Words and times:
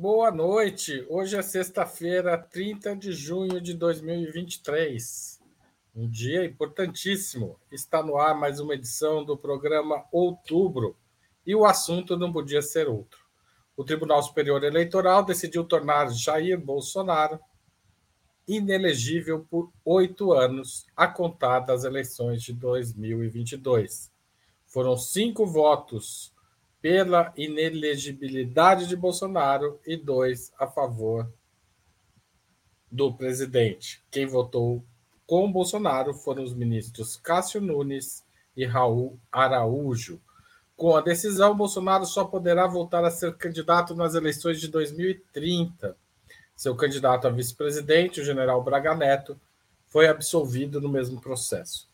Boa 0.00 0.30
noite. 0.30 1.04
Hoje 1.10 1.36
é 1.36 1.42
sexta-feira, 1.42 2.38
30 2.38 2.96
de 2.96 3.12
junho 3.12 3.60
de 3.60 3.74
2023. 3.74 5.38
Um 5.94 6.08
dia 6.08 6.42
importantíssimo. 6.42 7.60
Está 7.70 8.02
no 8.02 8.16
ar 8.16 8.34
mais 8.34 8.60
uma 8.60 8.72
edição 8.72 9.22
do 9.22 9.36
programa 9.36 10.06
Outubro 10.10 10.96
e 11.46 11.54
o 11.54 11.66
assunto 11.66 12.16
não 12.16 12.32
podia 12.32 12.62
ser 12.62 12.88
outro. 12.88 13.20
O 13.76 13.84
Tribunal 13.84 14.22
Superior 14.22 14.64
Eleitoral 14.64 15.22
decidiu 15.22 15.64
tornar 15.64 16.10
Jair 16.10 16.58
Bolsonaro 16.58 17.38
inelegível 18.48 19.46
por 19.50 19.70
oito 19.84 20.32
anos, 20.32 20.86
a 20.96 21.06
contar 21.06 21.60
das 21.60 21.84
eleições 21.84 22.42
de 22.42 22.54
2022. 22.54 24.10
Foram 24.64 24.96
cinco 24.96 25.44
votos 25.44 26.32
pela 26.80 27.32
inelegibilidade 27.36 28.86
de 28.86 28.96
Bolsonaro 28.96 29.78
e 29.86 29.96
dois 29.96 30.52
a 30.58 30.66
favor 30.66 31.30
do 32.90 33.12
presidente. 33.12 34.02
Quem 34.10 34.26
votou 34.26 34.84
com 35.26 35.50
Bolsonaro 35.52 36.14
foram 36.14 36.42
os 36.42 36.54
ministros 36.54 37.16
Cássio 37.16 37.60
Nunes 37.60 38.24
e 38.56 38.64
Raul 38.64 39.18
Araújo. 39.30 40.20
Com 40.76 40.96
a 40.96 41.00
decisão, 41.02 41.54
Bolsonaro 41.54 42.06
só 42.06 42.24
poderá 42.24 42.66
voltar 42.66 43.04
a 43.04 43.10
ser 43.10 43.36
candidato 43.36 43.94
nas 43.94 44.14
eleições 44.14 44.58
de 44.58 44.68
2030. 44.68 45.94
Seu 46.56 46.74
candidato 46.74 47.26
a 47.26 47.30
vice-presidente, 47.30 48.20
o 48.20 48.24
general 48.24 48.62
Braga 48.64 48.94
Neto, 48.94 49.38
foi 49.86 50.08
absolvido 50.08 50.80
no 50.80 50.88
mesmo 50.88 51.20
processo. 51.20 51.89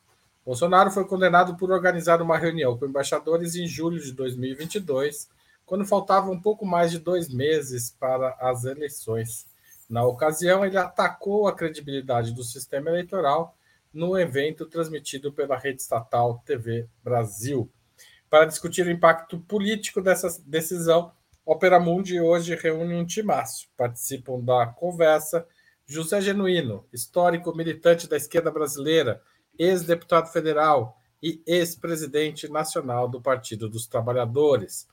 Bolsonaro 0.46 0.92
foi 0.92 1.04
condenado 1.04 1.56
por 1.56 1.72
organizar 1.72 2.22
uma 2.22 2.38
reunião 2.38 2.78
com 2.78 2.86
embaixadores 2.86 3.56
em 3.56 3.66
julho 3.66 4.00
de 4.00 4.12
2022, 4.12 5.28
quando 5.66 5.84
faltavam 5.84 6.32
um 6.34 6.40
pouco 6.40 6.64
mais 6.64 6.92
de 6.92 7.00
dois 7.00 7.28
meses 7.28 7.90
para 7.90 8.28
as 8.38 8.64
eleições. 8.64 9.44
Na 9.90 10.06
ocasião, 10.06 10.64
ele 10.64 10.78
atacou 10.78 11.48
a 11.48 11.52
credibilidade 11.52 12.32
do 12.32 12.44
sistema 12.44 12.90
eleitoral 12.90 13.56
no 13.92 14.16
evento 14.16 14.66
transmitido 14.66 15.32
pela 15.32 15.58
rede 15.58 15.82
estatal 15.82 16.40
TV 16.46 16.86
Brasil. 17.02 17.68
Para 18.30 18.44
discutir 18.44 18.86
o 18.86 18.90
impacto 18.90 19.40
político 19.40 20.00
dessa 20.00 20.28
decisão, 20.46 21.10
Opera 21.44 21.80
Mundi 21.80 22.20
hoje 22.20 22.54
reúne 22.54 22.94
um 22.94 23.04
timaço. 23.04 23.66
Participam 23.76 24.38
da 24.38 24.66
conversa 24.66 25.44
José 25.84 26.20
Genuíno, 26.20 26.86
histórico 26.92 27.56
militante 27.56 28.08
da 28.08 28.16
esquerda 28.16 28.50
brasileira, 28.52 29.20
ex-deputado 29.58 30.32
federal 30.32 30.98
e 31.22 31.42
ex-presidente 31.46 32.48
nacional 32.48 33.08
do 33.08 33.20
Partido 33.20 33.68
dos 33.68 33.86
Trabalhadores. 33.86 34.86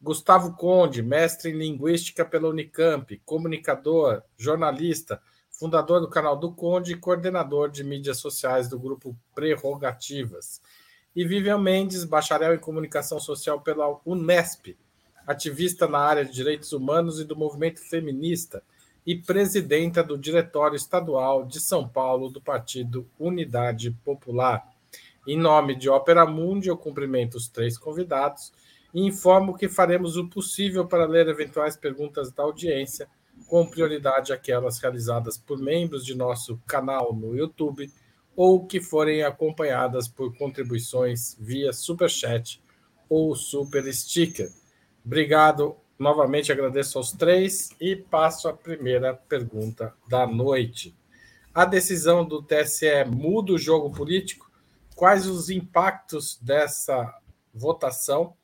Gustavo 0.00 0.56
Conde, 0.56 1.02
mestre 1.02 1.50
em 1.50 1.56
linguística 1.56 2.24
pela 2.24 2.48
Unicamp, 2.48 3.20
comunicador, 3.24 4.22
jornalista, 4.36 5.20
fundador 5.50 6.00
do 6.00 6.08
canal 6.08 6.36
do 6.36 6.52
Conde 6.52 6.92
e 6.92 6.96
coordenador 6.96 7.70
de 7.70 7.82
mídias 7.84 8.18
sociais 8.18 8.68
do 8.68 8.78
grupo 8.78 9.16
Prerrogativas. 9.34 10.60
E 11.14 11.24
Vivian 11.24 11.58
Mendes, 11.58 12.04
bacharel 12.04 12.54
em 12.54 12.58
comunicação 12.58 13.18
social 13.18 13.60
pela 13.60 14.00
Unesp, 14.04 14.76
ativista 15.26 15.86
na 15.86 15.98
área 15.98 16.24
de 16.24 16.32
direitos 16.32 16.72
humanos 16.72 17.20
e 17.20 17.24
do 17.24 17.36
movimento 17.36 17.80
feminista 17.80 18.62
e 19.08 19.16
presidenta 19.16 20.04
do 20.04 20.18
Diretório 20.18 20.76
Estadual 20.76 21.46
de 21.46 21.58
São 21.60 21.88
Paulo 21.88 22.28
do 22.28 22.42
Partido 22.42 23.08
Unidade 23.18 23.90
Popular. 24.04 24.68
Em 25.26 25.34
nome 25.34 25.74
de 25.74 25.88
Ópera 25.88 26.26
Mundi, 26.26 26.68
eu 26.68 26.76
cumprimento 26.76 27.38
os 27.38 27.48
três 27.48 27.78
convidados 27.78 28.52
e 28.92 29.00
informo 29.00 29.56
que 29.56 29.66
faremos 29.66 30.18
o 30.18 30.28
possível 30.28 30.86
para 30.86 31.06
ler 31.06 31.26
eventuais 31.26 31.74
perguntas 31.74 32.30
da 32.30 32.42
audiência, 32.42 33.08
com 33.46 33.66
prioridade 33.66 34.30
aquelas 34.30 34.78
realizadas 34.78 35.38
por 35.38 35.58
membros 35.58 36.04
de 36.04 36.14
nosso 36.14 36.60
canal 36.66 37.14
no 37.14 37.34
YouTube 37.34 37.90
ou 38.36 38.66
que 38.66 38.78
forem 38.78 39.22
acompanhadas 39.22 40.06
por 40.06 40.36
contribuições 40.36 41.34
via 41.40 41.72
Superchat 41.72 42.62
ou 43.08 43.34
Super 43.34 43.90
Sticker. 43.90 44.52
Obrigado 45.02 45.76
Novamente 45.98 46.52
agradeço 46.52 46.96
aos 46.96 47.10
três 47.10 47.70
e 47.80 47.96
passo 47.96 48.48
a 48.48 48.52
primeira 48.52 49.14
pergunta 49.14 49.92
da 50.08 50.28
noite. 50.28 50.94
A 51.52 51.64
decisão 51.64 52.24
do 52.24 52.40
TSE 52.40 53.04
muda 53.04 53.52
o 53.52 53.58
jogo 53.58 53.90
político? 53.90 54.48
Quais 54.94 55.26
os 55.26 55.50
impactos 55.50 56.38
dessa 56.40 57.12
votação 57.52 58.34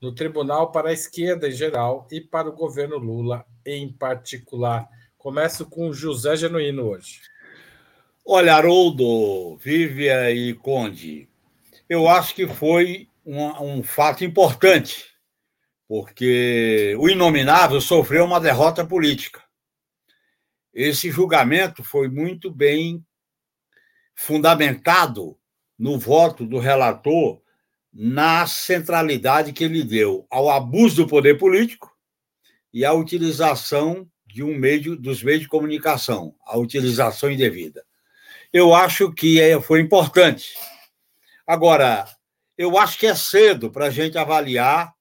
no 0.00 0.14
tribunal 0.14 0.72
para 0.72 0.88
a 0.88 0.92
esquerda 0.92 1.48
em 1.48 1.52
geral 1.52 2.06
e 2.10 2.18
para 2.18 2.48
o 2.48 2.56
governo 2.56 2.96
Lula 2.96 3.44
em 3.64 3.92
particular? 3.92 4.88
Começo 5.18 5.66
com 5.66 5.92
José 5.92 6.34
Genuíno 6.34 6.88
hoje. 6.88 7.20
Olha, 8.24 8.54
Haroldo, 8.54 9.56
Vívia 9.58 10.30
e 10.32 10.54
Conde, 10.54 11.28
eu 11.90 12.08
acho 12.08 12.34
que 12.34 12.46
foi 12.46 13.08
um, 13.24 13.44
um 13.62 13.82
fato 13.82 14.24
importante 14.24 15.15
porque 15.88 16.94
o 16.98 17.08
inominável 17.08 17.80
sofreu 17.80 18.24
uma 18.24 18.40
derrota 18.40 18.84
política. 18.84 19.42
Esse 20.74 21.10
julgamento 21.10 21.82
foi 21.82 22.08
muito 22.08 22.50
bem 22.50 23.04
fundamentado 24.14 25.38
no 25.78 25.98
voto 25.98 26.44
do 26.44 26.58
relator 26.58 27.40
na 27.92 28.46
centralidade 28.46 29.52
que 29.52 29.64
ele 29.64 29.82
deu 29.82 30.26
ao 30.30 30.50
abuso 30.50 30.96
do 30.96 31.08
poder 31.08 31.38
político 31.38 31.90
e 32.72 32.84
à 32.84 32.92
utilização 32.92 34.06
de 34.26 34.42
um 34.42 34.54
meio 34.54 34.96
dos 34.96 35.22
meios 35.22 35.40
de 35.40 35.48
comunicação, 35.48 36.34
a 36.44 36.58
utilização 36.58 37.30
indevida. 37.30 37.84
Eu 38.52 38.74
acho 38.74 39.12
que 39.12 39.40
é, 39.40 39.58
foi 39.60 39.80
importante. 39.80 40.54
Agora, 41.46 42.06
eu 42.58 42.76
acho 42.76 42.98
que 42.98 43.06
é 43.06 43.14
cedo 43.14 43.70
para 43.70 43.86
a 43.86 43.90
gente 43.90 44.18
avaliar 44.18 44.95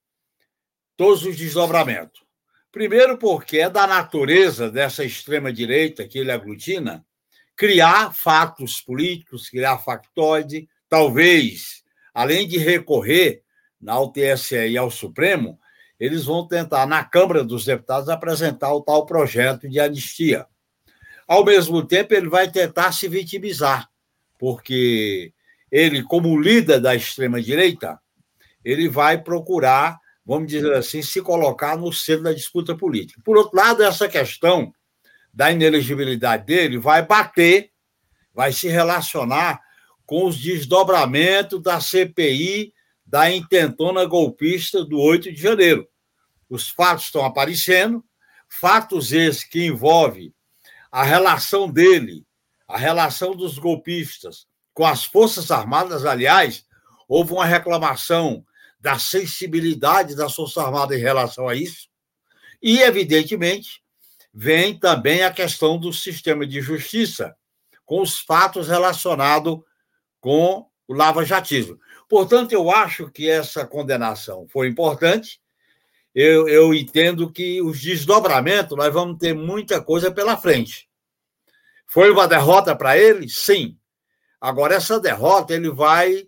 todos 0.98 1.24
os 1.26 1.36
desdobramentos. 1.36 2.24
Primeiro, 2.72 3.18
porque 3.18 3.60
é 3.60 3.70
da 3.70 3.88
natureza 3.88 4.70
dessa 4.70 5.04
extrema-direita 5.04 6.08
que 6.08 6.20
ele 6.20 6.32
aglutina 6.32 7.06
criar 7.56 8.14
fatos 8.14 8.82
políticos, 8.82 9.50
criar 9.50 9.78
factoide, 9.78 10.68
talvez, 10.90 11.84
além 12.14 12.48
de 12.48 12.58
recorrer 12.58 13.44
ao 13.88 14.12
TSE 14.12 14.68
e 14.68 14.78
ao 14.78 14.92
Supremo, 14.92 15.60
eles 16.00 16.26
vão 16.26 16.48
tentar, 16.48 16.86
na 16.86 17.04
Câmara 17.04 17.44
dos 17.44 17.64
Deputados, 17.64 18.10
apresentar 18.10 18.74
o 18.74 18.82
tal 18.82 19.06
projeto 19.06 19.70
de 19.70 19.80
anistia. 19.80 20.46
Ao 21.28 21.46
mesmo 21.46 21.86
tempo, 21.86 22.14
ele 22.14 22.28
vai 22.28 22.52
tentar 22.52 22.92
se 22.92 23.08
vitimizar, 23.08 23.90
porque 24.38 25.34
ele, 25.72 26.04
como 26.04 26.40
líder 26.40 26.82
da 26.82 26.94
extrema-direita, 26.94 28.00
ele 28.64 28.90
vai 28.90 29.22
procurar 29.22 29.98
vamos 30.26 30.48
dizer 30.48 30.74
assim, 30.74 31.02
se 31.02 31.22
colocar 31.22 31.78
no 31.78 31.94
centro 31.94 32.24
da 32.24 32.34
disputa 32.34 32.76
política. 32.76 33.22
Por 33.24 33.38
outro 33.38 33.56
lado, 33.56 33.84
essa 33.84 34.10
questão 34.10 34.74
da 35.34 35.52
inelegibilidade 35.52 36.46
dele 36.46 36.78
vai 36.78 37.06
bater, 37.06 37.72
vai 38.34 38.52
se 38.52 38.68
relacionar 38.68 39.62
com 40.06 40.26
os 40.26 40.38
desdobramentos 40.38 41.62
da 41.62 41.80
CPI 41.80 42.74
da 43.06 43.30
intentona 43.30 44.06
golpista 44.06 44.84
do 44.84 45.00
8 45.00 45.32
de 45.32 45.42
janeiro. 45.42 45.88
Os 46.50 46.70
fatos 46.70 47.06
estão 47.06 47.24
aparecendo, 47.24 48.04
fatos 48.50 49.12
esses 49.12 49.44
que 49.44 49.66
envolvem 49.66 50.34
a 50.92 51.04
relação 51.04 51.70
dele, 51.70 52.26
a 52.68 52.78
relação 52.78 53.36
dos 53.36 53.60
golpistas 53.60 54.48
com 54.74 54.86
as 54.86 55.06
Forças 55.06 55.52
Armadas, 55.52 56.06
aliás, 56.06 56.66
houve 57.08 57.32
uma 57.32 57.46
reclamação 57.46 58.46
da 58.86 59.00
sensibilidade 59.00 60.16
da 60.16 60.30
Força 60.30 60.62
Armada 60.62 60.96
em 60.96 61.00
relação 61.00 61.50
a 61.50 61.56
isso. 61.56 61.90
E, 62.62 62.82
evidentemente, 62.82 63.82
vem 64.32 64.78
também 64.78 65.24
a 65.24 65.34
questão 65.34 65.80
do 65.80 65.92
sistema 65.92 66.46
de 66.46 66.62
justiça, 66.62 67.36
com 67.84 68.00
os 68.00 68.20
fatos 68.20 68.68
relacionados 68.68 69.58
com 70.22 70.68
o 70.88 70.94
lava-jatismo. 70.94 71.80
Portanto, 72.08 72.52
eu 72.52 72.70
acho 72.70 73.10
que 73.10 73.28
essa 73.28 73.66
condenação 73.66 74.48
foi 74.50 74.68
importante. 74.68 75.42
Eu, 76.14 76.48
eu 76.48 76.72
entendo 76.72 77.32
que 77.32 77.64
os 77.64 77.82
desdobramentos, 77.82 78.78
nós 78.78 78.94
vamos 78.94 79.18
ter 79.18 79.34
muita 79.34 79.82
coisa 79.82 80.12
pela 80.12 80.38
frente. 80.38 80.88
Foi 81.88 82.12
uma 82.12 82.28
derrota 82.28 82.76
para 82.76 82.96
ele? 83.00 83.28
Sim. 83.28 83.80
Agora, 84.40 84.76
essa 84.76 85.00
derrota 85.00 85.56
ele 85.56 85.72
vai 85.72 86.28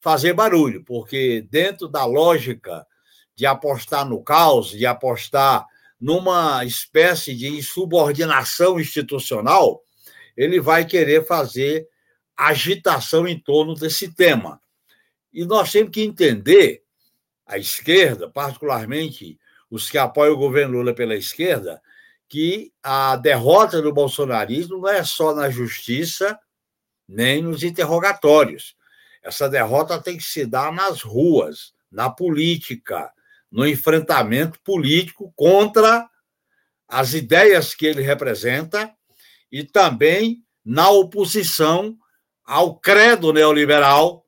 fazer 0.00 0.32
barulho, 0.32 0.84
porque 0.84 1.46
dentro 1.50 1.88
da 1.88 2.04
lógica 2.04 2.86
de 3.34 3.46
apostar 3.46 4.08
no 4.08 4.22
caos, 4.22 4.70
de 4.70 4.86
apostar 4.86 5.66
numa 6.00 6.64
espécie 6.64 7.34
de 7.34 7.48
insubordinação 7.48 8.78
institucional, 8.78 9.82
ele 10.36 10.60
vai 10.60 10.84
querer 10.84 11.26
fazer 11.26 11.88
agitação 12.36 13.26
em 13.26 13.38
torno 13.38 13.74
desse 13.74 14.14
tema. 14.14 14.60
E 15.32 15.44
nós 15.44 15.72
temos 15.72 15.90
que 15.90 16.02
entender, 16.02 16.82
a 17.44 17.58
esquerda, 17.58 18.30
particularmente 18.30 19.38
os 19.70 19.90
que 19.90 19.98
apoiam 19.98 20.34
o 20.34 20.38
governo 20.38 20.78
Lula 20.78 20.94
pela 20.94 21.16
esquerda, 21.16 21.80
que 22.28 22.72
a 22.82 23.16
derrota 23.16 23.80
do 23.80 23.92
bolsonarismo 23.92 24.78
não 24.78 24.88
é 24.88 25.02
só 25.02 25.34
na 25.34 25.50
justiça, 25.50 26.38
nem 27.08 27.42
nos 27.42 27.62
interrogatórios. 27.62 28.76
Essa 29.28 29.46
derrota 29.46 30.00
tem 30.00 30.16
que 30.16 30.24
se 30.24 30.46
dar 30.46 30.72
nas 30.72 31.02
ruas, 31.02 31.74
na 31.92 32.08
política, 32.08 33.12
no 33.52 33.68
enfrentamento 33.68 34.58
político 34.60 35.30
contra 35.36 36.08
as 36.88 37.12
ideias 37.12 37.74
que 37.74 37.84
ele 37.84 38.00
representa 38.00 38.90
e 39.52 39.62
também 39.64 40.42
na 40.64 40.88
oposição 40.88 41.94
ao 42.42 42.80
credo 42.80 43.30
neoliberal 43.30 44.24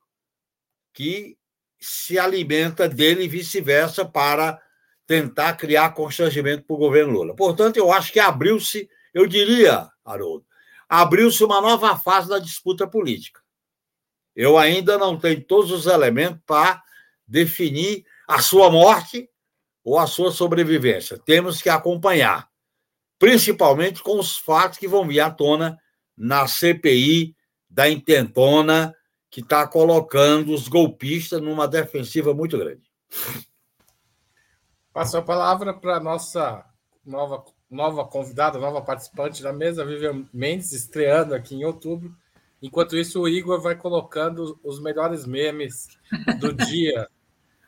que 0.93 1.39
se 1.81 2.19
alimenta 2.19 2.87
dele 2.87 3.25
e 3.25 3.29
vice-versa 3.29 4.05
para 4.05 4.61
tentar 5.07 5.55
criar 5.55 5.95
constrangimento 5.95 6.65
para 6.65 6.75
o 6.75 6.79
governo 6.79 7.15
Lula. 7.15 7.35
Portanto, 7.35 7.79
eu 7.79 7.91
acho 7.91 8.13
que 8.13 8.21
abriu-se, 8.21 8.87
eu 9.15 9.27
diria, 9.27 9.89
Haroldo, 10.05 10.45
abriu-se 10.87 11.43
uma 11.43 11.59
nova 11.59 11.99
fase 11.99 12.29
da 12.29 12.39
disputa 12.39 12.87
política. 12.87 13.41
Eu 14.41 14.57
ainda 14.57 14.97
não 14.97 15.19
tenho 15.19 15.45
todos 15.45 15.71
os 15.71 15.85
elementos 15.85 16.41
para 16.47 16.83
definir 17.29 18.07
a 18.27 18.41
sua 18.41 18.71
morte 18.71 19.29
ou 19.85 19.99
a 19.99 20.07
sua 20.07 20.33
sobrevivência. 20.33 21.19
Temos 21.19 21.61
que 21.61 21.69
acompanhar, 21.69 22.49
principalmente 23.19 24.03
com 24.03 24.19
os 24.19 24.39
fatos 24.39 24.79
que 24.79 24.89
vão 24.89 25.07
vir 25.07 25.21
à 25.21 25.31
tona 25.31 25.79
na 26.17 26.49
CPI 26.49 27.37
da 27.69 27.91
intentona 27.91 28.97
que 29.29 29.43
está 29.43 29.69
colocando 29.69 30.55
os 30.55 30.69
golpistas 30.69 31.43
numa 31.43 31.69
defensiva 31.69 32.33
muito 32.33 32.57
grande. 32.57 32.91
Passo 34.91 35.19
a 35.19 35.23
palavra 35.23 35.75
para 35.75 35.99
a 35.99 36.01
nossa 36.01 36.65
nova, 37.05 37.45
nova 37.71 38.07
convidada, 38.07 38.59
nova 38.59 38.81
participante 38.81 39.43
da 39.43 39.53
mesa, 39.53 39.85
Vivian 39.85 40.27
Mendes, 40.33 40.73
estreando 40.73 41.35
aqui 41.35 41.55
em 41.55 41.65
outubro. 41.67 42.17
Enquanto 42.63 42.97
isso, 42.97 43.23
o 43.23 43.29
Igor 43.29 43.61
vai 43.61 43.75
colocando 43.75 44.59
os 44.63 44.81
melhores 44.81 45.27
memes 45.27 45.89
do 46.39 46.53
dia. 46.67 47.09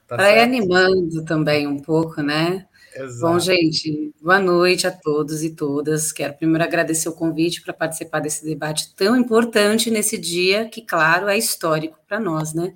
Tá 0.06 0.17
Vai 0.17 0.43
animando 0.43 1.25
também 1.25 1.67
um 1.67 1.79
pouco, 1.79 2.21
né? 2.21 2.67
Exato. 2.94 3.33
Bom, 3.33 3.39
gente, 3.39 4.12
boa 4.21 4.39
noite 4.39 4.87
a 4.87 4.91
todos 4.91 5.43
e 5.43 5.50
todas. 5.50 6.12
Quero 6.12 6.35
primeiro 6.35 6.62
agradecer 6.62 7.09
o 7.09 7.15
convite 7.15 7.62
para 7.62 7.73
participar 7.73 8.21
desse 8.21 8.44
debate 8.44 8.94
tão 8.94 9.17
importante 9.17 9.91
nesse 9.91 10.19
dia, 10.19 10.69
que, 10.69 10.83
claro, 10.83 11.29
é 11.29 11.39
histórico 11.39 11.99
para 12.06 12.21
nós, 12.21 12.53
né? 12.53 12.75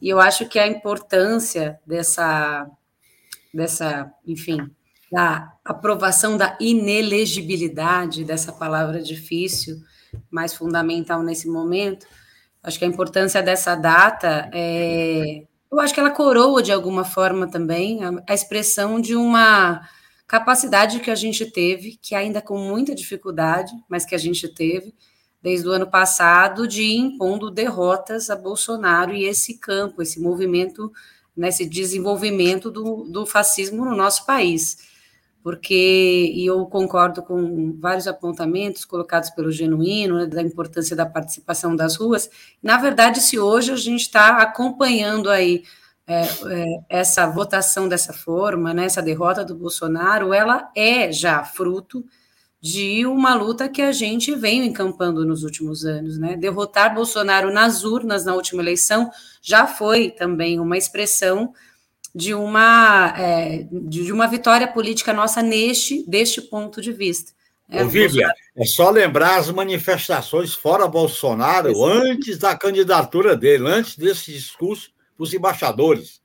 E 0.00 0.08
eu 0.08 0.18
acho 0.18 0.48
que 0.48 0.58
a 0.58 0.66
importância 0.66 1.78
dessa, 1.86 2.66
dessa, 3.52 4.10
enfim, 4.26 4.70
da 5.12 5.52
aprovação 5.62 6.38
da 6.38 6.56
inelegibilidade 6.58 8.24
dessa 8.24 8.52
palavra 8.52 9.02
difícil, 9.02 9.76
mais 10.30 10.54
fundamental 10.54 11.22
nesse 11.22 11.48
momento, 11.48 12.06
acho 12.62 12.78
que 12.78 12.84
a 12.84 12.88
importância 12.88 13.42
dessa 13.42 13.74
data 13.74 14.50
é 14.52 15.44
eu 15.74 15.80
acho 15.80 15.92
que 15.92 15.98
ela 15.98 16.10
coroa 16.10 16.62
de 16.62 16.70
alguma 16.70 17.04
forma 17.04 17.50
também 17.50 18.04
a, 18.04 18.12
a 18.28 18.32
expressão 18.32 19.00
de 19.00 19.16
uma 19.16 19.80
capacidade 20.24 21.00
que 21.00 21.10
a 21.10 21.16
gente 21.16 21.46
teve, 21.46 21.98
que 22.00 22.14
ainda 22.14 22.40
com 22.40 22.56
muita 22.56 22.94
dificuldade, 22.94 23.72
mas 23.88 24.04
que 24.04 24.14
a 24.14 24.18
gente 24.18 24.46
teve 24.46 24.94
desde 25.42 25.66
o 25.68 25.72
ano 25.72 25.90
passado, 25.90 26.68
de 26.68 26.82
ir 26.82 26.98
impondo 26.98 27.50
derrotas 27.50 28.30
a 28.30 28.36
Bolsonaro 28.36 29.12
e 29.12 29.24
esse 29.24 29.58
campo, 29.58 30.00
esse 30.00 30.20
movimento, 30.20 30.92
nesse 31.36 31.66
desenvolvimento 31.66 32.70
do, 32.70 33.04
do 33.10 33.26
fascismo 33.26 33.84
no 33.84 33.96
nosso 33.96 34.24
país 34.24 34.93
porque, 35.44 36.32
e 36.34 36.46
eu 36.46 36.64
concordo 36.64 37.22
com 37.22 37.76
vários 37.78 38.08
apontamentos 38.08 38.86
colocados 38.86 39.28
pelo 39.28 39.52
Genuíno, 39.52 40.16
né, 40.16 40.26
da 40.26 40.40
importância 40.40 40.96
da 40.96 41.04
participação 41.04 41.76
das 41.76 41.96
ruas, 41.96 42.30
na 42.62 42.78
verdade, 42.78 43.20
se 43.20 43.38
hoje 43.38 43.70
a 43.70 43.76
gente 43.76 44.00
está 44.00 44.38
acompanhando 44.38 45.28
aí 45.28 45.62
é, 46.06 46.22
é, 46.22 46.64
essa 46.88 47.26
votação 47.26 47.86
dessa 47.86 48.14
forma, 48.14 48.72
né, 48.72 48.86
essa 48.86 49.02
derrota 49.02 49.44
do 49.44 49.54
Bolsonaro, 49.54 50.32
ela 50.32 50.70
é 50.74 51.12
já 51.12 51.44
fruto 51.44 52.02
de 52.58 53.04
uma 53.04 53.34
luta 53.34 53.68
que 53.68 53.82
a 53.82 53.92
gente 53.92 54.34
vem 54.34 54.64
encampando 54.64 55.26
nos 55.26 55.42
últimos 55.42 55.84
anos, 55.84 56.16
né? 56.16 56.34
Derrotar 56.34 56.94
Bolsonaro 56.94 57.52
nas 57.52 57.84
urnas 57.84 58.24
na 58.24 58.34
última 58.34 58.62
eleição 58.62 59.10
já 59.42 59.66
foi 59.66 60.10
também 60.10 60.58
uma 60.58 60.78
expressão 60.78 61.52
de 62.14 62.32
uma, 62.32 63.12
é, 63.18 63.66
de 63.70 64.12
uma 64.12 64.26
vitória 64.28 64.68
política 64.68 65.12
nossa 65.12 65.42
neste 65.42 66.08
deste 66.08 66.40
ponto 66.40 66.80
de 66.80 66.92
vista. 66.92 67.32
É, 67.68 67.82
Ô, 67.82 67.88
Vivian, 67.88 68.30
é 68.56 68.64
só 68.64 68.90
lembrar 68.90 69.38
as 69.38 69.50
manifestações 69.50 70.54
fora 70.54 70.86
Bolsonaro 70.86 71.70
Exatamente. 71.70 72.10
antes 72.10 72.38
da 72.38 72.56
candidatura 72.56 73.36
dele, 73.36 73.66
antes 73.66 73.96
desse 73.96 74.32
discurso 74.32 74.92
para 75.16 75.24
os 75.24 75.32
embaixadores. 75.34 76.20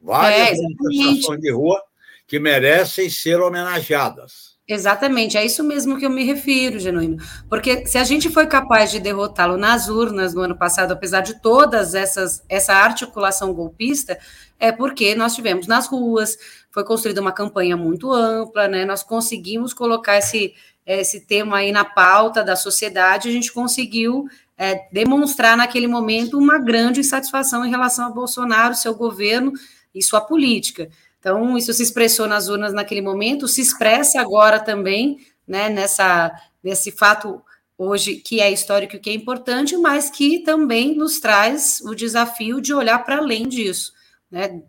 Várias 0.00 0.58
é, 0.58 0.62
manifestações 0.80 1.40
de 1.40 1.50
rua 1.50 1.82
que 2.26 2.38
merecem 2.38 3.10
ser 3.10 3.40
homenageadas. 3.40 4.54
Exatamente, 4.66 5.36
é 5.36 5.44
isso 5.44 5.62
mesmo 5.62 5.98
que 5.98 6.06
eu 6.06 6.10
me 6.10 6.24
refiro, 6.24 6.78
Genuíno. 6.78 7.18
Porque 7.50 7.86
se 7.86 7.98
a 7.98 8.04
gente 8.04 8.30
foi 8.30 8.46
capaz 8.46 8.90
de 8.90 8.98
derrotá-lo 8.98 9.58
nas 9.58 9.88
urnas 9.88 10.32
no 10.32 10.40
ano 10.40 10.56
passado, 10.56 10.92
apesar 10.92 11.20
de 11.20 11.38
todas 11.42 11.94
essas 11.94 12.42
essa 12.48 12.72
articulação 12.72 13.52
golpista, 13.52 14.18
é 14.58 14.72
porque 14.72 15.14
nós 15.14 15.34
tivemos 15.34 15.66
nas 15.66 15.86
ruas, 15.86 16.36
foi 16.70 16.84
construída 16.84 17.20
uma 17.20 17.32
campanha 17.32 17.76
muito 17.76 18.12
ampla, 18.12 18.68
né? 18.68 18.84
Nós 18.84 19.02
conseguimos 19.02 19.72
colocar 19.72 20.18
esse 20.18 20.54
esse 20.86 21.20
tema 21.20 21.58
aí 21.58 21.72
na 21.72 21.84
pauta 21.84 22.44
da 22.44 22.56
sociedade, 22.56 23.28
a 23.28 23.32
gente 23.32 23.50
conseguiu 23.52 24.26
é, 24.56 24.86
demonstrar 24.92 25.56
naquele 25.56 25.86
momento 25.86 26.38
uma 26.38 26.58
grande 26.58 27.00
insatisfação 27.00 27.64
em 27.64 27.70
relação 27.70 28.06
a 28.06 28.10
Bolsonaro, 28.10 28.74
seu 28.74 28.94
governo 28.94 29.52
e 29.94 30.02
sua 30.02 30.20
política. 30.20 30.90
Então, 31.18 31.56
isso 31.56 31.72
se 31.72 31.82
expressou 31.82 32.26
nas 32.26 32.48
urnas 32.48 32.74
naquele 32.74 33.00
momento, 33.00 33.48
se 33.48 33.62
expressa 33.62 34.20
agora 34.20 34.60
também, 34.60 35.26
né, 35.48 35.70
nessa, 35.70 36.30
nesse 36.62 36.92
fato 36.92 37.42
hoje 37.78 38.16
que 38.16 38.40
é 38.40 38.52
histórico 38.52 38.96
e 38.96 38.98
que 38.98 39.08
é 39.08 39.14
importante, 39.14 39.76
mas 39.78 40.10
que 40.10 40.40
também 40.40 40.94
nos 40.94 41.18
traz 41.18 41.80
o 41.80 41.94
desafio 41.94 42.60
de 42.60 42.74
olhar 42.74 42.98
para 43.04 43.16
além 43.16 43.48
disso. 43.48 43.93
Né? 44.34 44.62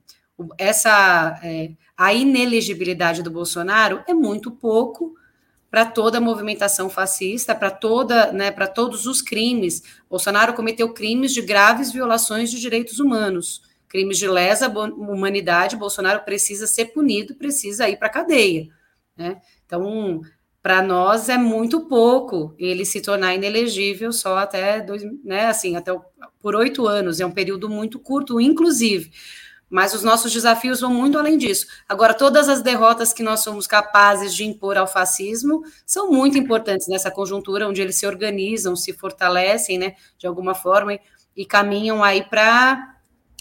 Essa 0.57 1.39
é, 1.43 1.71
a 1.97 2.13
inelegibilidade 2.13 3.23
do 3.23 3.31
Bolsonaro 3.31 4.03
é 4.07 4.13
muito 4.13 4.51
pouco 4.51 5.15
para 5.71 5.85
toda 5.85 6.19
a 6.19 6.21
movimentação 6.21 6.89
fascista, 6.89 7.55
para 7.55 7.71
toda, 7.71 8.31
né, 8.31 8.51
para 8.51 8.67
todos 8.67 9.07
os 9.07 9.21
crimes. 9.21 9.81
Bolsonaro 10.09 10.53
cometeu 10.53 10.93
crimes 10.93 11.33
de 11.33 11.41
graves 11.41 11.91
violações 11.91 12.51
de 12.51 12.59
direitos 12.59 12.99
humanos 12.99 13.61
crimes 13.95 14.17
de 14.17 14.27
lesa 14.27 14.67
humanidade, 14.67 15.77
Bolsonaro 15.77 16.25
precisa 16.25 16.67
ser 16.67 16.87
punido, 16.87 17.33
precisa 17.33 17.87
ir 17.87 17.97
para 17.97 18.07
a 18.07 18.11
cadeia. 18.11 18.67
Né? 19.15 19.39
Então, 19.65 20.21
para 20.61 20.81
nós 20.81 21.29
é 21.29 21.37
muito 21.37 21.87
pouco 21.87 22.53
ele 22.57 22.83
se 22.83 23.01
tornar 23.01 23.35
inelegível 23.35 24.11
só 24.11 24.37
até 24.37 24.81
dois, 24.81 25.01
né, 25.23 25.45
assim, 25.45 25.77
até 25.77 25.91
por 26.41 26.55
oito 26.55 26.85
anos, 26.87 27.21
é 27.21 27.25
um 27.25 27.31
período 27.31 27.69
muito 27.69 27.97
curto, 27.97 28.41
inclusive. 28.41 29.11
Mas 29.69 29.93
os 29.93 30.03
nossos 30.03 30.31
desafios 30.31 30.81
vão 30.81 30.93
muito 30.93 31.17
além 31.17 31.37
disso. 31.37 31.65
Agora, 31.89 32.13
todas 32.13 32.47
as 32.47 32.61
derrotas 32.61 33.11
que 33.11 33.23
nós 33.23 33.41
somos 33.41 33.65
capazes 33.65 34.33
de 34.33 34.45
impor 34.45 34.77
ao 34.77 34.87
fascismo 34.87 35.63
são 35.85 36.11
muito 36.11 36.37
importantes 36.37 36.87
nessa 36.87 37.09
conjuntura 37.09 37.67
onde 37.67 37.81
eles 37.81 37.97
se 37.97 38.05
organizam, 38.05 38.75
se 38.75 38.93
fortalecem, 38.93 39.77
né, 39.77 39.95
de 40.17 40.27
alguma 40.27 40.53
forma, 40.53 40.99
e 41.35 41.45
caminham 41.45 42.03
aí 42.03 42.23
para 42.23 42.95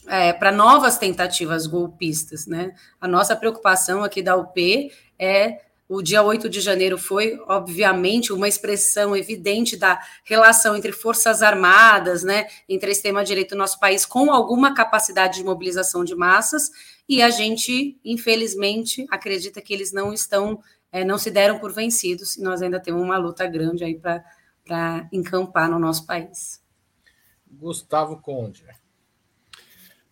é, 0.06 0.32
para 0.32 0.52
novas 0.52 0.98
tentativas 0.98 1.66
golpistas, 1.66 2.46
né? 2.46 2.74
A 3.00 3.08
nossa 3.08 3.34
preocupação 3.34 4.04
aqui 4.04 4.22
da 4.22 4.36
UP 4.36 4.90
é 5.18 5.60
o 5.88 6.00
dia 6.00 6.22
8 6.22 6.48
de 6.48 6.60
janeiro 6.60 6.96
foi, 6.96 7.38
obviamente, 7.46 8.32
uma 8.32 8.48
expressão 8.48 9.14
evidente 9.14 9.76
da 9.76 10.00
relação 10.24 10.74
entre 10.74 10.92
forças 10.92 11.42
armadas, 11.42 12.22
né, 12.22 12.46
entre 12.68 12.88
a 12.88 12.92
extrema-direita 12.92 13.54
do 13.54 13.58
nosso 13.58 13.78
país, 13.78 14.06
com 14.06 14.32
alguma 14.32 14.74
capacidade 14.74 15.38
de 15.38 15.44
mobilização 15.44 16.04
de 16.04 16.14
massas, 16.14 16.70
e 17.08 17.20
a 17.20 17.28
gente, 17.28 17.98
infelizmente, 18.04 19.06
acredita 19.10 19.60
que 19.60 19.74
eles 19.74 19.92
não 19.92 20.12
estão, 20.12 20.60
é, 20.90 21.04
não 21.04 21.18
se 21.18 21.30
deram 21.30 21.58
por 21.58 21.72
vencidos, 21.72 22.36
e 22.36 22.42
nós 22.42 22.62
ainda 22.62 22.80
temos 22.80 23.02
uma 23.02 23.18
luta 23.18 23.46
grande 23.46 23.84
aí 23.84 24.00
para 24.00 25.08
encampar 25.12 25.68
no 25.68 25.78
nosso 25.78 26.06
país. 26.06 26.62
Gustavo 27.46 28.20
Conde. 28.20 28.64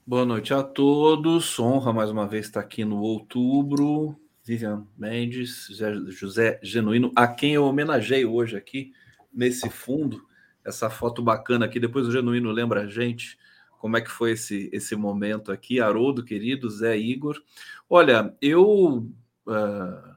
Boa 0.06 0.26
noite 0.26 0.52
a 0.52 0.62
todos. 0.62 1.58
Honra 1.58 1.92
mais 1.92 2.10
uma 2.10 2.26
vez 2.26 2.46
estar 2.46 2.60
aqui 2.60 2.84
no 2.84 3.00
outubro. 3.00 4.16
Vivian 4.44 4.86
Mendes, 4.96 5.68
José 6.08 6.58
Genuíno, 6.62 7.12
a 7.14 7.28
quem 7.28 7.54
eu 7.54 7.64
homenageei 7.64 8.24
hoje 8.24 8.56
aqui 8.56 8.92
nesse 9.32 9.68
fundo. 9.70 10.26
Essa 10.64 10.90
foto 10.90 11.22
bacana 11.22 11.66
aqui. 11.66 11.78
Depois 11.78 12.06
o 12.06 12.12
Genuíno 12.12 12.50
lembra 12.50 12.82
a 12.82 12.86
gente 12.86 13.38
como 13.78 13.96
é 13.96 14.00
que 14.00 14.10
foi 14.10 14.32
esse, 14.32 14.68
esse 14.72 14.94
momento 14.94 15.50
aqui. 15.50 15.80
Haroldo, 15.80 16.24
querido, 16.24 16.70
Zé 16.70 16.96
Igor. 16.96 17.40
Olha, 17.88 18.36
eu 18.40 19.08
uh, 19.46 20.12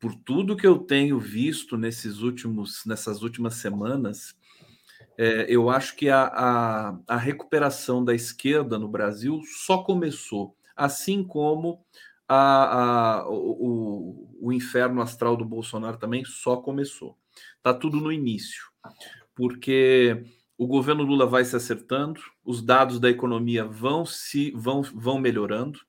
por 0.00 0.14
tudo 0.14 0.56
que 0.56 0.66
eu 0.66 0.78
tenho 0.78 1.20
visto 1.20 1.76
nesses 1.76 2.20
últimos, 2.20 2.84
nessas 2.86 3.22
últimas 3.22 3.56
semanas, 3.56 4.34
é, 5.18 5.44
eu 5.46 5.68
acho 5.68 5.94
que 5.94 6.08
a, 6.08 6.22
a, 6.24 6.98
a, 7.06 7.16
recuperação 7.18 8.02
da 8.02 8.14
esquerda 8.14 8.78
no 8.78 8.88
Brasil 8.88 9.42
só 9.44 9.82
começou, 9.82 10.56
assim 10.74 11.22
como 11.22 11.84
a, 12.32 13.22
a, 13.22 13.28
o, 13.28 14.38
o 14.40 14.52
inferno 14.52 15.02
astral 15.02 15.36
do 15.36 15.44
Bolsonaro 15.44 15.96
também 15.96 16.24
só 16.24 16.56
começou. 16.56 17.18
Está 17.56 17.74
tudo 17.74 18.00
no 18.00 18.12
início, 18.12 18.70
porque 19.34 20.22
o 20.56 20.64
governo 20.68 21.02
Lula 21.02 21.26
vai 21.26 21.44
se 21.44 21.56
acertando, 21.56 22.20
os 22.44 22.62
dados 22.62 23.00
da 23.00 23.10
economia 23.10 23.64
vão 23.64 24.06
se 24.06 24.52
vão, 24.52 24.80
vão 24.80 25.18
melhorando, 25.18 25.80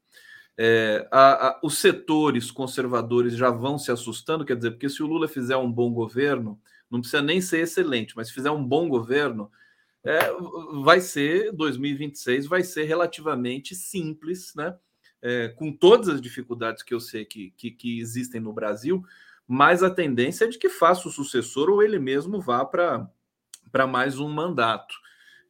é, 0.58 1.08
a, 1.12 1.50
a, 1.50 1.60
os 1.64 1.78
setores 1.78 2.50
conservadores 2.50 3.36
já 3.36 3.52
vão 3.52 3.78
se 3.78 3.92
assustando, 3.92 4.44
quer 4.44 4.56
dizer, 4.56 4.72
porque 4.72 4.90
se 4.90 5.04
o 5.04 5.08
Lula 5.08 5.28
fizer 5.28 5.58
um 5.58 5.72
bom 5.72 5.94
governo, 5.94 6.60
não 6.90 7.02
precisa 7.02 7.22
nem 7.22 7.40
ser 7.40 7.60
excelente, 7.60 8.16
mas 8.16 8.30
se 8.30 8.34
fizer 8.34 8.50
um 8.50 8.64
bom 8.64 8.90
governo, 8.90 9.52
é, 10.04 10.32
vai 10.84 11.02
ser 11.02 11.52
2026 11.52 12.48
vai 12.48 12.64
ser 12.64 12.86
relativamente 12.86 13.76
simples, 13.76 14.56
né? 14.56 14.76
É, 15.22 15.50
com 15.50 15.72
todas 15.72 16.10
as 16.10 16.22
dificuldades 16.22 16.82
que 16.82 16.94
eu 16.94 17.00
sei 17.00 17.26
que, 17.26 17.54
que, 17.56 17.70
que, 17.70 18.00
existem 18.00 18.42
no 18.42 18.52
Brasil, 18.52 19.06
mas 19.48 19.84
a 19.84 19.90
tendência 19.90 20.46
é 20.46 20.48
de 20.48 20.58
que 20.58 20.70
faça 20.70 21.08
o 21.08 21.12
sucessor 21.12 21.70
ou 21.70 21.84
ele 21.84 22.00
mesmo 22.00 22.42
vá 22.42 22.66
para 22.66 23.08
mais 23.88 24.20
um 24.20 24.28
mandato. 24.28 24.96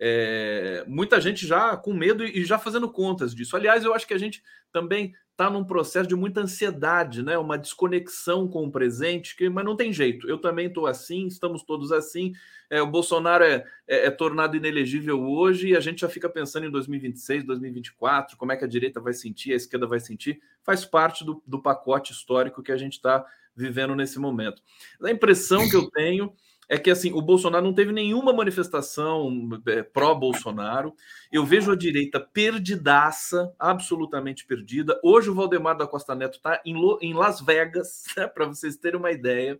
É, 0.04 0.84
muita 0.88 1.22
gente 1.22 1.46
já 1.46 1.78
com 1.78 1.94
medo 1.94 2.26
e 2.26 2.44
já 2.44 2.58
fazendo 2.58 2.90
contas 2.90 3.36
disso. 3.36 3.56
Aliás, 3.56 3.84
eu 3.84 3.94
acho 3.94 4.08
que 4.08 4.16
a 4.16 4.18
gente 4.18 4.42
também 4.74 5.14
está 5.30 5.48
num 5.48 5.64
processo 5.64 6.10
de 6.10 6.16
muita 6.16 6.42
ansiedade, 6.42 7.22
né? 7.22 7.38
Uma 7.38 7.56
desconexão 7.56 8.48
com 8.48 8.66
o 8.66 8.72
presente, 8.72 9.36
que, 9.36 9.48
mas 9.48 9.64
não 9.64 9.76
tem 9.76 9.94
jeito. 9.94 10.28
Eu 10.28 10.40
também 10.40 10.66
estou 10.66 10.88
assim, 10.88 11.28
estamos 11.28 11.62
todos 11.62 11.92
assim. 11.92 12.34
É, 12.68 12.82
o 12.82 12.88
Bolsonaro 12.88 13.44
é, 13.44 13.64
é, 13.88 14.08
é, 14.08 14.10
tornado 14.10 14.58
inelegível 14.58 15.22
hoje 15.22 15.70
e 15.70 15.76
a 15.76 15.80
gente 15.80 16.02
já 16.02 16.10
fica 16.10 16.28
pensando 16.28 16.66
em 16.66 16.72
2026, 16.72 17.44
2024, 17.44 18.38
como 18.38 18.52
é 18.52 18.58
que 18.58 18.66
a 18.66 18.68
direita 18.68 19.00
vai 19.00 19.14
sentir, 19.14 19.54
a 19.54 19.56
esquerda 19.56 19.86
vai 19.86 20.00
sentir. 20.00 20.42
Faz 20.64 20.84
parte 20.84 21.24
do, 21.24 21.44
do 21.46 21.62
pacote 21.62 22.12
histórico 22.12 22.64
que 22.64 22.72
a 22.72 22.78
gente 22.78 22.94
está 22.94 23.24
vivendo 23.56 23.96
nesse 23.96 24.18
momento. 24.18 24.64
A 25.04 25.12
impressão 25.12 25.70
que 25.70 25.76
eu 25.76 25.92
tenho 25.92 26.34
é 26.72 26.78
que 26.78 26.90
assim 26.90 27.12
o 27.12 27.22
Bolsonaro 27.22 27.66
não 27.66 27.74
teve 27.74 27.92
nenhuma 27.92 28.32
manifestação 28.32 29.50
é, 29.68 29.84
pró-Bolsonaro. 29.84 30.96
Eu 31.30 31.46
vejo 31.46 31.70
a 31.70 31.76
direita 31.76 32.18
perdidaça, 32.18 33.54
absolutamente 33.60 34.46
perdida. 34.46 34.98
Hoje 35.04 35.30
o 35.30 35.36
Valdemar 35.36 35.76
da 35.76 35.86
Costa 35.86 36.16
Neto 36.16 36.38
está 36.38 36.62
em, 36.66 36.74
em, 37.02 37.14
Las 37.14 37.42
Vegas, 37.42 38.06
né, 38.16 38.26
para 38.26 38.46
vocês 38.46 38.78
terem 38.78 38.98
uma 38.98 39.12
ideia. 39.12 39.60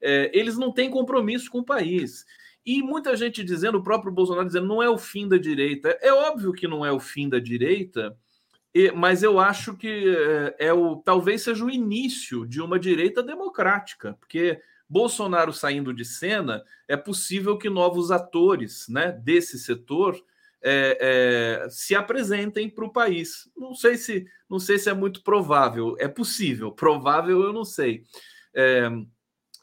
É, 0.00 0.30
eles 0.32 0.56
não 0.56 0.72
têm 0.72 0.90
compromisso 0.90 1.50
com 1.50 1.58
o 1.58 1.64
país. 1.64 2.24
E 2.64 2.82
muita 2.82 3.14
gente 3.14 3.44
dizendo, 3.44 3.76
o 3.76 3.82
próprio 3.82 4.10
Bolsonaro 4.10 4.46
dizendo, 4.46 4.66
não 4.66 4.82
é 4.82 4.88
o 4.88 4.96
fim 4.96 5.28
da 5.28 5.36
direita. 5.36 5.90
É 6.00 6.10
óbvio 6.10 6.54
que 6.54 6.66
não 6.66 6.86
é 6.86 6.90
o 6.90 6.98
fim 6.98 7.28
da 7.28 7.38
direita, 7.38 8.16
mas 8.94 9.22
eu 9.22 9.38
acho 9.38 9.76
que 9.76 10.08
é, 10.58 10.68
é 10.68 10.72
o 10.72 10.96
talvez 10.96 11.42
seja 11.42 11.62
o 11.62 11.70
início 11.70 12.46
de 12.46 12.62
uma 12.62 12.78
direita 12.78 13.22
democrática, 13.22 14.14
porque 14.18 14.58
Bolsonaro 14.88 15.52
saindo 15.52 15.92
de 15.92 16.04
cena, 16.04 16.62
é 16.86 16.96
possível 16.96 17.58
que 17.58 17.68
novos 17.68 18.10
atores 18.10 18.86
né, 18.88 19.12
desse 19.12 19.58
setor 19.58 20.16
é, 20.62 21.64
é, 21.64 21.70
se 21.70 21.94
apresentem 21.94 22.68
para 22.68 22.84
o 22.84 22.92
país. 22.92 23.48
Não 23.56 23.74
sei 23.74 23.96
se 23.96 24.26
não 24.48 24.60
sei 24.60 24.78
se 24.78 24.88
é 24.88 24.94
muito 24.94 25.22
provável. 25.22 25.96
É 25.98 26.06
possível, 26.06 26.70
provável 26.70 27.42
eu 27.42 27.52
não 27.52 27.64
sei. 27.64 28.04
É, 28.54 28.88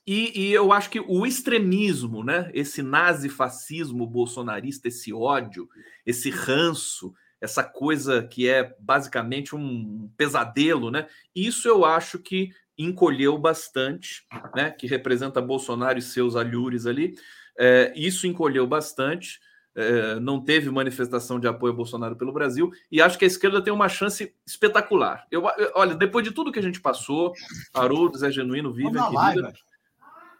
e, 0.05 0.47
e, 0.47 0.53
eu 0.53 0.73
acho 0.73 0.89
que 0.89 0.99
o 0.99 1.25
extremismo, 1.25 2.23
né, 2.23 2.51
esse 2.53 2.81
nazifascismo 2.83 4.05
bolsonarista, 4.05 4.89
esse 4.89 5.13
ódio, 5.13 5.69
esse 6.05 6.29
ranço, 6.29 7.13
essa 7.39 7.63
coisa 7.63 8.23
que 8.23 8.47
é 8.47 8.75
basicamente 8.79 9.55
um 9.55 10.09
pesadelo, 10.17 10.89
né? 10.91 11.07
Isso 11.35 11.67
eu 11.67 11.83
acho 11.83 12.17
que 12.19 12.53
encolheu 12.77 13.37
bastante, 13.37 14.25
né, 14.55 14.71
que 14.71 14.87
representa 14.87 15.41
Bolsonaro 15.41 15.99
e 15.99 16.01
seus 16.01 16.35
alhures 16.35 16.85
ali. 16.85 17.15
É, 17.57 17.93
isso 17.95 18.25
encolheu 18.27 18.65
bastante. 18.65 19.39
É, 19.75 20.19
não 20.19 20.39
teve 20.39 20.69
manifestação 20.69 21.39
de 21.39 21.47
apoio 21.47 21.73
a 21.73 21.75
Bolsonaro 21.75 22.15
pelo 22.15 22.31
Brasil 22.31 22.71
e 22.91 23.01
acho 23.01 23.17
que 23.17 23.25
a 23.25 23.27
esquerda 23.27 23.59
tem 23.59 23.73
uma 23.73 23.89
chance 23.89 24.31
espetacular. 24.45 25.25
Eu, 25.31 25.43
olha, 25.73 25.95
depois 25.95 26.23
de 26.23 26.31
tudo 26.31 26.51
que 26.51 26.59
a 26.59 26.63
gente 26.63 26.79
passou, 26.79 27.33
Haroldo, 27.73 28.17
Zé 28.19 28.29
Genuíno, 28.29 28.71
Vivian, 28.71 29.09
querida. 29.09 29.53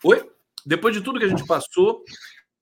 Oi? 0.04 0.30
Depois 0.64 0.94
de 0.96 1.02
tudo 1.02 1.18
que 1.18 1.26
a 1.26 1.30
gente 1.30 1.48
passou, 1.48 2.04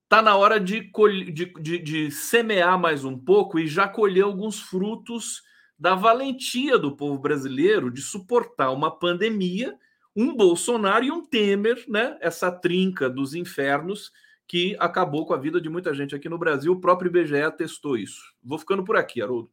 tá 0.08 0.22
na 0.22 0.36
hora 0.36 0.60
de, 0.60 0.90
de, 1.32 1.54
de, 1.60 1.78
de 1.80 2.12
semear 2.12 2.80
mais 2.80 3.04
um 3.04 3.18
pouco 3.18 3.60
e 3.60 3.68
já 3.68 3.88
colher 3.88 4.24
alguns 4.24 4.62
frutos 4.62 5.42
da 5.82 5.96
valentia 5.96 6.78
do 6.78 6.96
povo 6.96 7.18
brasileiro 7.18 7.90
de 7.90 8.04
suportar 8.04 8.70
uma 8.70 8.92
pandemia, 8.92 9.76
um 10.16 10.36
Bolsonaro 10.36 11.04
e 11.04 11.12
um 11.12 11.26
Temer, 11.26 11.84
né? 11.88 12.20
Essa 12.22 12.52
trinca 12.52 13.10
dos 13.10 13.34
infernos 13.34 14.12
que 14.48 14.78
acabou 14.80 15.26
com 15.26 15.34
a 15.34 15.40
vida 15.40 15.60
de 15.60 15.70
muita 15.70 15.92
gente 15.92 16.14
aqui 16.14 16.30
no 16.30 16.38
Brasil. 16.38 16.74
O 16.74 16.80
próprio 16.80 17.10
IBGE 17.10 17.42
atestou 17.42 17.98
isso. 17.98 18.22
Vou 18.44 18.60
ficando 18.60 18.84
por 18.84 18.96
aqui, 18.96 19.24
Haroldo. 19.24 19.50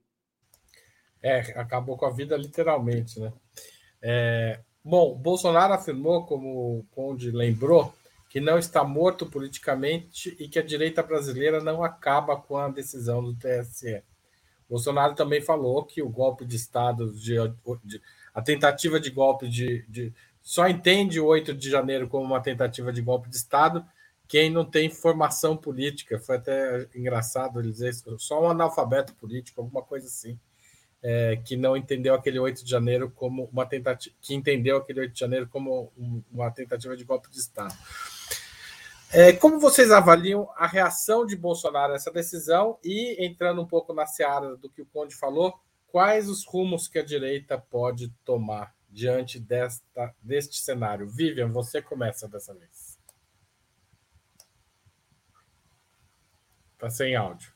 É, 1.23 1.39
acabou 1.59 1.97
com 1.97 2.05
a 2.05 2.11
vida 2.11 2.37
literalmente, 2.37 3.19
né? 3.19 3.33
É, 4.03 4.61
bom, 4.85 5.15
Bolsonaro 5.15 5.73
afirmou, 5.73 6.27
como 6.27 6.81
o 6.81 6.85
Conde 6.91 7.31
lembrou, 7.31 7.95
que 8.29 8.39
não 8.39 8.59
está 8.59 8.85
morto 8.85 9.25
politicamente 9.25 10.37
e 10.39 10.47
que 10.47 10.59
a 10.59 10.63
direita 10.63 11.03
brasileira 11.03 11.63
não 11.63 11.83
acaba 11.83 12.37
com 12.37 12.59
a 12.59 12.69
decisão 12.69 13.25
do 13.25 13.35
TSE. 13.35 14.03
Bolsonaro 14.69 15.15
também 15.15 15.41
falou 15.41 15.85
que 15.85 16.03
o 16.03 16.09
golpe 16.09 16.45
de 16.45 16.57
Estado, 16.57 17.13
de, 17.13 17.37
de 17.85 18.03
a 18.35 18.43
tentativa 18.43 19.01
de 19.01 19.11
golpe 19.11 19.49
de, 19.49 19.85
de, 19.89 20.13
Só 20.43 20.69
entende 20.69 21.19
o 21.19 21.27
8 21.27 21.55
de 21.55 21.71
janeiro 21.71 22.09
como 22.09 22.25
uma 22.25 22.41
tentativa 22.41 22.93
de 22.93 23.01
golpe 23.01 23.29
de 23.29 23.37
Estado 23.37 23.85
quem 24.29 24.51
não 24.51 24.65
tem 24.65 24.91
formação 24.91 25.57
política. 25.57 26.21
Foi 26.21 26.37
até 26.37 26.87
engraçado 26.95 27.59
ele 27.59 27.73
dizer 27.73 27.89
isso, 27.89 28.19
só 28.19 28.43
um 28.43 28.51
analfabeto 28.51 29.15
político, 29.15 29.63
alguma 29.63 29.83
coisa 29.83 30.07
assim, 30.07 30.39
é, 31.03 31.37
que 31.43 31.57
não 31.57 31.77
entendeu 31.77 32.15
aquele 32.15 32.39
8 32.39 32.63
de 32.63 32.71
janeiro 32.71 33.11
como 33.11 33.49
uma 33.51 33.65
tentativa. 33.65 34.15
que 34.21 34.35
entendeu 34.35 34.77
aquele 34.77 35.01
8 35.01 35.13
de 35.15 35.19
janeiro 35.19 35.49
como 35.49 35.91
uma 36.31 36.51
tentativa 36.51 36.95
de 36.95 37.05
golpe 37.05 37.31
de 37.31 37.39
Estado. 37.39 37.75
É, 39.11 39.33
como 39.33 39.59
vocês 39.59 39.91
avaliam 39.91 40.49
a 40.55 40.67
reação 40.67 41.25
de 41.25 41.35
Bolsonaro 41.35 41.93
a 41.93 41.97
essa 41.97 42.11
decisão 42.11 42.79
e, 42.85 43.25
entrando 43.25 43.63
um 43.63 43.67
pouco 43.67 43.95
na 43.95 44.07
seara 44.07 44.55
do 44.57 44.69
que 44.69 44.83
o 44.83 44.87
Conde 44.87 45.15
falou, 45.15 45.59
quais 45.87 46.29
os 46.29 46.45
rumos 46.45 46.89
que 46.89 46.99
a 46.99 47.05
direita 47.05 47.59
pode 47.59 48.11
tomar 48.23 48.75
diante 48.91 49.41
desta, 49.41 50.15
deste 50.21 50.59
cenário? 50.59 51.09
Vivian, 51.09 51.51
você 51.51 51.81
começa 51.81 52.29
dessa 52.29 52.53
vez. 52.55 52.99
Está 56.75 56.91
sem 56.91 57.17
áudio. 57.17 57.51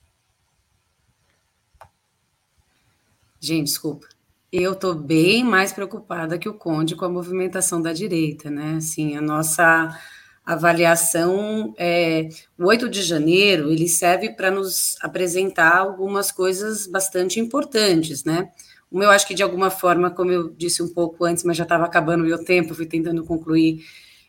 Gente, 3.38 3.66
desculpa. 3.66 4.08
Eu 4.50 4.72
estou 4.72 4.94
bem 4.94 5.44
mais 5.44 5.72
preocupada 5.72 6.38
que 6.38 6.48
o 6.48 6.54
Conde 6.54 6.96
com 6.96 7.04
a 7.04 7.10
movimentação 7.10 7.80
da 7.80 7.92
direita, 7.92 8.50
né? 8.50 8.76
Assim, 8.76 9.16
a 9.16 9.20
nossa 9.20 9.98
avaliação, 10.44 11.74
é, 11.78 12.28
o 12.58 12.66
8 12.66 12.88
de 12.88 13.02
janeiro, 13.02 13.70
ele 13.70 13.88
serve 13.88 14.30
para 14.30 14.50
nos 14.50 14.96
apresentar 15.00 15.78
algumas 15.78 16.32
coisas 16.32 16.86
bastante 16.86 17.38
importantes, 17.38 18.24
né? 18.24 18.50
O 18.90 19.02
eu 19.02 19.10
acho 19.10 19.26
que 19.26 19.34
de 19.34 19.42
alguma 19.42 19.70
forma, 19.70 20.10
como 20.10 20.30
eu 20.30 20.50
disse 20.50 20.82
um 20.82 20.88
pouco 20.92 21.24
antes, 21.24 21.44
mas 21.44 21.56
já 21.56 21.62
estava 21.62 21.84
acabando 21.86 22.22
o 22.22 22.26
meu 22.26 22.44
tempo, 22.44 22.74
fui 22.74 22.84
tentando 22.86 23.24
concluir, 23.24 23.82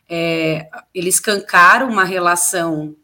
é, 0.08 0.68
eles 0.94 1.20
cancaram 1.20 1.88
uma 1.88 2.04
relação 2.04 2.96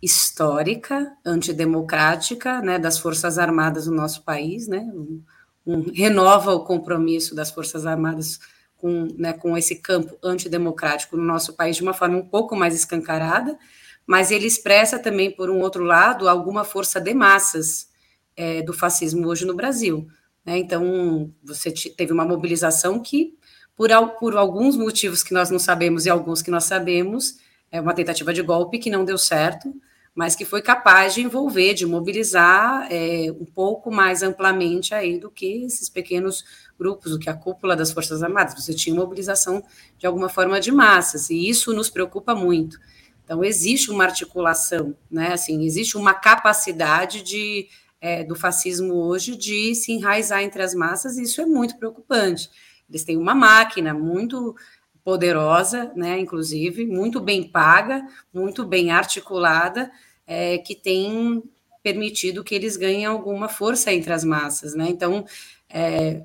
histórica, 0.00 1.12
antidemocrática, 1.24 2.60
né, 2.60 2.78
das 2.78 2.98
Forças 2.98 3.38
Armadas 3.38 3.86
do 3.86 3.92
nosso 3.92 4.22
país, 4.22 4.68
né, 4.68 4.80
um, 4.94 5.22
um, 5.66 5.92
renova 5.92 6.52
o 6.52 6.64
compromisso 6.64 7.34
das 7.34 7.50
Forças 7.50 7.86
Armadas 7.86 8.38
com, 8.84 9.08
né, 9.16 9.32
com 9.32 9.56
esse 9.56 9.76
campo 9.76 10.14
antidemocrático 10.22 11.16
no 11.16 11.22
nosso 11.22 11.54
país 11.54 11.74
de 11.74 11.82
uma 11.82 11.94
forma 11.94 12.18
um 12.18 12.28
pouco 12.28 12.54
mais 12.54 12.74
escancarada, 12.74 13.58
mas 14.06 14.30
ele 14.30 14.46
expressa 14.46 14.98
também, 14.98 15.30
por 15.30 15.48
um 15.48 15.60
outro 15.60 15.82
lado, 15.82 16.28
alguma 16.28 16.64
força 16.64 17.00
de 17.00 17.14
massas 17.14 17.88
é, 18.36 18.60
do 18.60 18.74
fascismo 18.74 19.26
hoje 19.26 19.46
no 19.46 19.54
Brasil. 19.54 20.06
Né? 20.44 20.58
Então, 20.58 21.32
você 21.42 21.72
teve 21.96 22.12
uma 22.12 22.26
mobilização 22.26 23.00
que, 23.00 23.38
por, 23.74 23.88
por 24.20 24.36
alguns 24.36 24.76
motivos 24.76 25.22
que 25.22 25.32
nós 25.32 25.48
não 25.48 25.58
sabemos 25.58 26.04
e 26.04 26.10
alguns 26.10 26.42
que 26.42 26.50
nós 26.50 26.64
sabemos, 26.64 27.38
é 27.72 27.80
uma 27.80 27.94
tentativa 27.94 28.34
de 28.34 28.42
golpe 28.42 28.78
que 28.78 28.90
não 28.90 29.02
deu 29.02 29.16
certo, 29.16 29.74
mas 30.14 30.36
que 30.36 30.44
foi 30.44 30.60
capaz 30.60 31.14
de 31.14 31.22
envolver, 31.22 31.72
de 31.72 31.86
mobilizar 31.86 32.86
é, 32.90 33.32
um 33.32 33.46
pouco 33.46 33.90
mais 33.90 34.22
amplamente 34.22 34.94
aí 34.94 35.18
do 35.18 35.30
que 35.30 35.64
esses 35.64 35.88
pequenos 35.88 36.44
grupos 36.78 37.12
do 37.12 37.18
que 37.18 37.30
a 37.30 37.34
cúpula 37.34 37.76
das 37.76 37.90
Forças 37.90 38.22
Armadas. 38.22 38.54
Você 38.54 38.74
tinha 38.74 38.94
mobilização 38.94 39.62
de 39.98 40.06
alguma 40.06 40.28
forma 40.28 40.60
de 40.60 40.72
massas, 40.72 41.30
e 41.30 41.48
isso 41.48 41.72
nos 41.72 41.90
preocupa 41.90 42.34
muito. 42.34 42.78
Então, 43.24 43.42
existe 43.42 43.90
uma 43.90 44.04
articulação, 44.04 44.94
né? 45.10 45.32
Assim, 45.32 45.64
existe 45.64 45.96
uma 45.96 46.12
capacidade 46.12 47.22
de, 47.22 47.68
é, 48.00 48.22
do 48.22 48.34
fascismo 48.34 48.94
hoje 48.94 49.34
de 49.36 49.74
se 49.74 49.92
enraizar 49.92 50.42
entre 50.42 50.62
as 50.62 50.74
massas, 50.74 51.16
e 51.16 51.22
isso 51.22 51.40
é 51.40 51.46
muito 51.46 51.78
preocupante. 51.78 52.50
Eles 52.88 53.02
têm 53.02 53.16
uma 53.16 53.34
máquina 53.34 53.94
muito 53.94 54.54
poderosa, 55.02 55.90
né? 55.96 56.18
Inclusive, 56.18 56.86
muito 56.86 57.20
bem 57.20 57.42
paga, 57.42 58.06
muito 58.32 58.64
bem 58.64 58.90
articulada, 58.90 59.90
é, 60.26 60.58
que 60.58 60.74
tem 60.74 61.42
permitido 61.82 62.42
que 62.42 62.54
eles 62.54 62.78
ganhem 62.78 63.04
alguma 63.04 63.48
força 63.48 63.92
entre 63.92 64.12
as 64.12 64.24
massas, 64.24 64.74
né? 64.74 64.86
Então, 64.88 65.24
é, 65.68 66.24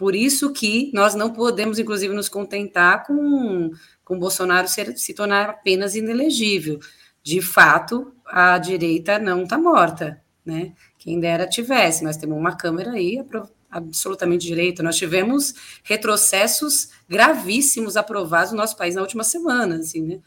por 0.00 0.14
isso 0.14 0.50
que 0.50 0.90
nós 0.94 1.14
não 1.14 1.30
podemos, 1.30 1.78
inclusive, 1.78 2.14
nos 2.14 2.26
contentar 2.26 3.06
com, 3.06 3.70
com 4.02 4.18
Bolsonaro 4.18 4.66
ser, 4.66 4.96
se 4.96 5.12
tornar 5.12 5.50
apenas 5.50 5.94
inelegível. 5.94 6.80
De 7.22 7.42
fato, 7.42 8.10
a 8.24 8.56
direita 8.56 9.18
não 9.18 9.42
está 9.42 9.58
morta, 9.58 10.22
né? 10.42 10.72
Quem 10.96 11.20
dera 11.20 11.46
tivesse, 11.46 12.02
nós 12.02 12.16
temos 12.16 12.38
uma 12.38 12.56
Câmara 12.56 12.92
aí 12.92 13.22
absolutamente 13.70 14.46
direita. 14.46 14.82
Nós 14.82 14.96
tivemos 14.96 15.52
retrocessos 15.84 16.88
gravíssimos 17.06 17.94
aprovados 17.94 18.52
no 18.52 18.56
nosso 18.56 18.78
país 18.78 18.94
na 18.94 19.02
última 19.02 19.22
semana, 19.22 19.76
assim, 19.76 20.00
né? 20.00 20.20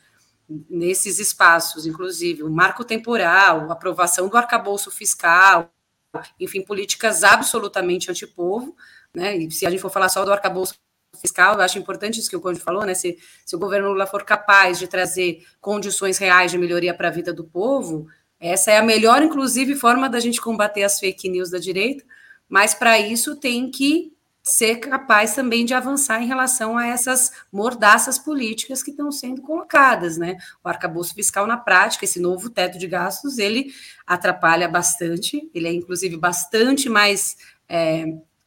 Nesses 0.69 1.17
espaços, 1.17 1.87
inclusive, 1.87 2.43
o 2.43 2.51
marco 2.51 2.83
temporal, 2.83 3.71
aprovação 3.71 4.29
do 4.29 4.37
arcabouço 4.37 4.91
fiscal, 4.91 5.73
enfim, 6.39 6.61
políticas 6.61 7.23
absolutamente 7.23 8.11
antipovo, 8.11 8.75
né? 9.15 9.37
E 9.37 9.51
se 9.51 9.65
a 9.65 9.69
gente 9.69 9.81
for 9.81 9.91
falar 9.91 10.09
só 10.09 10.25
do 10.25 10.31
arcabouço 10.31 10.75
fiscal, 11.19 11.55
eu 11.55 11.61
acho 11.61 11.77
importante 11.77 12.19
isso 12.19 12.29
que 12.29 12.35
o 12.35 12.41
Conde 12.41 12.59
falou, 12.59 12.85
né? 12.85 12.93
Se, 12.93 13.17
se 13.45 13.55
o 13.55 13.59
governo 13.59 13.89
Lula 13.89 14.07
for 14.07 14.23
capaz 14.23 14.79
de 14.79 14.87
trazer 14.87 15.45
condições 15.61 16.17
reais 16.17 16.51
de 16.51 16.57
melhoria 16.57 16.93
para 16.93 17.09
a 17.09 17.11
vida 17.11 17.31
do 17.31 17.43
povo, 17.43 18.07
essa 18.39 18.71
é 18.71 18.77
a 18.77 18.83
melhor, 18.83 19.21
inclusive, 19.21 19.75
forma 19.75 20.09
da 20.09 20.19
gente 20.19 20.41
combater 20.41 20.83
as 20.83 20.99
fake 20.99 21.29
news 21.29 21.49
da 21.49 21.59
direita, 21.59 22.03
mas 22.49 22.73
para 22.73 22.99
isso 22.99 23.35
tem 23.35 23.69
que 23.69 24.11
ser 24.43 24.75
capaz 24.75 25.33
também 25.33 25.63
de 25.63 25.73
avançar 25.73 26.21
em 26.21 26.27
relação 26.27 26.77
a 26.77 26.85
essas 26.85 27.31
mordaças 27.49 28.19
políticas 28.19 28.83
que 28.83 28.91
estão 28.91 29.09
sendo 29.09 29.41
colocadas, 29.41 30.17
né? 30.17 30.35
O 30.61 30.67
arcabouço 30.67 31.15
fiscal 31.15 31.47
na 31.47 31.55
prática, 31.55 32.03
esse 32.03 32.19
novo 32.19 32.49
teto 32.49 32.77
de 32.77 32.85
gastos, 32.85 33.37
ele 33.37 33.73
atrapalha 34.05 34.67
bastante, 34.67 35.49
ele 35.53 35.69
é 35.69 35.71
inclusive 35.71 36.17
bastante 36.17 36.89
mais 36.89 37.37
é, 37.69 38.05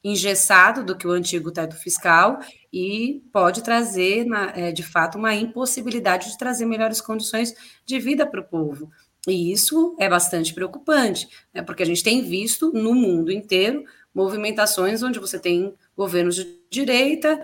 engessado 0.08 0.84
do 0.84 0.96
que 0.96 1.06
o 1.06 1.10
antigo 1.10 1.50
teto 1.50 1.74
fiscal 1.76 2.38
e 2.72 3.22
pode 3.32 3.62
trazer, 3.62 4.26
é, 4.54 4.70
de 4.70 4.82
fato, 4.82 5.18
uma 5.18 5.34
impossibilidade 5.34 6.30
de 6.30 6.38
trazer 6.38 6.64
melhores 6.64 7.00
condições 7.00 7.54
de 7.84 7.98
vida 7.98 8.24
para 8.24 8.40
o 8.40 8.44
povo. 8.44 8.90
E 9.26 9.50
isso 9.50 9.96
é 9.98 10.08
bastante 10.08 10.54
preocupante, 10.54 11.28
né, 11.52 11.60
porque 11.60 11.82
a 11.82 11.86
gente 11.86 12.02
tem 12.02 12.22
visto 12.22 12.72
no 12.72 12.94
mundo 12.94 13.32
inteiro 13.32 13.84
movimentações 14.14 15.02
onde 15.02 15.18
você 15.18 15.38
tem 15.38 15.74
governos 15.96 16.36
de 16.36 16.46
direita, 16.70 17.42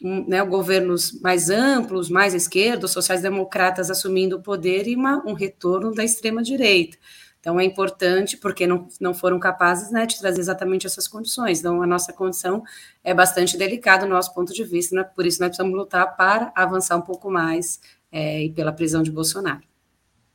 né, 0.00 0.42
governos 0.44 1.20
mais 1.20 1.50
amplos, 1.50 2.08
mais 2.08 2.32
esquerdos, 2.32 2.92
sociais-democratas 2.92 3.90
assumindo 3.90 4.36
o 4.36 4.42
poder 4.42 4.86
e 4.86 4.94
uma, 4.94 5.22
um 5.26 5.32
retorno 5.32 5.92
da 5.92 6.04
extrema-direita. 6.04 6.96
Então, 7.44 7.60
é 7.60 7.64
importante, 7.64 8.38
porque 8.38 8.66
não, 8.66 8.88
não 8.98 9.12
foram 9.12 9.38
capazes 9.38 9.90
né, 9.90 10.06
de 10.06 10.18
trazer 10.18 10.40
exatamente 10.40 10.86
essas 10.86 11.06
condições. 11.06 11.60
Então, 11.60 11.82
a 11.82 11.86
nossa 11.86 12.10
condição 12.10 12.62
é 13.04 13.12
bastante 13.12 13.58
delicada 13.58 14.06
do 14.06 14.10
nosso 14.10 14.32
ponto 14.32 14.50
de 14.54 14.64
vista, 14.64 14.96
né? 14.96 15.04
por 15.04 15.26
isso 15.26 15.40
nós 15.40 15.48
precisamos 15.48 15.76
lutar 15.76 16.16
para 16.16 16.50
avançar 16.56 16.96
um 16.96 17.02
pouco 17.02 17.30
mais 17.30 17.82
é, 18.10 18.44
e 18.44 18.50
pela 18.50 18.72
prisão 18.72 19.02
de 19.02 19.10
Bolsonaro. 19.10 19.60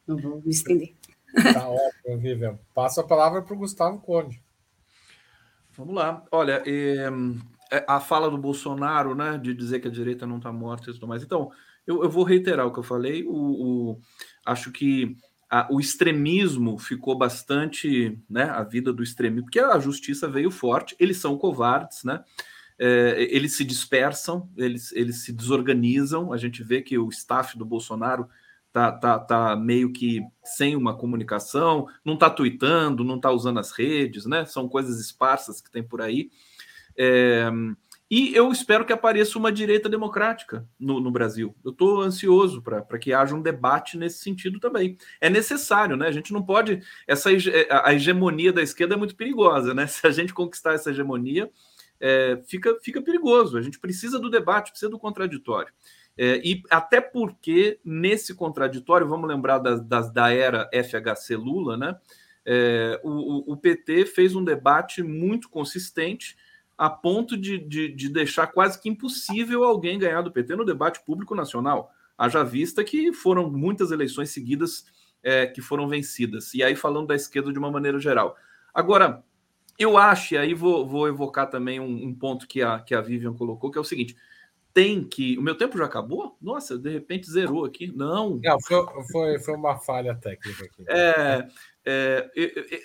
Não 0.06 0.18
vou 0.18 0.40
me 0.46 0.52
estender. 0.52 0.94
Tá 1.52 1.68
ótimo, 1.68 2.20
Vivian. 2.20 2.60
Passo 2.76 3.02
a 3.02 3.04
palavra 3.04 3.42
para 3.42 3.56
o 3.56 3.58
Gustavo 3.58 3.98
Conde. 4.02 4.40
Vamos 5.76 5.96
lá. 5.96 6.24
Olha, 6.32 6.62
é, 6.64 7.10
a 7.88 8.00
fala 8.00 8.30
do 8.30 8.38
Bolsonaro, 8.38 9.16
né, 9.16 9.36
de 9.40 9.56
dizer 9.56 9.80
que 9.80 9.88
a 9.88 9.92
direita 9.92 10.28
não 10.28 10.38
está 10.38 10.52
morta 10.52 10.92
e 10.92 10.94
tudo 10.94 11.08
mais. 11.08 11.24
Então, 11.24 11.52
eu, 11.88 12.04
eu, 12.04 12.10
vou 12.10 12.24
reiterar 12.24 12.68
o 12.68 12.72
que 12.72 12.78
eu 12.78 12.84
falei. 12.84 13.24
O, 13.24 13.34
o 13.34 14.00
acho 14.46 14.72
que 14.72 15.18
a, 15.50 15.68
o 15.72 15.80
extremismo 15.80 16.78
ficou 16.78 17.18
bastante, 17.18 18.18
né? 18.30 18.44
A 18.44 18.64
vida 18.64 18.94
do 18.94 19.02
extremismo, 19.02 19.46
porque 19.46 19.60
a 19.60 19.80
justiça 19.80 20.28
veio 20.28 20.52
forte, 20.52 20.96
eles 21.00 21.18
são 21.18 21.38
covardes, 21.38 22.04
né? 22.04 22.24
É, 22.78 23.28
eles 23.30 23.58
se 23.58 23.66
dispersam, 23.66 24.50
eles, 24.56 24.92
eles 24.94 25.24
se 25.24 25.34
desorganizam. 25.34 26.32
A 26.32 26.38
gente 26.38 26.64
vê 26.64 26.82
que 26.82 26.98
o 26.98 27.10
staff 27.10 27.58
do 27.58 27.66
Bolsonaro 27.66 28.30
tá, 28.72 28.92
tá, 28.92 29.20
tá 29.20 29.56
meio 29.56 29.92
que 29.92 30.22
sem 30.44 30.76
uma 30.76 30.96
comunicação, 30.96 31.88
não 32.06 32.16
tá 32.16 32.30
tweetando, 32.30 33.04
não 33.04 33.20
tá 33.20 33.32
usando 33.32 33.60
as 33.60 33.72
redes, 33.72 34.26
né? 34.26 34.46
São 34.46 34.70
coisas 34.70 35.00
esparsas 35.00 35.60
que 35.60 35.72
tem 35.72 35.84
por 35.84 36.02
aí. 36.02 36.30
É, 36.96 37.50
e 38.10 38.36
eu 38.36 38.52
espero 38.52 38.84
que 38.84 38.92
apareça 38.92 39.38
uma 39.38 39.52
direita 39.52 39.88
democrática 39.88 40.68
no, 40.80 41.00
no 41.00 41.12
Brasil. 41.12 41.56
Eu 41.64 41.70
estou 41.70 42.02
ansioso 42.02 42.60
para 42.60 42.98
que 42.98 43.14
haja 43.14 43.36
um 43.36 43.42
debate 43.42 43.98
nesse 43.98 44.24
sentido 44.24 44.60
também. 44.60 44.98
É 45.22 45.30
necessário, 45.30 45.96
né? 45.96 46.08
A 46.08 46.12
gente 46.12 46.34
não 46.34 46.42
pode. 46.42 46.82
Essa 47.08 47.30
a 47.70 47.94
hegemonia 47.94 48.52
da 48.52 48.64
esquerda 48.64 48.96
é 48.96 48.98
muito 48.98 49.16
perigosa, 49.16 49.76
né? 49.76 49.86
Se 49.88 50.08
a 50.08 50.12
gente 50.12 50.34
conquistar 50.34 50.74
essa 50.74 50.90
hegemonia, 50.90 51.52
é, 52.00 52.42
fica, 52.48 52.80
fica 52.82 53.00
perigoso. 53.00 53.58
A 53.58 53.62
gente 53.62 53.80
precisa 53.80 54.18
do 54.18 54.30
debate, 54.30 54.72
precisa 54.72 54.90
do 54.90 54.98
contraditório. 54.98 55.72
É, 56.18 56.42
e 56.44 56.64
até 56.72 57.00
porque 57.00 57.80
nesse 57.86 58.34
contraditório, 58.34 59.08
vamos 59.08 59.30
lembrar 59.30 59.60
das, 59.60 60.12
da 60.12 60.34
era 60.34 60.68
FHC 60.74 61.36
Lula, 61.36 61.78
né? 61.78 61.96
É, 62.44 63.00
o, 63.04 63.54
o 63.54 63.56
PT 63.58 64.08
fez 64.08 64.36
um 64.36 64.44
debate 64.44 65.04
muito 65.04 65.48
consistente 65.48 66.36
a 66.80 66.90
ponto 66.90 67.36
de, 67.36 67.58
de, 67.58 67.90
de, 67.90 68.08
deixar 68.08 68.48
quase 68.48 68.82
que 68.82 68.88
impossível 68.88 69.66
alguém 69.66 70.00
ganhar 70.00 70.22
do 70.22 70.32
PT 70.32 70.56
no 70.56 70.64
debate 70.64 71.04
público 71.06 71.36
nacional. 71.36 71.92
Haja 72.18 72.42
vista 72.42 72.86
que 72.86 73.12
foram 73.12 73.52
muitas 73.52 73.92
eleições 73.92 74.30
seguidas 74.30 74.86
é, 75.22 75.46
que 75.46 75.62
foram 75.62 75.90
vencidas. 75.90 76.54
E 76.54 76.64
aí, 76.64 76.78
falando 76.78 77.08
da 77.08 77.16
esquerda 77.16 77.52
de 77.52 77.60
uma 77.60 77.70
maneira 77.70 78.00
geral. 78.00 78.38
Agora, 78.74 79.22
eu 79.78 79.98
acho, 79.98 80.36
e 80.36 80.38
aí 80.38 80.54
vou, 80.54 80.88
vou 80.88 81.06
evocar 81.10 81.50
também 81.50 81.82
um, 81.82 82.06
um, 82.06 82.16
ponto 82.16 82.48
que 82.48 82.62
a, 82.62 82.80
que 82.80 82.96
a 82.96 83.02
Vivian 83.02 83.34
colocou, 83.34 83.70
que 83.70 83.78
é 83.78 83.82
o 83.82 83.84
seguinte: 83.84 84.16
tem 84.74 85.04
que. 85.04 85.38
O 85.38 85.42
meu 85.42 85.56
tempo 85.56 85.78
já 85.78 85.84
acabou? 85.84 86.38
Nossa, 86.42 86.78
de 86.78 86.90
repente 86.90 87.30
zerou 87.30 87.66
aqui. 87.66 87.92
Não. 87.94 88.40
Não, 88.42 88.62
foi, 88.62 88.86
foi, 89.12 89.40
foi 89.40 89.54
uma 89.54 89.78
falha 89.78 90.16
técnica 90.16 90.64
aqui. 90.64 90.86
É, 90.88 91.46
é, 91.86 92.32
é, 92.38 92.82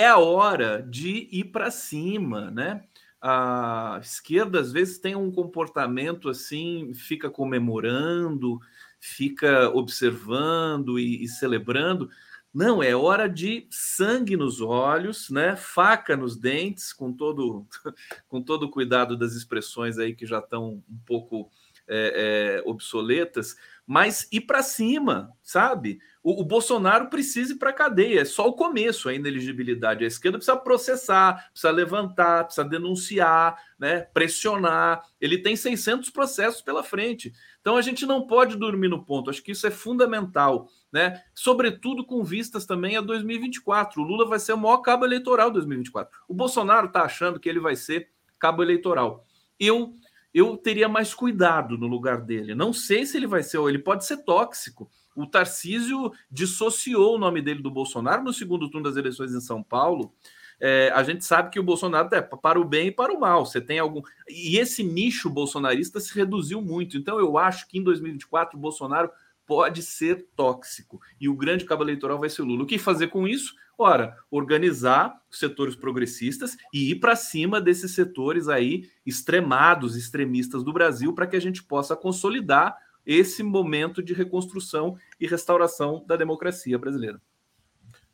é 0.00 0.08
a 0.08 0.18
hora 0.18 0.82
de 0.82 1.28
ir 1.30 1.44
para 1.52 1.70
cima, 1.70 2.50
né? 2.50 2.82
A 3.20 3.98
esquerda 4.00 4.60
às 4.60 4.72
vezes 4.72 4.98
tem 4.98 5.16
um 5.16 5.30
comportamento 5.30 6.28
assim, 6.28 6.92
fica 6.94 7.28
comemorando, 7.28 8.60
fica 9.00 9.68
observando 9.70 10.98
e, 10.98 11.22
e, 11.24 11.28
celebrando. 11.28 12.08
Não, 12.52 12.82
é 12.82 12.94
hora 12.96 13.28
de 13.28 13.66
sangue 13.70 14.36
nos 14.36 14.60
olhos, 14.60 15.30
né? 15.30 15.54
Faca 15.56 16.16
nos 16.16 16.36
dentes, 16.36 16.92
com 16.92 17.12
todo 17.12 17.66
com 18.28 18.42
todo 18.42 18.64
o 18.64 18.70
cuidado 18.70 19.16
das 19.16 19.34
expressões 19.34 19.98
aí 19.98 20.14
que 20.14 20.26
já 20.26 20.38
estão 20.38 20.82
um 20.88 20.98
pouco 21.04 21.50
é, 21.86 22.60
é, 22.60 22.68
obsoletas, 22.68 23.56
mas 23.86 24.28
ir 24.30 24.42
para 24.42 24.62
cima, 24.62 25.32
sabe? 25.42 25.98
O, 26.28 26.42
o, 26.42 26.44
Bolsonaro 26.44 27.08
precisa 27.08 27.54
ir 27.54 27.56
para 27.56 27.70
a 27.70 27.72
cadeia, 27.72 28.20
é 28.20 28.24
só 28.26 28.46
o 28.46 28.52
começo 28.52 29.08
a 29.08 29.14
ineligibilidade. 29.14 30.04
A 30.04 30.06
esquerda 30.06 30.36
precisa 30.36 30.58
processar, 30.58 31.48
precisa 31.50 31.70
levantar, 31.70 32.44
precisa 32.44 32.68
denunciar, 32.68 33.56
né, 33.78 34.00
pressionar. 34.12 35.06
Ele 35.18 35.38
tem 35.38 35.56
600 35.56 36.10
processos 36.10 36.60
pela 36.60 36.84
frente. 36.84 37.32
Então 37.62 37.78
a 37.78 37.80
gente 37.80 38.04
não 38.04 38.26
pode 38.26 38.58
dormir 38.58 38.88
no 38.88 39.06
ponto, 39.06 39.30
acho 39.30 39.42
que 39.42 39.52
isso 39.52 39.66
é 39.66 39.70
fundamental, 39.70 40.68
né? 40.92 41.22
Sobretudo 41.34 42.04
com 42.04 42.22
vistas 42.22 42.66
também 42.66 42.98
a 42.98 43.00
2024. 43.00 44.02
O 44.02 44.04
Lula 44.04 44.28
vai 44.28 44.38
ser 44.38 44.52
o 44.52 44.58
maior 44.58 44.82
cabo 44.82 45.06
eleitoral 45.06 45.48
de 45.48 45.54
2024. 45.54 46.14
O 46.28 46.34
Bolsonaro 46.34 46.88
está 46.88 47.04
achando 47.04 47.40
que 47.40 47.48
ele 47.48 47.58
vai 47.58 47.74
ser 47.74 48.10
cabo 48.38 48.62
eleitoral. 48.62 49.24
Eu 49.58 49.94
eu 50.34 50.58
teria 50.58 50.90
mais 50.90 51.14
cuidado 51.14 51.78
no 51.78 51.86
lugar 51.86 52.20
dele. 52.20 52.54
Não 52.54 52.70
sei 52.70 53.06
se 53.06 53.16
ele 53.16 53.26
vai 53.26 53.42
ser, 53.42 53.58
ele 53.66 53.78
pode 53.78 54.04
ser 54.04 54.18
tóxico. 54.18 54.90
O 55.18 55.26
Tarcísio 55.26 56.12
dissociou 56.30 57.16
o 57.16 57.18
nome 57.18 57.42
dele 57.42 57.60
do 57.60 57.72
Bolsonaro 57.72 58.22
no 58.22 58.32
segundo 58.32 58.70
turno 58.70 58.88
das 58.88 58.96
eleições 58.96 59.34
em 59.34 59.40
São 59.40 59.64
Paulo. 59.64 60.14
É, 60.60 60.92
a 60.94 61.02
gente 61.02 61.24
sabe 61.24 61.50
que 61.50 61.58
o 61.58 61.62
Bolsonaro 61.62 62.08
é 62.14 62.22
para 62.22 62.60
o 62.60 62.64
bem 62.64 62.86
e 62.86 62.92
para 62.92 63.12
o 63.12 63.18
mal. 63.18 63.44
Você 63.44 63.60
tem 63.60 63.80
algum. 63.80 64.00
E 64.28 64.58
esse 64.58 64.84
nicho 64.84 65.28
bolsonarista 65.28 65.98
se 65.98 66.14
reduziu 66.14 66.62
muito. 66.62 66.96
Então, 66.96 67.18
eu 67.18 67.36
acho 67.36 67.66
que 67.66 67.78
em 67.78 67.82
2024 67.82 68.56
o 68.56 68.60
Bolsonaro 68.60 69.10
pode 69.44 69.82
ser 69.82 70.28
tóxico. 70.36 71.00
E 71.20 71.28
o 71.28 71.34
grande 71.34 71.64
cabo 71.64 71.82
eleitoral 71.82 72.20
vai 72.20 72.28
ser 72.28 72.42
Lula. 72.42 72.62
O 72.62 72.66
que 72.66 72.78
fazer 72.78 73.08
com 73.08 73.26
isso? 73.26 73.56
Ora, 73.76 74.16
organizar 74.30 75.20
os 75.28 75.40
setores 75.40 75.74
progressistas 75.74 76.56
e 76.72 76.92
ir 76.92 76.96
para 76.96 77.16
cima 77.16 77.60
desses 77.60 77.92
setores 77.92 78.46
aí 78.46 78.88
extremados, 79.04 79.96
extremistas 79.96 80.62
do 80.62 80.72
Brasil, 80.72 81.12
para 81.12 81.26
que 81.26 81.36
a 81.36 81.40
gente 81.40 81.62
possa 81.62 81.96
consolidar 81.96 82.76
esse 83.08 83.42
momento 83.42 84.02
de 84.02 84.12
reconstrução 84.12 84.98
e 85.18 85.26
restauração 85.26 86.04
da 86.06 86.14
democracia 86.14 86.78
brasileira. 86.78 87.18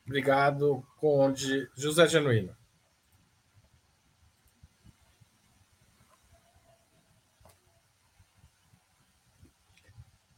Obrigado, 0.06 0.86
Conde 0.98 1.68
José 1.74 2.06
Genuíno. 2.06 2.56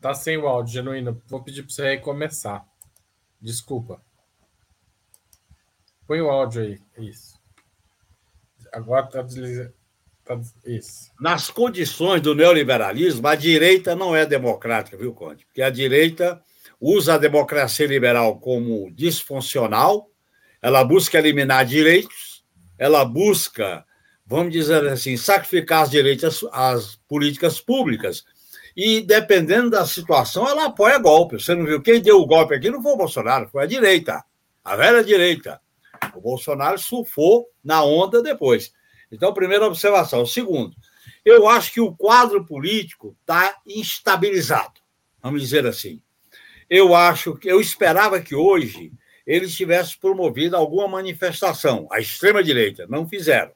Tá 0.00 0.14
sem 0.14 0.38
o 0.38 0.48
áudio, 0.48 0.72
Genuíno. 0.72 1.22
Vou 1.26 1.42
pedir 1.42 1.62
para 1.62 1.74
você 1.74 1.90
recomeçar. 1.90 2.66
Desculpa. 3.38 4.00
Põe 6.06 6.22
o 6.22 6.30
áudio 6.30 6.62
aí. 6.62 6.80
Isso. 6.96 7.38
Agora 8.72 9.04
está 9.04 9.20
deslizando. 9.20 9.75
Tá... 10.26 10.38
Isso. 10.64 11.12
Nas 11.20 11.48
condições 11.48 12.20
do 12.20 12.34
neoliberalismo, 12.34 13.26
a 13.28 13.36
direita 13.36 13.94
não 13.94 14.14
é 14.14 14.26
democrática, 14.26 14.96
viu, 14.96 15.14
Conde? 15.14 15.46
Porque 15.46 15.62
a 15.62 15.70
direita 15.70 16.42
usa 16.80 17.14
a 17.14 17.18
democracia 17.18 17.86
liberal 17.86 18.40
como 18.40 18.90
disfuncional, 18.90 20.10
ela 20.60 20.84
busca 20.84 21.18
eliminar 21.18 21.64
direitos, 21.64 22.44
ela 22.76 23.04
busca, 23.04 23.84
vamos 24.26 24.52
dizer 24.52 24.84
assim, 24.88 25.16
sacrificar 25.16 25.84
as 25.84 25.90
direitos 25.90 26.44
às 26.52 26.96
políticas 27.08 27.60
públicas. 27.60 28.24
E, 28.76 29.00
dependendo 29.00 29.70
da 29.70 29.86
situação, 29.86 30.46
ela 30.46 30.66
apoia 30.66 30.98
golpe. 30.98 31.40
Você 31.40 31.54
não 31.54 31.64
viu? 31.64 31.80
Quem 31.80 32.02
deu 32.02 32.20
o 32.20 32.26
golpe 32.26 32.54
aqui 32.54 32.68
não 32.68 32.82
foi 32.82 32.92
o 32.92 32.96
Bolsonaro, 32.96 33.48
foi 33.48 33.62
a 33.62 33.66
direita, 33.66 34.22
a 34.62 34.76
velha 34.76 35.02
direita. 35.02 35.60
O 36.14 36.20
Bolsonaro 36.20 36.78
surfou 36.78 37.46
na 37.64 37.82
onda 37.82 38.20
depois. 38.22 38.72
Então, 39.10 39.32
primeira 39.32 39.66
observação. 39.66 40.26
Segundo, 40.26 40.74
eu 41.24 41.48
acho 41.48 41.72
que 41.72 41.80
o 41.80 41.94
quadro 41.94 42.44
político 42.44 43.16
está 43.20 43.56
instabilizado, 43.66 44.80
vamos 45.22 45.42
dizer 45.42 45.66
assim. 45.66 46.00
Eu 46.68 46.94
acho 46.94 47.36
que 47.36 47.48
eu 47.48 47.60
esperava 47.60 48.20
que 48.20 48.34
hoje 48.34 48.92
eles 49.26 49.54
tivessem 49.54 49.98
promovido 50.00 50.56
alguma 50.56 50.86
manifestação. 50.88 51.88
A 51.90 52.00
extrema-direita 52.00 52.86
não 52.88 53.08
fizeram. 53.08 53.52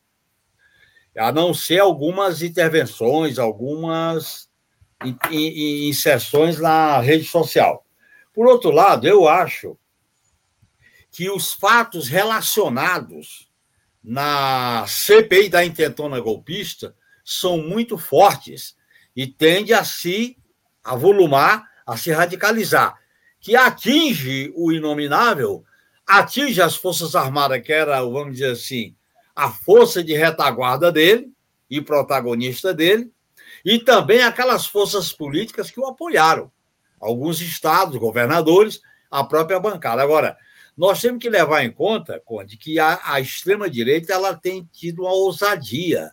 A 1.16 1.32
não 1.32 1.52
ser 1.52 1.80
algumas 1.80 2.42
intervenções, 2.42 3.38
algumas 3.38 4.48
inserções 5.30 6.58
na 6.58 7.00
rede 7.00 7.24
social. 7.24 7.84
Por 8.32 8.46
outro 8.46 8.70
lado, 8.70 9.06
eu 9.06 9.28
acho 9.28 9.76
que 11.10 11.28
os 11.30 11.52
fatos 11.52 12.08
relacionados 12.08 13.49
na 14.02 14.84
CPI 14.86 15.48
da 15.48 15.64
intentona 15.64 16.20
golpista 16.20 16.94
são 17.24 17.58
muito 17.58 17.98
fortes 17.98 18.74
e 19.14 19.26
tende 19.26 19.72
a 19.72 19.84
se 19.84 20.36
avolumar, 20.82 21.68
a 21.86 21.96
se 21.96 22.10
radicalizar, 22.10 22.98
que 23.38 23.56
atinge 23.56 24.52
o 24.56 24.72
inominável, 24.72 25.64
atinge 26.06 26.60
as 26.60 26.76
Forças 26.76 27.14
Armadas, 27.14 27.62
que 27.62 27.72
era, 27.72 28.00
vamos 28.02 28.32
dizer 28.32 28.52
assim, 28.52 28.94
a 29.34 29.50
força 29.50 30.02
de 30.02 30.14
retaguarda 30.14 30.90
dele 30.90 31.32
e 31.68 31.80
protagonista 31.80 32.74
dele, 32.74 33.10
e 33.64 33.78
também 33.78 34.22
aquelas 34.22 34.66
forças 34.66 35.12
políticas 35.12 35.70
que 35.70 35.80
o 35.80 35.86
apoiaram, 35.86 36.50
alguns 37.00 37.40
estados, 37.40 37.96
governadores, 37.96 38.80
a 39.10 39.24
própria 39.24 39.60
bancada. 39.60 40.02
Agora, 40.02 40.36
nós 40.80 40.98
temos 40.98 41.20
que 41.20 41.28
levar 41.28 41.62
em 41.62 41.70
conta, 41.70 42.22
Conde, 42.24 42.56
que 42.56 42.78
a, 42.78 42.98
a 43.04 43.20
extrema-direita 43.20 44.14
ela 44.14 44.34
tem 44.34 44.66
tido 44.72 45.02
uma 45.02 45.12
ousadia, 45.12 46.10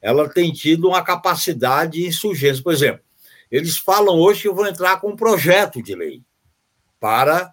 ela 0.00 0.26
tem 0.26 0.50
tido 0.50 0.88
uma 0.88 1.04
capacidade 1.04 2.00
de 2.00 2.06
insurgência. 2.06 2.62
Por 2.62 2.72
exemplo, 2.72 3.02
eles 3.50 3.76
falam 3.76 4.18
hoje 4.18 4.40
que 4.40 4.50
vão 4.50 4.66
entrar 4.66 5.02
com 5.02 5.10
um 5.10 5.16
projeto 5.16 5.82
de 5.82 5.94
lei 5.94 6.22
para 6.98 7.52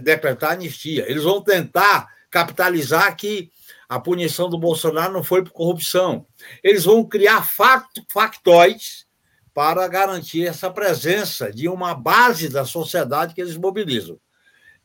decretar 0.00 0.52
anistia. 0.52 1.10
Eles 1.10 1.24
vão 1.24 1.42
tentar 1.42 2.06
capitalizar 2.30 3.16
que 3.16 3.50
a 3.88 3.98
punição 3.98 4.48
do 4.48 4.56
Bolsonaro 4.56 5.12
não 5.12 5.24
foi 5.24 5.42
por 5.42 5.50
corrupção. 5.50 6.28
Eles 6.62 6.84
vão 6.84 7.02
criar 7.02 7.44
factóides 8.08 9.04
para 9.52 9.88
garantir 9.88 10.46
essa 10.46 10.70
presença 10.70 11.52
de 11.52 11.68
uma 11.68 11.92
base 11.92 12.48
da 12.48 12.64
sociedade 12.64 13.34
que 13.34 13.40
eles 13.40 13.56
mobilizam. 13.56 14.16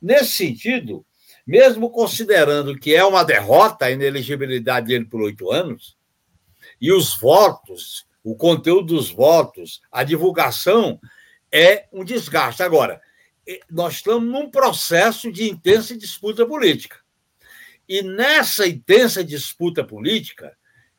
Nesse 0.05 0.33
sentido, 0.33 1.03
mesmo 1.47 1.89
considerando 1.89 2.77
que 2.77 2.93
é 2.93 3.03
uma 3.03 3.23
derrota 3.23 3.85
a 3.85 3.91
inelegibilidade 3.91 4.85
dele 4.85 5.05
por 5.05 5.19
oito 5.19 5.51
anos, 5.51 5.97
e 6.79 6.91
os 6.91 7.17
votos, 7.17 8.05
o 8.23 8.35
conteúdo 8.35 8.93
dos 8.93 9.09
votos, 9.09 9.81
a 9.91 10.03
divulgação 10.03 10.99
é 11.51 11.87
um 11.91 12.03
desgaste. 12.03 12.61
Agora, 12.61 13.01
nós 13.67 13.95
estamos 13.95 14.31
num 14.31 14.47
processo 14.47 15.31
de 15.31 15.49
intensa 15.49 15.97
disputa 15.97 16.45
política. 16.45 16.99
E 17.89 18.03
nessa 18.03 18.67
intensa 18.67 19.23
disputa 19.23 19.83
política, 19.83 20.55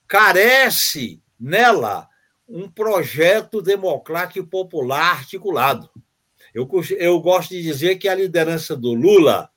carece 0.09 1.23
nela 1.38 2.09
um 2.49 2.69
projeto 2.69 3.62
democrático 3.62 4.45
popular 4.49 5.12
articulado. 5.12 5.88
Eu, 6.57 6.66
eu 6.99 7.21
gosto 7.21 7.51
de 7.51 7.62
dizer 7.62 7.97
que 7.97 8.09
a 8.09 8.14
liderança 8.14 8.75
do 8.75 8.95
Lula 8.95 9.51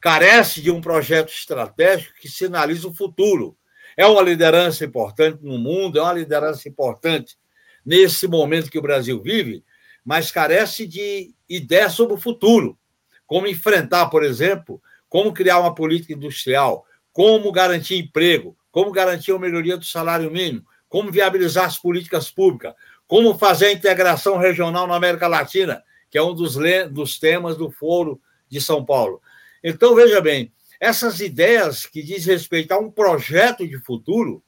carece 0.00 0.62
de 0.62 0.70
um 0.70 0.80
projeto 0.80 1.28
estratégico 1.28 2.14
que 2.18 2.26
sinaliza 2.26 2.88
o 2.88 2.94
futuro. 2.94 3.54
É 3.94 4.06
uma 4.06 4.22
liderança 4.22 4.82
importante 4.86 5.40
no 5.42 5.58
mundo, 5.58 5.98
é 5.98 6.02
uma 6.02 6.14
liderança 6.14 6.66
importante 6.66 7.36
nesse 7.84 8.26
momento 8.26 8.70
que 8.70 8.78
o 8.78 8.82
Brasil 8.82 9.20
vive, 9.20 9.62
mas 10.02 10.30
carece 10.30 10.86
de 10.86 11.34
ideias 11.46 11.92
sobre 11.92 12.14
o 12.14 12.18
futuro. 12.18 12.78
Como 13.26 13.46
enfrentar, 13.46 14.06
por 14.06 14.24
exemplo, 14.24 14.80
como 15.06 15.34
criar 15.34 15.58
uma 15.58 15.74
política 15.74 16.14
industrial, 16.14 16.86
como 17.12 17.52
garantir 17.52 17.96
emprego, 17.98 18.56
como 18.70 18.90
garantir 18.90 19.32
a 19.32 19.38
melhoria 19.38 19.76
do 19.76 19.84
salário 19.84 20.30
mínimo, 20.30 20.64
como 20.88 21.12
viabilizar 21.12 21.66
as 21.66 21.76
políticas 21.76 22.30
públicas, 22.30 22.72
como 23.06 23.36
fazer 23.36 23.66
a 23.66 23.72
integração 23.72 24.38
regional 24.38 24.86
na 24.86 24.96
América 24.96 25.28
Latina, 25.28 25.82
que 26.10 26.18
é 26.18 26.22
um 26.22 26.34
dos, 26.34 26.56
dos 26.90 27.18
temas 27.18 27.56
do 27.56 27.70
Foro 27.70 28.20
de 28.48 28.60
São 28.60 28.84
Paulo. 28.84 29.20
Então, 29.62 29.94
veja 29.94 30.20
bem, 30.20 30.52
essas 30.80 31.20
ideias 31.20 31.86
que 31.86 32.02
diz 32.02 32.24
respeito 32.24 32.72
a 32.72 32.78
um 32.78 32.90
projeto 32.90 33.66
de 33.66 33.78
futuro, 33.78 34.42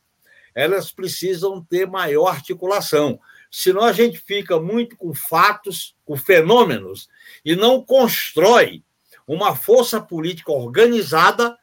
elas 0.54 0.92
precisam 0.92 1.64
ter 1.64 1.86
maior 1.86 2.28
articulação. 2.28 3.18
Senão 3.50 3.82
a 3.82 3.92
gente 3.92 4.18
fica 4.18 4.60
muito 4.60 4.96
com 4.96 5.12
fatos, 5.12 5.96
com 6.04 6.16
fenômenos, 6.16 7.08
e 7.44 7.56
não 7.56 7.82
constrói 7.82 8.84
uma 9.26 9.56
força 9.56 10.00
política 10.00 10.52
organizada 10.52 11.56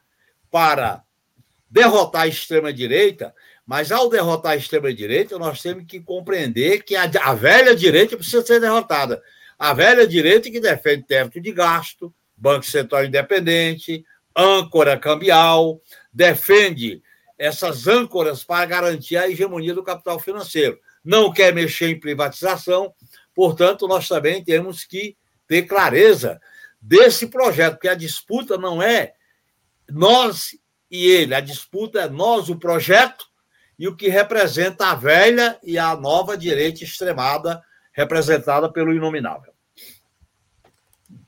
para 0.52 1.04
derrotar 1.70 2.24
a 2.24 2.28
extrema-direita, 2.28 3.34
mas 3.66 3.92
ao 3.92 4.10
derrotar 4.10 4.54
a 4.54 4.56
extrema-direita, 4.56 5.38
nós 5.38 5.62
temos 5.62 5.86
que 5.86 6.00
compreender 6.00 6.84
que 6.84 6.96
a, 6.96 7.04
a 7.24 7.34
velha 7.34 7.76
direita 7.76 8.16
precisa 8.16 8.46
ser 8.46 8.62
derrotada. 8.62 9.22
A 9.58 9.74
velha 9.74 10.08
direita 10.08 10.52
que 10.52 10.60
defende 10.60 11.04
teto 11.04 11.42
de 11.42 11.52
gasto, 11.52 12.14
Banco 12.36 12.66
Central 12.66 13.06
Independente, 13.06 14.06
âncora 14.36 14.98
cambial, 14.98 15.82
defende 16.14 17.02
essas 17.38 17.88
âncoras 17.88 18.44
para 18.44 18.66
garantir 18.66 19.18
a 19.18 19.28
hegemonia 19.28 19.74
do 19.74 19.84
capital 19.84 20.20
financeiro. 20.20 20.80
Não 21.04 21.32
quer 21.32 21.54
mexer 21.54 21.90
em 21.90 22.00
privatização, 22.00 22.94
portanto, 23.34 23.88
nós 23.88 24.08
também 24.08 24.44
temos 24.44 24.84
que 24.84 25.18
ter 25.48 25.64
clareza 25.64 26.40
desse 26.80 27.28
projeto, 27.28 27.74
porque 27.74 27.88
a 27.88 27.96
disputa 27.96 28.58
não 28.58 28.82
é 28.82 29.14
nós 29.90 30.50
e 30.90 31.06
ele, 31.06 31.34
a 31.34 31.40
disputa 31.40 32.02
é 32.02 32.10
nós, 32.10 32.50
o 32.50 32.58
projeto, 32.58 33.26
e 33.80 33.88
o 33.88 33.96
que 33.96 34.08
representa 34.08 34.88
a 34.88 34.96
velha 34.96 35.60
e 35.64 35.78
a 35.78 35.96
nova 35.96 36.36
direita 36.38 36.84
extremada 36.84 37.62
representada 37.98 38.72
pelo 38.72 38.94
inominável. 38.94 39.52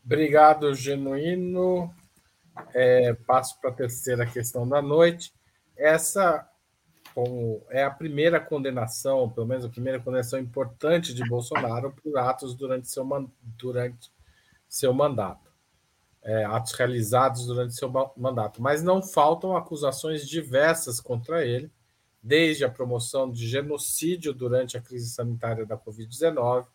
Obrigado, 0.05 0.75
Genuíno. 0.75 1.91
É, 2.75 3.13
passo 3.25 3.60
para 3.60 3.71
a 3.71 3.73
terceira 3.73 4.23
questão 4.23 4.69
da 4.69 4.79
noite. 4.79 5.34
Essa 5.75 6.47
como 7.15 7.65
é 7.71 7.84
a 7.84 7.89
primeira 7.89 8.39
condenação, 8.39 9.29
pelo 9.29 9.47
menos 9.47 9.65
a 9.65 9.69
primeira 9.69 9.99
condenação 9.99 10.39
importante 10.39 11.12
de 11.12 11.27
Bolsonaro 11.27 11.91
por 12.03 12.15
atos 12.19 12.53
durante 12.53 12.88
seu, 12.88 13.03
durante 13.58 14.12
seu 14.67 14.93
mandato. 14.93 15.49
É, 16.21 16.45
atos 16.45 16.73
realizados 16.73 17.47
durante 17.47 17.73
seu 17.73 17.91
mandato. 18.15 18.62
Mas 18.62 18.84
não 18.84 19.01
faltam 19.01 19.58
acusações 19.58 20.27
diversas 20.27 20.99
contra 20.99 21.43
ele, 21.43 21.71
desde 22.21 22.65
a 22.65 22.69
promoção 22.69 23.32
de 23.32 23.47
genocídio 23.47 24.34
durante 24.34 24.77
a 24.77 24.82
crise 24.82 25.10
sanitária 25.10 25.65
da 25.65 25.77
Covid-19, 25.77 26.67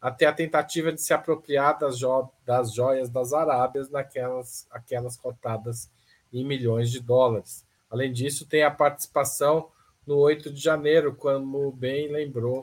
até 0.00 0.26
a 0.26 0.32
tentativa 0.32 0.92
de 0.92 1.00
se 1.00 1.12
apropriar 1.12 1.78
das, 1.78 1.98
jo 1.98 2.28
das 2.44 2.72
joias 2.72 3.10
das 3.10 3.32
Arábias 3.32 3.90
naquelas 3.90 4.66
aquelas 4.70 5.16
cotadas 5.16 5.90
em 6.32 6.44
milhões 6.44 6.90
de 6.90 7.00
dólares. 7.00 7.66
Além 7.90 8.12
disso, 8.12 8.46
tem 8.46 8.62
a 8.62 8.70
participação 8.70 9.70
no 10.06 10.16
8 10.16 10.52
de 10.52 10.60
janeiro, 10.60 11.14
como 11.14 11.72
bem 11.72 12.08
lembrou 12.08 12.62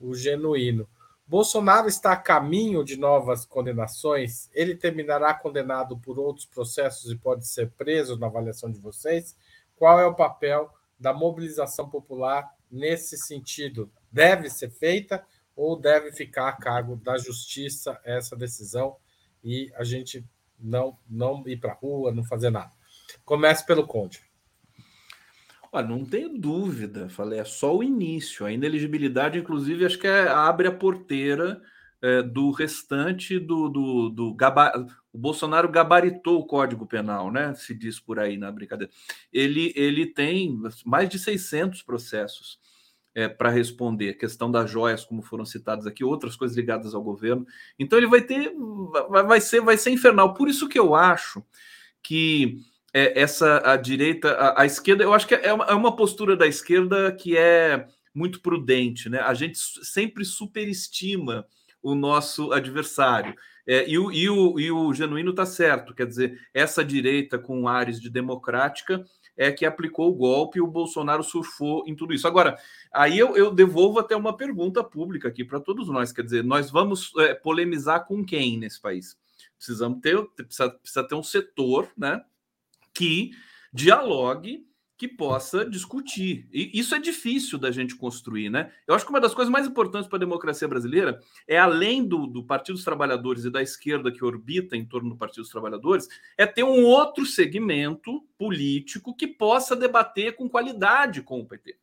o 0.00 0.14
Genuíno. 0.14 0.88
Bolsonaro 1.26 1.86
está 1.86 2.12
a 2.12 2.16
caminho 2.16 2.84
de 2.84 2.96
novas 2.96 3.44
condenações? 3.44 4.50
Ele 4.52 4.74
terminará 4.74 5.32
condenado 5.32 5.96
por 5.98 6.18
outros 6.18 6.44
processos 6.44 7.10
e 7.12 7.16
pode 7.16 7.46
ser 7.46 7.70
preso 7.70 8.18
na 8.18 8.26
avaliação 8.26 8.70
de 8.70 8.80
vocês? 8.80 9.36
Qual 9.76 10.00
é 10.00 10.06
o 10.06 10.14
papel 10.14 10.68
da 11.00 11.14
mobilização 11.14 11.88
popular 11.88 12.54
nesse 12.70 13.16
sentido? 13.16 13.90
Deve 14.12 14.50
ser 14.50 14.70
feita 14.70 15.24
ou 15.56 15.80
deve 15.80 16.12
ficar 16.12 16.48
a 16.48 16.52
cargo 16.52 16.96
da 16.96 17.16
justiça 17.18 17.98
essa 18.04 18.36
decisão 18.36 18.96
e 19.42 19.72
a 19.74 19.82
gente 19.82 20.24
não, 20.58 20.98
não 21.08 21.42
ir 21.48 21.56
para 21.56 21.72
a 21.72 21.76
rua, 21.76 22.12
não 22.12 22.22
fazer 22.22 22.50
nada? 22.50 22.70
Comece 23.24 23.64
pelo 23.66 23.86
Conde. 23.86 24.22
Olha, 25.72 25.86
não 25.86 26.04
tenho 26.04 26.36
dúvida, 26.36 27.08
falei, 27.08 27.38
é 27.38 27.44
só 27.44 27.76
o 27.76 27.82
início. 27.82 28.44
A 28.44 28.52
ineligibilidade, 28.52 29.38
inclusive, 29.38 29.86
acho 29.86 29.98
que 29.98 30.06
é, 30.06 30.28
abre 30.28 30.66
a 30.66 30.72
porteira 30.72 31.62
é, 32.02 32.22
do 32.22 32.50
restante 32.50 33.38
do. 33.38 33.68
do, 33.68 34.08
do. 34.10 34.36
O 35.12 35.18
Bolsonaro 35.18 35.68
gabaritou 35.68 36.38
o 36.38 36.46
Código 36.46 36.86
Penal, 36.86 37.32
né? 37.32 37.54
Se 37.54 37.74
diz 37.74 37.98
por 37.98 38.18
aí 38.18 38.36
na 38.36 38.50
brincadeira. 38.50 38.92
Ele, 39.32 39.72
ele 39.74 40.06
tem 40.06 40.60
mais 40.84 41.08
de 41.08 41.18
600 41.18 41.82
processos 41.82 42.60
é, 43.14 43.28
para 43.28 43.50
responder. 43.50 44.10
A 44.10 44.18
questão 44.18 44.50
das 44.50 44.70
joias, 44.70 45.04
como 45.04 45.20
foram 45.20 45.44
citadas 45.44 45.86
aqui, 45.86 46.04
outras 46.04 46.36
coisas 46.36 46.56
ligadas 46.56 46.94
ao 46.94 47.02
governo. 47.02 47.46
Então 47.78 47.98
ele 47.98 48.06
vai 48.06 48.20
ter. 48.20 48.52
Vai, 49.08 49.24
vai, 49.24 49.40
ser, 49.40 49.60
vai 49.60 49.76
ser 49.76 49.90
infernal. 49.90 50.34
Por 50.34 50.48
isso 50.48 50.68
que 50.68 50.78
eu 50.78 50.94
acho 50.94 51.42
que 52.02 52.58
é, 52.94 53.20
essa 53.20 53.60
a 53.64 53.76
direita, 53.76 54.30
a, 54.32 54.62
a, 54.62 54.66
esquerda, 54.66 55.04
eu 55.04 55.12
acho 55.12 55.26
que 55.26 55.34
é 55.34 55.52
uma, 55.52 55.64
é 55.64 55.74
uma 55.74 55.94
postura 55.94 56.36
da 56.36 56.46
esquerda 56.46 57.12
que 57.12 57.36
é 57.36 57.86
muito 58.14 58.40
prudente, 58.40 59.08
né? 59.08 59.20
A 59.20 59.34
gente 59.34 59.58
sempre 59.58 60.24
superestima 60.24 61.46
o 61.82 61.94
nosso 61.94 62.52
adversário. 62.52 63.34
É, 63.66 63.88
e, 63.88 63.98
o, 63.98 64.10
e, 64.10 64.28
o, 64.28 64.58
e 64.58 64.70
o 64.70 64.92
genuíno 64.92 65.30
está 65.30 65.46
certo, 65.46 65.94
quer 65.94 66.06
dizer, 66.06 66.40
essa 66.52 66.84
direita 66.84 67.38
com 67.38 67.68
ares 67.68 68.00
de 68.00 68.10
democrática 68.10 69.04
é 69.36 69.52
que 69.52 69.64
aplicou 69.64 70.10
o 70.10 70.14
golpe 70.14 70.58
e 70.58 70.62
o 70.62 70.66
Bolsonaro 70.66 71.22
surfou 71.22 71.84
em 71.86 71.94
tudo 71.94 72.12
isso. 72.12 72.26
Agora, 72.26 72.58
aí 72.92 73.18
eu, 73.18 73.36
eu 73.36 73.50
devolvo 73.50 73.98
até 73.98 74.16
uma 74.16 74.36
pergunta 74.36 74.82
pública 74.82 75.28
aqui 75.28 75.44
para 75.44 75.60
todos 75.60 75.88
nós, 75.88 76.12
quer 76.12 76.22
dizer, 76.22 76.44
nós 76.44 76.70
vamos 76.70 77.12
é, 77.18 77.34
polemizar 77.34 78.06
com 78.06 78.24
quem 78.24 78.58
nesse 78.58 78.80
país? 78.80 79.16
Precisamos 79.56 80.00
ter, 80.00 80.20
precisa, 80.34 80.70
precisa 80.70 81.06
ter 81.06 81.14
um 81.14 81.22
setor, 81.22 81.88
né? 81.96 82.22
que 82.92 83.30
dialogue, 83.72 84.66
que 85.00 85.08
possa 85.08 85.64
discutir. 85.64 86.46
E 86.52 86.78
isso 86.78 86.94
é 86.94 86.98
difícil 86.98 87.58
da 87.58 87.70
gente 87.70 87.96
construir, 87.96 88.50
né? 88.50 88.70
Eu 88.86 88.94
acho 88.94 89.02
que 89.02 89.10
uma 89.10 89.18
das 89.18 89.32
coisas 89.32 89.50
mais 89.50 89.66
importantes 89.66 90.06
para 90.06 90.18
a 90.18 90.20
democracia 90.20 90.68
brasileira 90.68 91.18
é, 91.48 91.56
além 91.56 92.06
do, 92.06 92.26
do 92.26 92.44
Partido 92.44 92.74
dos 92.74 92.84
Trabalhadores 92.84 93.46
e 93.46 93.50
da 93.50 93.62
esquerda 93.62 94.12
que 94.12 94.22
orbita 94.22 94.76
em 94.76 94.84
torno 94.84 95.08
do 95.08 95.16
Partido 95.16 95.40
dos 95.40 95.50
Trabalhadores, 95.50 96.06
é 96.36 96.44
ter 96.44 96.64
um 96.64 96.84
outro 96.84 97.24
segmento 97.24 98.22
político 98.36 99.16
que 99.16 99.26
possa 99.26 99.74
debater 99.74 100.36
com 100.36 100.50
qualidade 100.50 101.22
com 101.22 101.40
o 101.40 101.46
PT. 101.46 101.78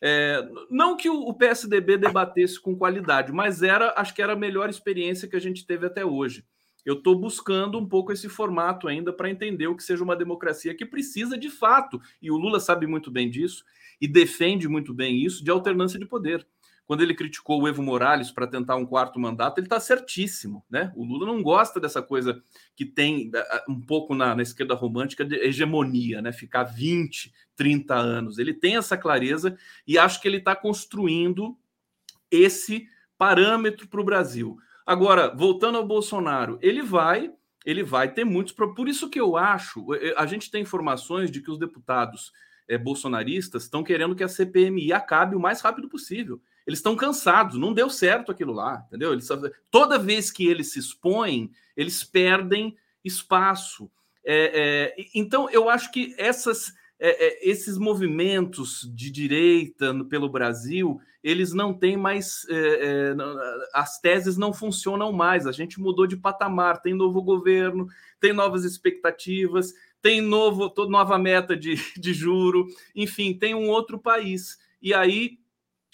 É, 0.00 0.48
não 0.70 0.96
que 0.96 1.10
o, 1.10 1.34
PSDB 1.34 1.98
debatesse 1.98 2.58
com 2.58 2.74
qualidade, 2.74 3.30
mas 3.32 3.62
era, 3.62 3.92
acho 3.98 4.14
que 4.14 4.22
era 4.22 4.32
a 4.32 4.36
melhor 4.36 4.70
experiência 4.70 5.28
que 5.28 5.36
a 5.36 5.40
gente 5.40 5.66
teve 5.66 5.84
até 5.84 6.06
hoje 6.06 6.42
eu 6.84 6.94
estou 6.94 7.18
buscando 7.18 7.78
um 7.78 7.86
pouco 7.86 8.12
esse 8.12 8.28
formato 8.28 8.88
ainda 8.88 9.12
para 9.12 9.30
entender 9.30 9.66
o 9.66 9.76
que 9.76 9.82
seja 9.82 10.02
uma 10.02 10.16
democracia 10.16 10.74
que 10.74 10.84
precisa 10.84 11.38
de 11.38 11.48
fato, 11.48 12.00
e 12.20 12.30
o 12.30 12.36
Lula 12.36 12.60
sabe 12.60 12.86
muito 12.86 13.10
bem 13.10 13.30
disso 13.30 13.64
e 14.00 14.08
defende 14.08 14.68
muito 14.68 14.92
bem 14.92 15.24
isso, 15.24 15.44
de 15.44 15.50
alternância 15.50 15.98
de 15.98 16.06
poder. 16.06 16.46
Quando 16.84 17.02
ele 17.02 17.14
criticou 17.14 17.62
o 17.62 17.68
Evo 17.68 17.82
Morales 17.82 18.30
para 18.30 18.46
tentar 18.46 18.76
um 18.76 18.84
quarto 18.84 19.18
mandato, 19.18 19.58
ele 19.58 19.66
está 19.66 19.78
certíssimo. 19.78 20.64
Né? 20.68 20.92
O 20.96 21.04
Lula 21.04 21.24
não 21.24 21.42
gosta 21.42 21.78
dessa 21.78 22.02
coisa 22.02 22.42
que 22.74 22.84
tem 22.84 23.30
um 23.68 23.80
pouco 23.80 24.14
na, 24.14 24.34
na 24.34 24.42
esquerda 24.42 24.74
romântica 24.74 25.24
de 25.24 25.36
hegemonia, 25.36 26.20
né? 26.20 26.32
ficar 26.32 26.64
20, 26.64 27.32
30 27.54 27.94
anos. 27.94 28.38
Ele 28.38 28.52
tem 28.52 28.76
essa 28.76 28.96
clareza 28.96 29.56
e 29.86 29.96
acho 29.96 30.20
que 30.20 30.26
ele 30.26 30.38
está 30.38 30.56
construindo 30.56 31.56
esse 32.30 32.86
parâmetro 33.16 33.86
para 33.86 34.00
o 34.00 34.04
Brasil. 34.04 34.58
Agora, 34.86 35.32
voltando 35.34 35.78
ao 35.78 35.86
Bolsonaro, 35.86 36.58
ele 36.60 36.82
vai, 36.82 37.32
ele 37.64 37.82
vai 37.82 38.12
ter 38.12 38.24
muitos. 38.24 38.52
Por 38.52 38.88
isso 38.88 39.08
que 39.08 39.20
eu 39.20 39.36
acho, 39.36 39.86
a 40.16 40.26
gente 40.26 40.50
tem 40.50 40.62
informações 40.62 41.30
de 41.30 41.40
que 41.40 41.50
os 41.50 41.58
deputados 41.58 42.32
é, 42.68 42.78
bolsonaristas 42.78 43.64
estão 43.64 43.82
querendo 43.84 44.16
que 44.16 44.24
a 44.24 44.28
CPMI 44.28 44.92
acabe 44.92 45.36
o 45.36 45.40
mais 45.40 45.60
rápido 45.60 45.88
possível. 45.88 46.40
Eles 46.66 46.78
estão 46.78 46.94
cansados, 46.94 47.58
não 47.58 47.72
deu 47.72 47.90
certo 47.90 48.30
aquilo 48.30 48.52
lá, 48.52 48.84
entendeu? 48.86 49.12
Eles, 49.12 49.28
toda 49.70 49.98
vez 49.98 50.30
que 50.30 50.46
eles 50.46 50.72
se 50.72 50.78
expõem, 50.78 51.50
eles 51.76 52.04
perdem 52.04 52.76
espaço. 53.04 53.90
É, 54.24 54.94
é, 54.98 55.06
então, 55.14 55.50
eu 55.50 55.68
acho 55.68 55.90
que 55.90 56.14
essas, 56.16 56.72
esses 57.40 57.78
movimentos 57.78 58.88
de 58.94 59.10
direita 59.10 59.92
pelo 60.08 60.28
Brasil, 60.28 61.00
eles 61.22 61.52
não 61.52 61.74
têm 61.74 61.96
mais. 61.96 62.46
É, 62.48 62.54
é, 62.54 63.16
as 63.74 64.00
teses 64.00 64.36
não 64.36 64.52
funcionam 64.52 65.12
mais. 65.12 65.46
A 65.46 65.52
gente 65.52 65.80
mudou 65.80 66.06
de 66.06 66.16
patamar, 66.16 66.80
tem 66.80 66.94
novo 66.94 67.20
governo, 67.22 67.88
tem 68.20 68.32
novas 68.32 68.64
expectativas, 68.64 69.74
tem 70.00 70.20
novo, 70.20 70.68
toda 70.70 70.90
nova 70.90 71.18
meta 71.18 71.56
de, 71.56 71.76
de 71.98 72.12
juro, 72.12 72.66
enfim, 72.94 73.32
tem 73.32 73.54
um 73.54 73.68
outro 73.68 73.98
país. 73.98 74.58
E 74.80 74.92
aí, 74.92 75.38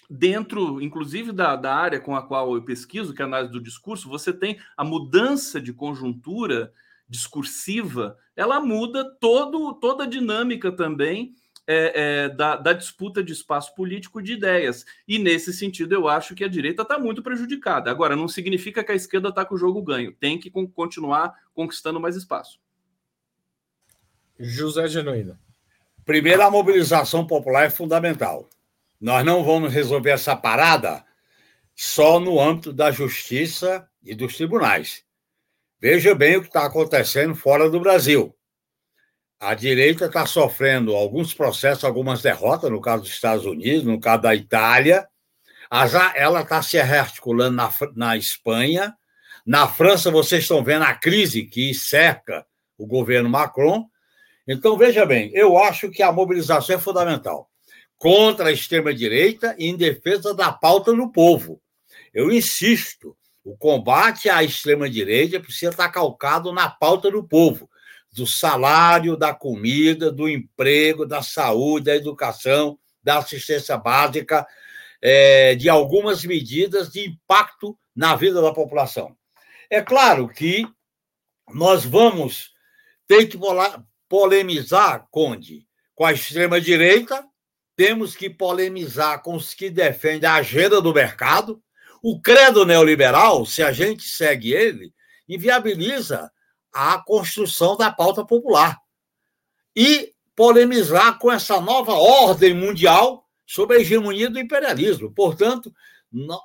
dentro, 0.09 0.81
inclusive, 0.81 1.31
da, 1.33 1.57
da 1.57 1.75
área 1.75 2.01
com 2.01 2.16
a 2.16 2.23
qual 2.23 2.55
eu 2.55 2.62
pesquiso, 2.62 3.14
que 3.14 3.21
é 3.21 3.25
a 3.25 3.29
análise 3.29 3.53
do 3.53 3.62
discurso, 3.62 4.09
você 4.09 4.33
tem 4.33 4.59
a 4.77 4.83
mudança 4.83 5.61
de 5.61 5.73
conjuntura 5.73 6.73
discursiva, 7.09 8.16
ela 8.37 8.61
muda 8.61 9.05
todo, 9.18 9.75
toda 9.75 10.05
a 10.05 10.07
dinâmica 10.07 10.71
também 10.71 11.35
é, 11.66 11.92
é, 12.25 12.29
da, 12.31 12.57
da, 12.57 12.73
disputa 12.73 13.23
de 13.23 13.33
espaço 13.33 13.75
político 13.75 14.23
de 14.23 14.33
ideias. 14.33 14.87
E 15.07 15.18
nesse 15.18 15.53
sentido, 15.53 15.92
eu 15.94 16.09
acho 16.09 16.35
que 16.35 16.42
a 16.42 16.49
direita 16.49 16.83
está 16.83 16.99
muito 16.99 17.23
prejudicada. 17.23 17.90
Agora, 17.90 18.16
não 18.16 18.27
significa 18.27 18.83
que 18.83 18.92
a 18.92 18.94
esquerda 18.94 19.29
está 19.29 19.44
com 19.44 19.55
o 19.55 19.59
jogo 19.59 19.83
ganho. 19.83 20.12
Tem 20.12 20.38
que 20.38 20.51
continuar 20.51 21.35
conquistando 21.53 22.01
mais 22.01 22.16
espaço. 22.16 22.59
José 24.38 24.88
Genuíno. 24.88 25.38
Primeiro, 26.07 26.42
a 26.42 26.51
mobilização 26.51 27.27
popular 27.27 27.64
é 27.64 27.71
fundamental. 27.71 28.49
Nós 28.99 29.25
não 29.25 29.44
vamos 29.44 29.73
resolver 29.73 30.11
essa 30.11 30.35
parada 30.35 31.05
só 31.75 32.18
no 32.18 32.40
âmbito 32.40 32.73
da 32.73 32.90
justiça 32.90 33.87
e 34.03 34.14
dos 34.14 34.37
tribunais. 34.37 35.05
Veja 35.81 36.14
bem 36.14 36.37
o 36.37 36.41
que 36.41 36.49
está 36.49 36.67
acontecendo 36.67 37.37
fora 37.37 37.71
do 37.71 37.79
Brasil. 37.79 38.35
A 39.38 39.55
direita 39.55 40.07
está 40.07 40.27
sofrendo 40.27 40.97
alguns 40.97 41.33
processos, 41.33 41.85
algumas 41.85 42.21
derrotas, 42.21 42.71
no 42.71 42.81
caso 42.81 43.05
dos 43.05 43.12
Estados 43.12 43.47
Unidos, 43.47 43.85
no 43.85 44.01
caso 44.01 44.23
da 44.23 44.35
Itália. 44.35 45.07
Ela 46.17 46.41
está 46.41 46.61
se 46.62 46.81
rearticulando 46.83 47.55
na, 47.55 47.73
na 47.95 48.17
Espanha. 48.17 48.93
Na 49.47 49.69
França, 49.69 50.11
vocês 50.11 50.43
estão 50.43 50.64
vendo 50.64 50.83
a 50.83 50.95
crise 50.95 51.45
que 51.45 51.73
cerca 51.73 52.45
o 52.77 52.85
governo 52.85 53.29
Macron. 53.29 53.87
Então, 54.49 54.77
veja 54.77 55.07
bem, 55.07 55.31
eu 55.33 55.57
acho 55.57 55.91
que 55.91 56.03
a 56.03 56.11
mobilização 56.11 56.75
é 56.75 56.79
fundamental 56.79 57.49
contra 57.99 58.49
a 58.49 58.53
extrema-direita 58.53 59.55
e 59.59 59.69
em 59.69 59.77
defesa 59.77 60.35
da 60.35 60.51
pauta 60.51 60.93
do 60.93 61.12
povo. 61.12 61.61
Eu 62.14 62.33
insisto, 62.33 63.17
o 63.51 63.57
combate 63.57 64.29
à 64.29 64.45
extrema-direita 64.45 65.41
precisa 65.41 65.71
estar 65.71 65.89
calcado 65.89 66.53
na 66.53 66.69
pauta 66.69 67.11
do 67.11 67.27
povo 67.27 67.69
do 68.13 68.27
salário, 68.27 69.17
da 69.17 69.33
comida, 69.33 70.11
do 70.11 70.29
emprego, 70.29 71.07
da 71.07 71.23
saúde, 71.23 71.87
da 71.87 71.97
educação, 71.97 72.79
da 73.03 73.19
assistência 73.19 73.77
básica, 73.77 74.47
é, 75.01 75.55
de 75.55 75.69
algumas 75.69 76.25
medidas 76.25 76.91
de 76.91 77.09
impacto 77.09 77.79
na 77.95 78.17
vida 78.17 78.43
da 78.43 78.53
população. 78.53 79.17
É 79.71 79.81
claro 79.81 80.29
que 80.29 80.67
nós 81.51 81.85
vamos 81.85 82.53
ter 83.07 83.27
que 83.27 83.39
polemizar, 84.09 85.07
Conde, 85.11 85.67
com 85.95 86.05
a 86.05 86.13
extrema-direita, 86.13 87.25
temos 87.77 88.15
que 88.15 88.29
polemizar 88.29 89.23
com 89.23 89.37
os 89.37 89.55
que 89.55 89.71
defendem 89.71 90.29
a 90.29 90.35
agenda 90.35 90.83
do 90.83 90.93
mercado. 90.93 91.63
O 92.03 92.21
credo 92.21 92.65
neoliberal, 92.65 93.45
se 93.45 93.63
a 93.63 93.73
gente 93.73 94.05
segue 94.05 94.53
ele, 94.53 94.93
inviabiliza 95.29 96.31
a 96.73 96.99
construção 96.99 97.77
da 97.77 97.91
pauta 97.91 98.25
popular 98.25 98.79
e 99.75 100.13
polemizar 100.37 101.19
com 101.19 101.33
essa 101.33 101.61
nova 101.61 101.93
ordem 101.93 102.55
mundial 102.55 103.25
sobre 103.47 103.77
a 103.77 103.81
hegemonia 103.81 104.31
do 104.31 104.39
imperialismo. 104.39 105.13
Portanto, 105.13 105.75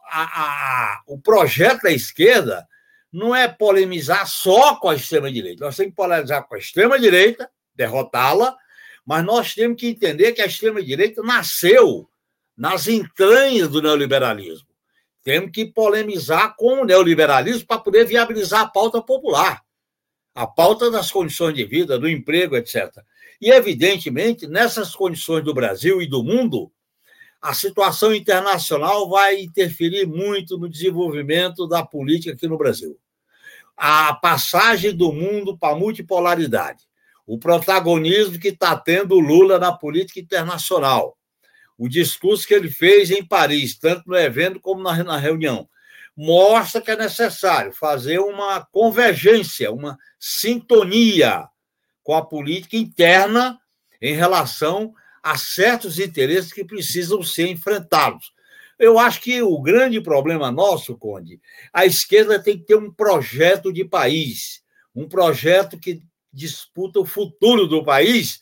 a, 0.09 0.23
a, 0.23 1.03
o 1.07 1.19
projeto 1.19 1.83
da 1.83 1.91
esquerda 1.91 2.67
não 3.11 3.35
é 3.35 3.47
polemizar 3.47 4.27
só 4.27 4.75
com 4.77 4.89
a 4.89 4.95
extrema-direita. 4.95 5.65
Nós 5.65 5.75
temos 5.75 5.91
que 5.91 5.95
polemizar 5.95 6.47
com 6.47 6.55
a 6.55 6.57
extrema-direita, 6.57 7.49
derrotá-la, 7.75 8.55
mas 9.05 9.23
nós 9.23 9.53
temos 9.53 9.79
que 9.79 9.87
entender 9.87 10.31
que 10.31 10.41
a 10.41 10.47
extrema-direita 10.47 11.21
nasceu 11.21 12.09
nas 12.57 12.87
entranhas 12.87 13.67
do 13.67 13.81
neoliberalismo. 13.81 14.67
Temos 15.23 15.51
que 15.51 15.65
polemizar 15.65 16.55
com 16.57 16.81
o 16.81 16.85
neoliberalismo 16.85 17.65
para 17.65 17.79
poder 17.79 18.05
viabilizar 18.05 18.61
a 18.61 18.67
pauta 18.67 19.01
popular, 19.01 19.63
a 20.35 20.45
pauta 20.45 20.91
das 20.91 21.09
condições 21.09 21.53
de 21.53 21.63
vida, 21.63 21.97
do 21.97 22.09
emprego, 22.09 22.57
etc. 22.57 22.91
E, 23.39 23.49
evidentemente, 23.49 24.47
nessas 24.47 24.93
condições 24.95 25.43
do 25.43 25.53
Brasil 25.53 26.01
e 26.01 26.07
do 26.07 26.23
mundo, 26.23 26.71
a 27.41 27.53
situação 27.53 28.13
internacional 28.13 29.09
vai 29.09 29.41
interferir 29.41 30.05
muito 30.05 30.57
no 30.57 30.69
desenvolvimento 30.69 31.67
da 31.67 31.85
política 31.85 32.33
aqui 32.33 32.47
no 32.47 32.57
Brasil. 32.57 32.97
A 33.75 34.13
passagem 34.13 34.95
do 34.95 35.11
mundo 35.11 35.57
para 35.57 35.73
a 35.73 35.77
multipolaridade, 35.77 36.83
o 37.25 37.37
protagonismo 37.37 38.39
que 38.39 38.49
está 38.49 38.77
tendo 38.77 39.19
Lula 39.19 39.57
na 39.57 39.71
política 39.71 40.19
internacional, 40.19 41.17
o 41.77 41.89
discurso 41.89 42.47
que 42.47 42.53
ele 42.53 42.69
fez 42.69 43.11
em 43.11 43.25
Paris, 43.25 43.77
tanto 43.77 44.03
no 44.07 44.15
evento 44.15 44.59
como 44.59 44.81
na, 44.81 45.03
na 45.03 45.17
reunião, 45.17 45.67
mostra 46.15 46.81
que 46.81 46.91
é 46.91 46.95
necessário 46.95 47.73
fazer 47.73 48.19
uma 48.19 48.65
convergência, 48.65 49.71
uma 49.71 49.97
sintonia 50.19 51.47
com 52.03 52.13
a 52.13 52.25
política 52.25 52.77
interna 52.77 53.59
em 54.01 54.13
relação 54.13 54.93
a 55.23 55.37
certos 55.37 55.99
interesses 55.99 56.51
que 56.51 56.65
precisam 56.65 57.23
ser 57.23 57.47
enfrentados. 57.47 58.33
Eu 58.77 58.99
acho 58.99 59.21
que 59.21 59.41
o 59.41 59.61
grande 59.61 60.01
problema 60.01 60.51
nosso, 60.51 60.97
Conde, 60.97 61.39
a 61.71 61.85
esquerda 61.85 62.41
tem 62.41 62.57
que 62.57 62.65
ter 62.65 62.75
um 62.75 62.91
projeto 62.91 63.71
de 63.71 63.85
país, 63.85 64.61
um 64.93 65.07
projeto 65.07 65.79
que 65.79 66.01
disputa 66.31 66.99
o 66.99 67.05
futuro 67.05 67.67
do 67.67 67.83
país 67.83 68.41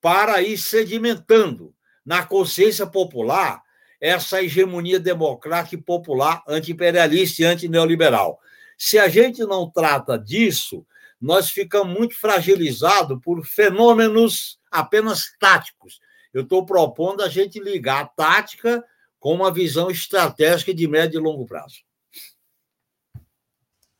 para 0.00 0.42
ir 0.42 0.58
sedimentando 0.58 1.74
na 2.08 2.24
consciência 2.24 2.86
popular 2.86 3.62
essa 4.00 4.42
hegemonia 4.42 4.98
democrática 4.98 5.74
e 5.74 5.82
popular 5.82 6.42
anti-imperialista 6.48 7.42
e 7.42 7.44
anti-neoliberal. 7.44 8.40
Se 8.78 8.98
a 8.98 9.08
gente 9.10 9.44
não 9.44 9.70
trata 9.70 10.18
disso, 10.18 10.86
nós 11.20 11.50
ficamos 11.50 11.94
muito 11.94 12.18
fragilizados 12.18 13.18
por 13.22 13.44
fenômenos 13.44 14.58
apenas 14.70 15.36
táticos. 15.38 16.00
Eu 16.32 16.44
estou 16.44 16.64
propondo 16.64 17.22
a 17.22 17.28
gente 17.28 17.60
ligar 17.60 18.04
a 18.04 18.06
tática 18.06 18.82
com 19.20 19.34
uma 19.34 19.52
visão 19.52 19.90
estratégica 19.90 20.72
de 20.72 20.88
médio 20.88 21.20
e 21.20 21.22
longo 21.22 21.44
prazo. 21.44 21.82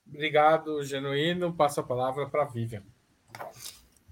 Obrigado, 0.07 0.83
Genuíno. 0.83 1.53
Passo 1.53 1.81
a 1.81 1.83
palavra 1.83 2.27
para 2.27 2.45
a 2.45 2.47
Vivian. 2.47 2.83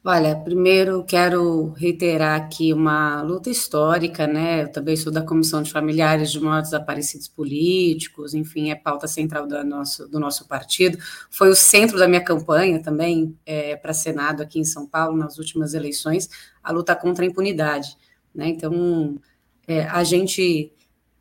Olha, 0.08 0.36
primeiro 0.36 1.02
quero 1.02 1.70
reiterar 1.72 2.40
aqui 2.40 2.72
uma 2.72 3.22
luta 3.22 3.50
histórica, 3.50 4.24
né? 4.24 4.62
Eu 4.62 4.70
também 4.70 4.96
sou 4.96 5.12
da 5.12 5.20
Comissão 5.20 5.60
de 5.60 5.72
Familiares 5.72 6.30
de 6.30 6.38
Mortos 6.38 6.70
Desaparecidos 6.70 7.26
Políticos, 7.26 8.32
enfim, 8.32 8.70
é 8.70 8.76
pauta 8.76 9.08
central 9.08 9.48
do 9.48 9.64
nosso, 9.64 10.06
do 10.06 10.20
nosso 10.20 10.46
partido. 10.46 10.96
Foi 11.28 11.48
o 11.48 11.56
centro 11.56 11.98
da 11.98 12.06
minha 12.06 12.22
campanha 12.22 12.80
também 12.80 13.36
é, 13.44 13.74
para 13.74 13.92
Senado 13.92 14.44
aqui 14.44 14.60
em 14.60 14.64
São 14.64 14.86
Paulo, 14.86 15.16
nas 15.16 15.38
últimas 15.38 15.74
eleições, 15.74 16.30
a 16.62 16.70
luta 16.70 16.94
contra 16.94 17.24
a 17.24 17.28
impunidade. 17.28 17.96
Né? 18.32 18.46
Então, 18.46 19.18
é, 19.66 19.86
a 19.86 20.04
gente 20.04 20.72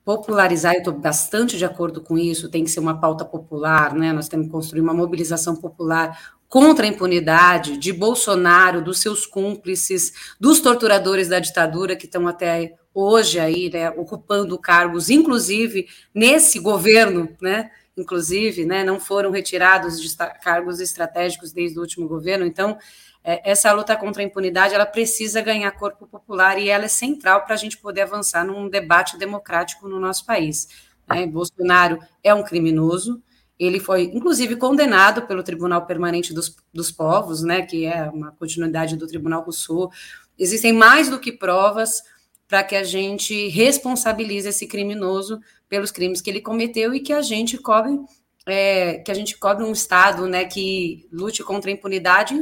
popularizar, 0.05 0.75
eu 0.75 0.79
estou 0.79 0.93
bastante 0.93 1.57
de 1.57 1.65
acordo 1.65 1.99
com 1.99 2.15
isso, 2.15 2.51
tem 2.51 2.63
que 2.63 2.69
ser 2.69 2.79
uma 2.79 2.99
pauta 3.01 3.25
popular, 3.25 3.95
né? 3.95 4.13
Nós 4.13 4.27
temos 4.27 4.45
que 4.45 4.51
construir 4.51 4.81
uma 4.81 4.93
mobilização 4.93 5.55
popular 5.55 6.34
contra 6.47 6.86
a 6.86 6.89
impunidade 6.89 7.77
de 7.77 7.91
Bolsonaro, 7.91 8.81
dos 8.81 8.99
seus 8.99 9.25
cúmplices, 9.25 10.36
dos 10.39 10.60
torturadores 10.60 11.27
da 11.27 11.39
ditadura 11.39 11.95
que 11.95 12.05
estão 12.05 12.27
até 12.27 12.75
hoje 12.93 13.39
aí, 13.39 13.69
né, 13.69 13.89
ocupando 13.89 14.58
cargos, 14.58 15.10
inclusive 15.10 15.88
nesse 16.13 16.60
governo, 16.60 17.29
né? 17.41 17.69
Inclusive, 17.97 18.65
né, 18.65 18.84
não 18.84 18.99
foram 18.99 19.31
retirados 19.31 20.01
de 20.01 20.15
cargos 20.43 20.79
estratégicos 20.81 21.53
desde 21.53 21.77
o 21.77 21.81
último 21.81 22.08
governo. 22.08 22.45
Então, 22.45 22.77
é, 23.23 23.49
essa 23.49 23.71
luta 23.71 23.95
contra 23.95 24.21
a 24.21 24.25
impunidade 24.25 24.75
ela 24.75 24.86
precisa 24.86 25.41
ganhar 25.41 25.71
corpo 25.71 26.05
popular 26.05 26.60
e 26.60 26.69
ela 26.69 26.86
é 26.86 26.88
central 26.88 27.43
para 27.43 27.55
a 27.55 27.58
gente 27.58 27.77
poder 27.77 28.01
avançar 28.01 28.45
num 28.45 28.69
debate 28.69 29.17
democrático 29.17 29.88
no 29.88 29.99
nosso 29.99 30.25
país. 30.25 30.67
Né? 31.10 31.25
Bolsonaro 31.25 31.99
é 32.23 32.34
um 32.34 32.43
criminoso, 32.43 33.21
ele 33.57 33.79
foi, 33.79 34.03
inclusive, 34.13 34.55
condenado 34.57 35.21
pelo 35.23 35.43
Tribunal 35.43 35.85
Permanente 35.85 36.33
dos, 36.33 36.55
dos 36.73 36.91
Povos, 36.91 37.41
né, 37.41 37.61
que 37.61 37.85
é 37.85 38.09
uma 38.09 38.31
continuidade 38.31 38.97
do 38.97 39.07
Tribunal 39.07 39.43
Rousseau. 39.43 39.89
Existem 40.37 40.73
mais 40.73 41.09
do 41.09 41.19
que 41.19 41.31
provas 41.31 42.01
para 42.47 42.63
que 42.63 42.75
a 42.75 42.83
gente 42.83 43.47
responsabilize 43.47 44.47
esse 44.47 44.67
criminoso 44.67 45.39
pelos 45.69 45.91
crimes 45.91 46.21
que 46.21 46.29
ele 46.29 46.41
cometeu 46.41 46.93
e 46.93 46.99
que 46.99 47.13
a 47.13 47.21
gente 47.21 47.57
cobre, 47.57 47.97
é, 48.45 48.99
que 48.99 49.09
a 49.09 49.15
gente 49.15 49.37
cobre 49.37 49.63
um 49.63 49.71
Estado 49.71 50.27
né, 50.27 50.45
que 50.45 51.07
lute 51.11 51.43
contra 51.43 51.71
a 51.71 51.73
impunidade, 51.73 52.35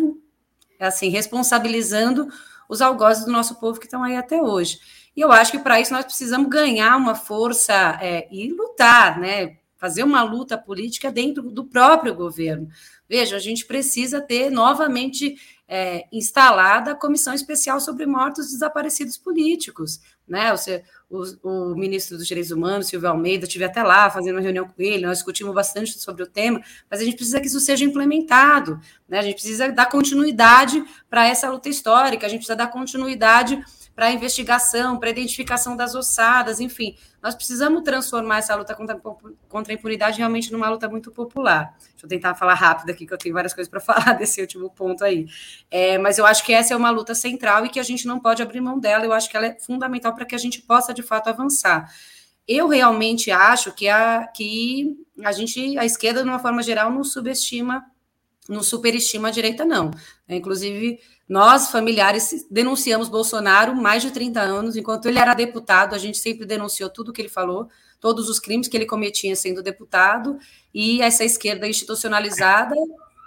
assim, 0.79 1.09
responsabilizando 1.09 2.27
os 2.67 2.81
algozes 2.81 3.25
do 3.25 3.31
nosso 3.31 3.59
povo 3.59 3.79
que 3.79 3.85
estão 3.85 4.03
aí 4.03 4.15
até 4.15 4.41
hoje. 4.41 4.79
E 5.15 5.21
eu 5.21 5.31
acho 5.31 5.51
que 5.51 5.59
para 5.59 5.79
isso 5.79 5.93
nós 5.93 6.05
precisamos 6.05 6.49
ganhar 6.49 6.97
uma 6.97 7.13
força 7.13 7.99
é, 8.01 8.27
e 8.31 8.51
lutar, 8.51 9.19
né? 9.19 9.57
Fazer 9.83 10.03
uma 10.03 10.23
luta 10.23 10.57
política 10.57 11.11
dentro 11.11 11.51
do 11.51 11.65
próprio 11.65 12.15
governo. 12.15 12.69
Veja, 13.09 13.35
a 13.35 13.39
gente 13.39 13.65
precisa 13.65 14.21
ter 14.21 14.49
novamente 14.49 15.35
é, 15.67 16.05
instalada 16.09 16.91
a 16.91 16.95
Comissão 16.95 17.33
Especial 17.33 17.81
sobre 17.81 18.05
Mortos 18.05 18.47
e 18.47 18.51
Desaparecidos 18.53 19.17
Políticos. 19.17 19.99
Né? 20.25 20.53
O, 20.53 20.57
o, 21.09 21.73
o, 21.73 21.75
ministro 21.75 22.17
dos 22.17 22.25
Direitos 22.25 22.49
Humanos, 22.49 22.87
Silvio 22.87 23.09
Almeida, 23.09 23.43
estive 23.43 23.65
até 23.65 23.83
lá 23.83 24.09
fazendo 24.09 24.35
uma 24.35 24.41
reunião 24.41 24.65
com 24.65 24.81
ele, 24.81 25.05
nós 25.05 25.17
discutimos 25.17 25.53
bastante 25.53 25.99
sobre 25.99 26.23
o 26.23 26.27
tema, 26.27 26.63
mas 26.89 27.01
a 27.01 27.03
gente 27.03 27.17
precisa 27.17 27.41
que 27.41 27.47
isso 27.47 27.59
seja 27.59 27.83
implementado, 27.83 28.79
né? 29.05 29.19
a 29.19 29.21
gente 29.21 29.33
precisa 29.33 29.69
dar 29.69 29.87
continuidade 29.87 30.81
para 31.09 31.27
essa 31.27 31.51
luta 31.51 31.67
histórica, 31.67 32.25
a 32.25 32.29
gente 32.29 32.39
precisa 32.39 32.55
dar 32.55 32.67
continuidade 32.67 33.61
para 33.95 34.11
investigação, 34.11 34.97
para 34.97 35.09
identificação 35.09 35.75
das 35.75 35.93
ossadas, 35.93 36.59
enfim. 36.59 36.95
Nós 37.21 37.35
precisamos 37.35 37.83
transformar 37.83 38.39
essa 38.39 38.55
luta 38.55 38.73
contra, 38.75 38.99
contra 39.47 39.71
a 39.71 39.75
impunidade 39.75 40.17
realmente 40.17 40.51
numa 40.51 40.69
luta 40.69 40.89
muito 40.89 41.11
popular. 41.11 41.75
Deixa 41.91 42.05
eu 42.05 42.09
tentar 42.09 42.35
falar 42.35 42.55
rápido 42.55 42.89
aqui, 42.89 43.05
que 43.05 43.13
eu 43.13 43.17
tenho 43.17 43.33
várias 43.33 43.53
coisas 43.53 43.69
para 43.69 43.79
falar 43.81 44.13
desse 44.13 44.41
último 44.41 44.69
ponto 44.69 45.03
aí. 45.03 45.27
É, 45.69 45.97
mas 45.97 46.17
eu 46.17 46.25
acho 46.25 46.43
que 46.43 46.53
essa 46.53 46.73
é 46.73 46.77
uma 46.77 46.89
luta 46.89 47.13
central 47.13 47.65
e 47.65 47.69
que 47.69 47.79
a 47.79 47.83
gente 47.83 48.07
não 48.07 48.19
pode 48.19 48.41
abrir 48.41 48.61
mão 48.61 48.79
dela. 48.79 49.05
Eu 49.05 49.13
acho 49.13 49.29
que 49.29 49.37
ela 49.37 49.47
é 49.47 49.59
fundamental 49.59 50.13
para 50.13 50.25
que 50.25 50.35
a 50.35 50.39
gente 50.39 50.61
possa, 50.61 50.93
de 50.93 51.03
fato, 51.03 51.27
avançar. 51.29 51.93
Eu 52.47 52.67
realmente 52.67 53.31
acho 53.31 53.71
que 53.71 53.87
a, 53.87 54.27
que 54.27 54.97
a 55.23 55.31
gente, 55.31 55.77
a 55.77 55.85
esquerda, 55.85 56.23
de 56.23 56.29
uma 56.29 56.39
forma 56.39 56.61
geral, 56.61 56.91
não 56.91 57.03
subestima, 57.03 57.85
não 58.49 58.61
superestima 58.61 59.29
a 59.29 59.31
direita, 59.31 59.63
não. 59.63 59.91
Inclusive, 60.27 60.99
nós, 61.27 61.69
familiares, 61.69 62.45
denunciamos 62.51 63.07
Bolsonaro 63.07 63.75
mais 63.75 64.03
de 64.03 64.11
30 64.11 64.41
anos. 64.41 64.75
Enquanto 64.75 65.07
ele 65.07 65.19
era 65.19 65.33
deputado, 65.33 65.95
a 65.95 65.97
gente 65.97 66.17
sempre 66.17 66.45
denunciou 66.45 66.89
tudo 66.89 67.09
o 67.09 67.13
que 67.13 67.21
ele 67.21 67.29
falou, 67.29 67.69
todos 67.99 68.29
os 68.29 68.39
crimes 68.39 68.67
que 68.67 68.75
ele 68.75 68.85
cometia 68.85 69.35
sendo 69.35 69.63
deputado, 69.63 70.37
e 70.73 71.01
essa 71.01 71.23
esquerda 71.23 71.67
institucionalizada 71.67 72.75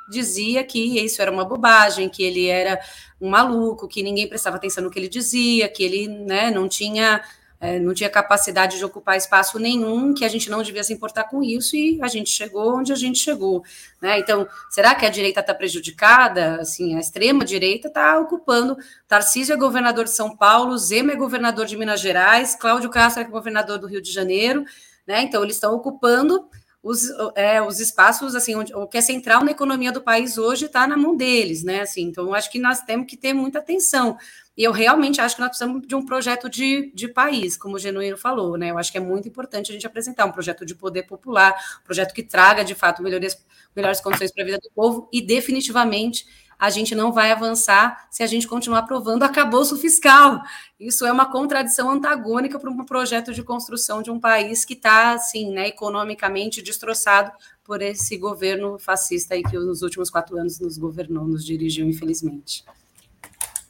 dizia 0.08 0.62
que 0.62 0.98
isso 1.02 1.20
era 1.20 1.32
uma 1.32 1.44
bobagem, 1.44 2.08
que 2.08 2.22
ele 2.22 2.46
era 2.46 2.78
um 3.20 3.30
maluco, 3.30 3.88
que 3.88 4.02
ninguém 4.02 4.28
prestava 4.28 4.56
atenção 4.56 4.84
no 4.84 4.90
que 4.90 4.98
ele 4.98 5.08
dizia, 5.08 5.68
que 5.68 5.82
ele 5.82 6.06
né, 6.06 6.50
não 6.50 6.68
tinha 6.68 7.22
é, 7.60 7.78
não 7.78 7.94
tinha 7.94 8.10
capacidade 8.10 8.76
de 8.76 8.84
ocupar 8.84 9.16
espaço 9.16 9.58
nenhum, 9.58 10.12
que 10.12 10.24
a 10.24 10.28
gente 10.28 10.50
não 10.50 10.62
devia 10.62 10.84
se 10.84 10.92
importar 10.92 11.24
com 11.24 11.42
isso, 11.42 11.74
e 11.74 11.98
a 12.02 12.08
gente 12.08 12.30
chegou 12.30 12.76
onde 12.76 12.92
a 12.92 12.96
gente 12.96 13.18
chegou. 13.18 13.64
Né? 14.00 14.18
Então, 14.18 14.46
será 14.70 14.94
que 14.94 15.06
a 15.06 15.10
direita 15.10 15.40
está 15.40 15.54
prejudicada? 15.54 16.60
Assim, 16.60 16.96
a 16.96 17.00
extrema-direita 17.00 17.88
está 17.88 18.18
ocupando. 18.18 18.76
Tarcísio 19.08 19.54
é 19.54 19.56
governador 19.56 20.04
de 20.04 20.10
São 20.10 20.36
Paulo, 20.36 20.76
Zema 20.76 21.12
é 21.12 21.16
governador 21.16 21.66
de 21.66 21.76
Minas 21.76 22.00
Gerais, 22.00 22.54
Cláudio 22.54 22.90
Castro 22.90 23.22
é 23.22 23.24
governador 23.24 23.78
do 23.78 23.86
Rio 23.86 24.02
de 24.02 24.12
Janeiro, 24.12 24.64
né? 25.06 25.22
Então, 25.22 25.42
eles 25.42 25.56
estão 25.56 25.74
ocupando 25.74 26.48
os, 26.86 27.10
é, 27.34 27.60
os 27.60 27.80
espaços, 27.80 28.36
assim, 28.36 28.54
onde, 28.54 28.72
o 28.72 28.86
que 28.86 28.96
é 28.96 29.00
central 29.00 29.42
na 29.42 29.50
economia 29.50 29.90
do 29.90 30.00
país 30.00 30.38
hoje 30.38 30.66
está 30.66 30.86
na 30.86 30.96
mão 30.96 31.16
deles, 31.16 31.64
né? 31.64 31.80
Assim, 31.80 32.02
então, 32.02 32.32
acho 32.32 32.48
que 32.48 32.60
nós 32.60 32.80
temos 32.82 33.06
que 33.08 33.16
ter 33.16 33.32
muita 33.32 33.58
atenção. 33.58 34.16
E 34.56 34.64
eu 34.64 34.72
realmente 34.72 35.20
acho 35.20 35.34
que 35.34 35.40
nós 35.40 35.50
precisamos 35.50 35.86
de 35.86 35.94
um 35.94 36.04
projeto 36.04 36.48
de, 36.48 36.90
de 36.94 37.08
país, 37.08 37.56
como 37.56 37.76
o 37.76 37.78
Genuíno 37.78 38.16
falou, 38.16 38.56
né? 38.56 38.70
Eu 38.70 38.78
acho 38.78 38.90
que 38.90 38.96
é 38.96 39.00
muito 39.00 39.28
importante 39.28 39.70
a 39.70 39.74
gente 39.74 39.86
apresentar 39.86 40.24
um 40.24 40.32
projeto 40.32 40.64
de 40.64 40.74
poder 40.74 41.02
popular, 41.02 41.54
um 41.82 41.84
projeto 41.84 42.14
que 42.14 42.22
traga, 42.22 42.64
de 42.64 42.74
fato, 42.74 43.02
melhorias, 43.02 43.36
melhores 43.74 44.00
condições 44.00 44.32
para 44.32 44.42
a 44.42 44.46
vida 44.46 44.58
do 44.58 44.70
povo, 44.74 45.08
e 45.12 45.20
definitivamente 45.20 46.26
a 46.58 46.70
gente 46.70 46.94
não 46.94 47.12
vai 47.12 47.30
avançar 47.30 48.08
se 48.10 48.22
a 48.22 48.26
gente 48.26 48.48
continuar 48.48 48.78
aprovando 48.78 49.22
acabouço 49.22 49.76
fiscal. 49.76 50.40
Isso 50.80 51.04
é 51.04 51.12
uma 51.12 51.30
contradição 51.30 51.90
antagônica 51.90 52.58
para 52.58 52.70
um 52.70 52.84
projeto 52.84 53.34
de 53.34 53.42
construção 53.42 54.00
de 54.02 54.10
um 54.10 54.18
país 54.18 54.64
que 54.64 54.72
está, 54.72 55.12
assim, 55.12 55.52
né, 55.52 55.68
economicamente 55.68 56.62
destroçado 56.62 57.30
por 57.62 57.82
esse 57.82 58.16
governo 58.16 58.78
fascista 58.78 59.34
aí 59.34 59.42
que 59.42 59.58
nos 59.58 59.82
últimos 59.82 60.08
quatro 60.08 60.38
anos 60.38 60.58
nos 60.58 60.78
governou, 60.78 61.26
nos 61.26 61.44
dirigiu, 61.44 61.86
infelizmente. 61.86 62.64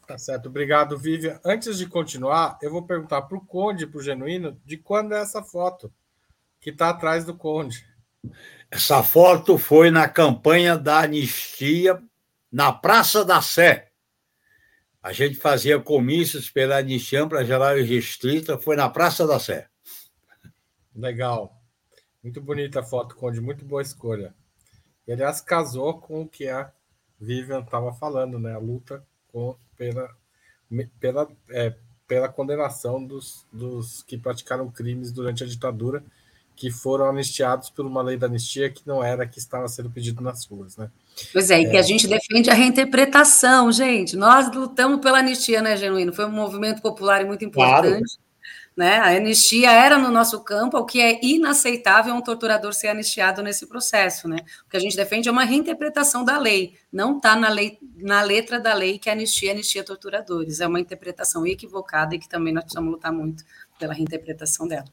Tá 0.07 0.17
certo, 0.17 0.49
obrigado, 0.49 0.97
Vivian. 0.97 1.41
Antes 1.45 1.79
de 1.79 1.87
continuar, 1.87 2.59
eu 2.63 2.71
vou 2.71 2.87
perguntar 2.87 3.23
para 3.23 3.37
o 3.37 3.45
Conde 3.45 3.85
e 3.85 3.87
para 3.87 3.99
o 3.99 4.03
Genuíno 4.03 4.61
de 4.65 4.77
quando 4.77 5.15
é 5.15 5.21
essa 5.21 5.43
foto 5.43 5.93
que 6.61 6.71
está 6.71 6.91
atrás 6.91 7.25
do 7.25 7.37
Conde. 7.37 7.85
Essa 8.71 9.03
foto 9.03 9.59
foi 9.59 9.91
na 9.91 10.09
campanha 10.09 10.77
da 10.77 11.01
anistia 11.01 12.01
na 12.51 12.73
Praça 12.73 13.25
da 13.25 13.43
Sé. 13.43 13.91
A 15.03 15.13
gente 15.13 15.37
fazia 15.37 15.81
comícios 15.81 16.51
pela 16.51 16.79
anistia 16.79 17.27
para 17.27 17.45
geral 17.45 17.79
e 17.79 17.83
restrita, 17.83 18.59
foi 18.59 18.77
na 18.77 18.89
Praça 18.89 19.27
da 19.27 19.39
Sé. 19.39 19.69
Legal. 20.95 21.61
Muito 22.23 22.41
bonita 22.41 22.81
a 22.81 22.83
foto, 22.83 23.15
Conde, 23.15 23.41
muito 23.41 23.65
boa 23.65 23.83
escolha. 23.83 24.35
E, 25.07 25.13
aliás, 25.13 25.41
casou 25.41 26.01
com 26.01 26.23
o 26.23 26.29
que 26.29 26.49
a 26.49 26.73
Vivian 27.21 27.61
estava 27.61 27.93
falando, 27.93 28.39
né? 28.39 28.55
A 28.55 28.59
luta 28.59 29.07
com, 29.29 29.57
pela, 29.77 30.11
pela, 31.01 31.29
é, 31.51 31.75
pela 32.07 32.29
condenação 32.29 33.05
dos, 33.05 33.47
dos 33.53 34.03
que 34.03 34.17
praticaram 34.17 34.71
crimes 34.71 35.13
durante 35.13 35.45
a 35.45 35.47
ditadura, 35.47 36.03
que 36.55 36.71
foram 36.71 37.07
anistiados 37.07 37.69
por 37.69 37.85
uma 37.85 38.03
lei 38.03 38.17
da 38.17 38.27
anistia 38.27 38.71
que 38.71 38.87
não 38.87 39.05
era 39.05 39.27
que 39.27 39.39
estava 39.39 39.69
sendo 39.69 39.91
pedido 39.91 40.23
nas 40.23 40.47
ruas, 40.47 40.77
né? 40.77 40.91
Pois 41.33 41.51
é, 41.51 41.61
e 41.61 41.67
é. 41.67 41.71
que 41.71 41.77
a 41.77 41.83
gente 41.83 42.09
defende 42.09 42.49
a 42.49 42.55
reinterpretação, 42.55 43.71
gente. 43.71 44.17
Nós 44.17 44.51
lutamos 44.55 45.01
pela 45.01 45.19
anistia, 45.19 45.61
né, 45.61 45.77
Genuíno? 45.77 46.15
Foi 46.15 46.25
um 46.25 46.33
movimento 46.33 46.81
popular 46.81 47.21
e 47.21 47.27
muito 47.27 47.45
importante. 47.45 48.17
Claro. 48.17 48.26
Né? 48.77 48.99
A 48.99 49.17
anistia 49.17 49.73
era 49.73 49.97
no 49.97 50.11
nosso 50.11 50.45
campo, 50.45 50.77
o 50.77 50.85
que 50.85 51.01
é 51.01 51.19
inaceitável 51.25 52.15
um 52.15 52.21
torturador 52.21 52.75
ser 52.75 52.89
anistiado 52.89 53.43
nesse 53.43 53.67
processo. 53.67 54.29
Né? 54.29 54.39
O 54.67 54.69
que 54.69 54.77
a 54.77 54.81
gente 54.81 54.95
defende 54.95 55.29
é 55.29 55.33
uma 55.33 55.45
reinterpretação 55.45 56.23
da 56.23 56.39
lei, 56.39 56.77
não 56.93 57.17
está 57.17 57.35
na, 57.35 57.49
na 57.97 58.23
letra 58.23 58.61
da 58.61 58.75
lei 58.75 58.99
que 58.99 59.09
anistia 59.09 59.53
anistia 59.53 59.83
torturadores. 59.83 60.61
É 60.61 60.67
uma 60.67 60.79
interpretação 60.79 61.47
equivocada 61.47 62.15
e 62.15 62.19
que 62.19 62.29
também 62.29 62.53
nós 62.53 62.65
precisamos 62.65 62.93
lutar 62.93 63.13
muito 63.13 63.43
pela 63.79 63.95
reinterpretação 63.95 64.69
dela. 64.69 64.85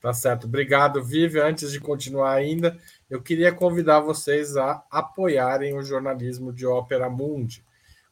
Tá 0.00 0.12
certo. 0.12 0.46
Obrigado, 0.46 1.02
Vivi. 1.02 1.40
Antes 1.40 1.72
de 1.72 1.80
continuar 1.80 2.32
ainda, 2.32 2.78
eu 3.10 3.20
queria 3.22 3.52
convidar 3.52 4.00
vocês 4.00 4.56
a 4.56 4.84
apoiarem 4.90 5.76
o 5.76 5.82
jornalismo 5.82 6.52
de 6.52 6.66
Ópera 6.66 7.08
Mundi. 7.08 7.64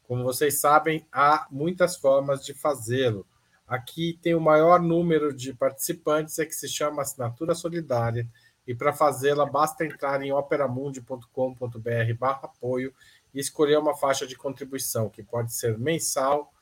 Como 0.02 0.24
vocês 0.24 0.58
sabem, 0.58 1.06
há 1.12 1.46
muitas 1.50 1.96
formas 1.96 2.44
de 2.44 2.54
fazê-lo. 2.54 3.26
Aqui 3.66 4.18
tem 4.22 4.34
o 4.34 4.40
maior 4.40 4.80
número 4.80 5.34
de 5.34 5.52
participantes, 5.52 6.38
é 6.38 6.46
que 6.46 6.54
se 6.54 6.68
chama 6.68 7.02
Assinatura 7.02 7.54
Solidária, 7.54 8.28
e 8.66 8.74
para 8.74 8.92
fazê-la 8.92 9.46
basta 9.46 9.84
entrar 9.84 10.22
em 10.22 10.32
operamundi.com.br 10.32 12.24
apoio 12.42 12.94
e 13.34 13.40
escolher 13.40 13.78
uma 13.78 13.96
faixa 13.96 14.26
de 14.26 14.36
contribuição, 14.36 15.08
que 15.08 15.22
pode 15.22 15.52
ser 15.52 15.78
mensal, 15.78 16.52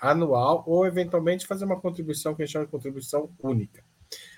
anual 0.00 0.62
ou, 0.66 0.86
eventualmente, 0.86 1.46
fazer 1.46 1.64
uma 1.64 1.80
contribuição 1.80 2.34
que 2.34 2.42
a 2.42 2.46
gente 2.46 2.52
chama 2.52 2.66
de 2.66 2.70
contribuição 2.70 3.30
única. 3.40 3.84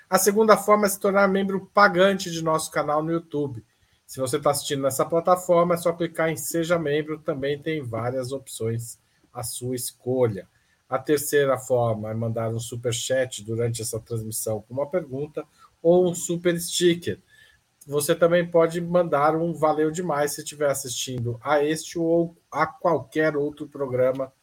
A 0.09 0.17
segunda 0.17 0.57
forma 0.57 0.85
é 0.85 0.89
se 0.89 0.99
tornar 0.99 1.27
membro 1.27 1.69
pagante 1.73 2.29
de 2.29 2.43
nosso 2.43 2.69
canal 2.71 3.01
no 3.01 3.11
YouTube. 3.11 3.63
Se 4.05 4.19
você 4.19 4.37
está 4.37 4.51
assistindo 4.51 4.81
nessa 4.81 5.05
plataforma, 5.05 5.75
é 5.75 5.77
só 5.77 5.93
clicar 5.93 6.29
em 6.29 6.35
Seja 6.35 6.77
Membro, 6.77 7.19
também 7.19 7.61
tem 7.61 7.81
várias 7.81 8.31
opções 8.33 8.99
à 9.33 9.41
sua 9.41 9.75
escolha. 9.75 10.49
A 10.91 10.99
terceira 10.99 11.57
forma 11.57 12.11
é 12.11 12.13
mandar 12.13 12.49
um 12.49 12.59
super 12.59 12.93
chat 12.93 13.45
durante 13.45 13.81
essa 13.81 13.97
transmissão 13.97 14.61
com 14.61 14.73
uma 14.73 14.89
pergunta 14.89 15.45
ou 15.81 16.05
um 16.05 16.13
super 16.13 16.59
sticker. 16.59 17.17
Você 17.87 18.13
também 18.13 18.45
pode 18.45 18.81
mandar 18.81 19.37
um 19.37 19.53
valeu 19.53 19.89
demais 19.89 20.33
se 20.33 20.41
estiver 20.41 20.69
assistindo 20.69 21.39
a 21.41 21.63
este 21.63 21.97
ou 21.97 22.35
a 22.51 22.67
qualquer 22.67 23.37
outro 23.37 23.69
programa 23.69 24.33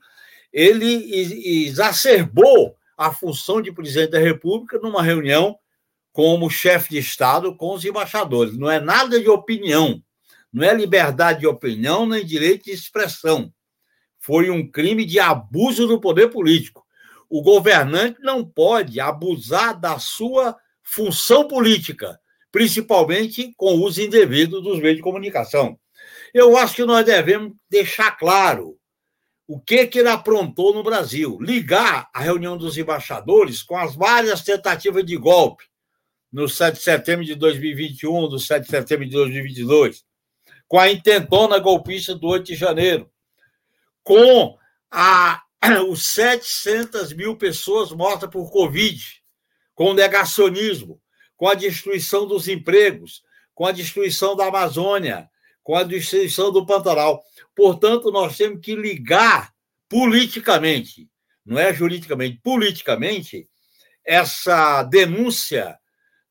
ele 0.55 1.67
exacerbou 1.67 2.77
a 2.97 3.11
função 3.11 3.61
de 3.61 3.73
presidente 3.73 4.11
da 4.11 4.19
República 4.19 4.79
numa 4.79 5.03
reunião 5.03 5.59
como 6.13 6.49
chefe 6.49 6.91
de 6.91 6.97
Estado 6.97 7.53
com 7.57 7.73
os 7.73 7.83
embaixadores. 7.83 8.57
Não 8.57 8.71
é 8.71 8.79
nada 8.79 9.19
de 9.19 9.27
opinião, 9.27 10.01
não 10.53 10.65
é 10.65 10.73
liberdade 10.73 11.41
de 11.41 11.47
opinião 11.47 12.05
nem 12.05 12.25
direito 12.25 12.63
de 12.63 12.71
expressão. 12.71 13.51
Foi 14.17 14.49
um 14.49 14.65
crime 14.65 15.03
de 15.03 15.19
abuso 15.19 15.87
do 15.87 15.99
poder 15.99 16.29
político. 16.29 16.85
O 17.29 17.41
governante 17.41 18.21
não 18.21 18.45
pode 18.45 18.97
abusar 19.01 19.77
da 19.77 19.99
sua 19.99 20.55
função 20.81 21.49
política, 21.49 22.17
principalmente 22.49 23.53
com 23.57 23.73
o 23.73 23.83
uso 23.83 24.01
indevido 24.01 24.61
dos 24.61 24.79
meios 24.79 24.95
de 24.95 25.03
comunicação. 25.03 25.77
Eu 26.33 26.55
acho 26.55 26.75
que 26.75 26.85
nós 26.85 27.05
devemos 27.05 27.51
deixar 27.69 28.11
claro 28.11 28.77
o 29.47 29.59
que, 29.59 29.85
que 29.87 29.99
ele 29.99 30.09
aprontou 30.09 30.73
no 30.73 30.83
Brasil? 30.83 31.37
Ligar 31.39 32.09
a 32.13 32.19
reunião 32.21 32.57
dos 32.57 32.77
embaixadores 32.77 33.61
com 33.61 33.77
as 33.77 33.95
várias 33.95 34.41
tentativas 34.41 35.05
de 35.05 35.15
golpe 35.17 35.65
no 36.31 36.49
7 36.49 36.75
de 36.75 36.83
setembro 36.83 37.23
de 37.23 37.35
2021, 37.35 38.27
do 38.27 38.39
7 38.39 38.63
de 38.63 38.69
setembro 38.69 39.05
de 39.05 39.11
2022, 39.11 40.03
com 40.67 40.79
a 40.79 40.91
intentona 40.91 41.59
golpista 41.59 42.15
do 42.15 42.27
8 42.27 42.47
de 42.47 42.55
janeiro, 42.55 43.09
com 44.03 44.57
a, 44.91 45.41
os 45.87 46.07
700 46.07 47.13
mil 47.13 47.37
pessoas 47.37 47.91
mortas 47.91 48.29
por 48.29 48.51
Covid, 48.51 49.01
com 49.73 49.91
o 49.91 49.93
negacionismo, 49.93 50.99
com 51.37 51.47
a 51.47 51.53
destruição 51.53 52.27
dos 52.27 52.47
empregos, 52.47 53.23
com 53.53 53.65
a 53.65 53.71
destruição 53.71 54.35
da 54.35 54.47
Amazônia, 54.47 55.29
com 55.63 55.75
a 55.75 55.83
destruição 55.83 56.51
do 56.51 56.65
Pantanal. 56.65 57.23
Portanto, 57.55 58.11
nós 58.11 58.37
temos 58.37 58.59
que 58.61 58.75
ligar 58.75 59.53
politicamente, 59.87 61.09
não 61.45 61.57
é 61.57 61.73
juridicamente, 61.73 62.39
politicamente, 62.43 63.47
essa 64.03 64.83
denúncia 64.83 65.77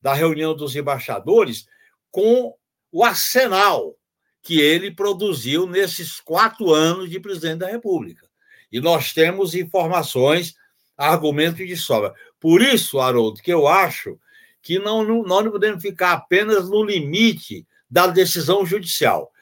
da 0.00 0.12
reunião 0.12 0.54
dos 0.54 0.76
embaixadores 0.76 1.66
com 2.10 2.54
o 2.92 3.02
arsenal 3.02 3.96
que 4.42 4.60
ele 4.60 4.90
produziu 4.90 5.66
nesses 5.66 6.20
quatro 6.20 6.72
anos 6.72 7.10
de 7.10 7.18
presidente 7.18 7.60
da 7.60 7.70
República. 7.70 8.28
E 8.70 8.80
nós 8.80 9.12
temos 9.12 9.54
informações, 9.54 10.54
argumentos 10.96 11.66
de 11.66 11.76
sobra. 11.76 12.12
Por 12.38 12.60
isso, 12.60 13.00
Haroldo, 13.00 13.40
que 13.40 13.52
eu 13.52 13.66
acho 13.66 14.18
que 14.60 14.78
não, 14.78 15.02
não, 15.02 15.22
nós 15.22 15.44
não 15.44 15.50
podemos 15.50 15.82
ficar 15.82 16.12
apenas 16.12 16.68
no 16.68 16.84
limite 16.84 17.66
da 17.88 18.06
decisão 18.06 18.66
judicial. 18.66 19.32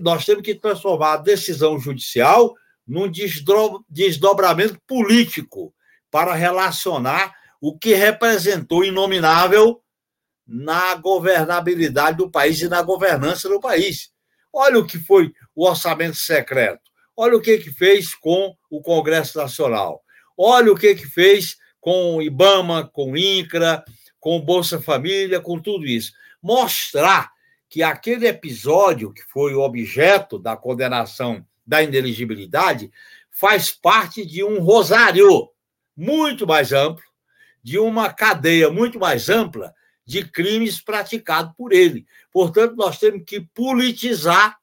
Nós 0.00 0.24
temos 0.24 0.42
que 0.42 0.54
transformar 0.54 1.14
a 1.14 1.18
decisão 1.18 1.78
judicial 1.78 2.54
num 2.86 3.10
desdobramento 3.88 4.80
político 4.86 5.74
para 6.10 6.34
relacionar 6.34 7.34
o 7.60 7.76
que 7.76 7.94
representou 7.94 8.84
inominável 8.84 9.82
na 10.46 10.94
governabilidade 10.94 12.18
do 12.18 12.30
país 12.30 12.60
e 12.60 12.68
na 12.68 12.80
governança 12.82 13.48
do 13.48 13.60
país. 13.60 14.10
Olha 14.52 14.78
o 14.78 14.86
que 14.86 14.98
foi 14.98 15.32
o 15.54 15.66
orçamento 15.66 16.16
secreto. 16.16 16.80
Olha 17.16 17.36
o 17.36 17.40
que, 17.40 17.58
que 17.58 17.72
fez 17.72 18.14
com 18.14 18.54
o 18.70 18.80
Congresso 18.80 19.36
Nacional. 19.36 20.02
Olha 20.38 20.70
o 20.70 20.76
que, 20.76 20.94
que 20.94 21.06
fez 21.06 21.56
com 21.80 22.16
o 22.16 22.22
IBAMA, 22.22 22.88
com 22.92 23.12
o 23.12 23.16
INCRA, 23.16 23.84
com 24.20 24.36
o 24.36 24.42
Bolsa 24.42 24.80
Família, 24.80 25.40
com 25.40 25.60
tudo 25.60 25.86
isso. 25.86 26.12
Mostrar 26.42 27.30
que 27.68 27.82
aquele 27.82 28.26
episódio 28.26 29.12
que 29.12 29.22
foi 29.22 29.54
o 29.54 29.60
objeto 29.60 30.38
da 30.38 30.56
condenação 30.56 31.44
da 31.66 31.82
ineligibilidade 31.82 32.90
faz 33.30 33.70
parte 33.72 34.24
de 34.24 34.42
um 34.44 34.60
rosário 34.60 35.50
muito 35.96 36.46
mais 36.46 36.72
amplo, 36.72 37.04
de 37.62 37.78
uma 37.78 38.12
cadeia 38.12 38.70
muito 38.70 38.98
mais 38.98 39.28
ampla 39.28 39.74
de 40.04 40.24
crimes 40.24 40.80
praticados 40.80 41.52
por 41.56 41.72
ele. 41.72 42.06
Portanto, 42.32 42.76
nós 42.76 42.98
temos 42.98 43.24
que 43.26 43.40
politizar 43.40 44.56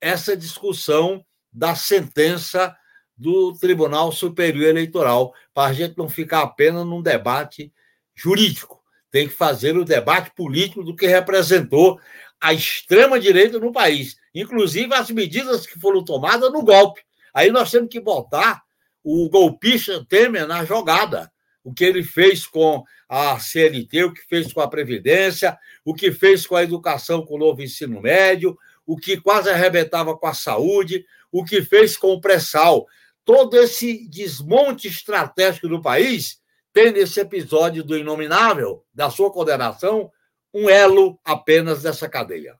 essa 0.00 0.36
discussão 0.36 1.24
da 1.52 1.74
sentença 1.74 2.76
do 3.16 3.52
Tribunal 3.54 4.12
Superior 4.12 4.68
Eleitoral, 4.68 5.34
para 5.52 5.70
a 5.70 5.72
gente 5.72 5.98
não 5.98 6.08
ficar 6.08 6.42
apenas 6.42 6.86
num 6.86 7.02
debate 7.02 7.72
jurídico. 8.14 8.80
Tem 9.10 9.26
que 9.26 9.34
fazer 9.34 9.76
o 9.76 9.84
debate 9.84 10.30
político 10.36 10.84
do 10.84 10.94
que 10.94 11.06
representou 11.08 11.98
a 12.40 12.52
extrema-direita 12.52 13.58
no 13.58 13.72
país, 13.72 14.16
inclusive 14.34 14.94
as 14.94 15.10
medidas 15.10 15.66
que 15.66 15.78
foram 15.78 16.04
tomadas 16.04 16.52
no 16.52 16.62
golpe. 16.62 17.02
Aí 17.34 17.50
nós 17.50 17.70
temos 17.70 17.88
que 17.90 18.00
botar 18.00 18.62
o 19.02 19.28
golpista 19.28 20.04
Temer 20.08 20.46
na 20.46 20.64
jogada. 20.64 21.30
O 21.64 21.72
que 21.72 21.84
ele 21.84 22.02
fez 22.02 22.46
com 22.46 22.84
a 23.08 23.38
CLT, 23.38 24.04
o 24.04 24.12
que 24.12 24.22
fez 24.22 24.52
com 24.52 24.60
a 24.60 24.68
Previdência, 24.68 25.58
o 25.84 25.94
que 25.94 26.12
fez 26.12 26.46
com 26.46 26.56
a 26.56 26.62
educação 26.62 27.24
com 27.24 27.34
o 27.34 27.38
novo 27.38 27.62
ensino 27.62 28.00
médio, 28.00 28.56
o 28.86 28.96
que 28.96 29.20
quase 29.20 29.50
arrebentava 29.50 30.16
com 30.16 30.26
a 30.26 30.34
saúde, 30.34 31.04
o 31.30 31.44
que 31.44 31.62
fez 31.62 31.96
com 31.96 32.12
o 32.12 32.20
pré-sal. 32.20 32.86
Todo 33.24 33.56
esse 33.56 34.08
desmonte 34.08 34.88
estratégico 34.88 35.68
do 35.68 35.82
país 35.82 36.40
tem 36.72 36.92
nesse 36.92 37.20
episódio 37.20 37.82
do 37.82 37.96
Inominável, 37.96 38.84
da 38.94 39.10
sua 39.10 39.30
condenação, 39.30 40.10
um 40.58 40.70
elo 40.70 41.18
apenas 41.24 41.82
dessa 41.82 42.08
cadeia. 42.08 42.58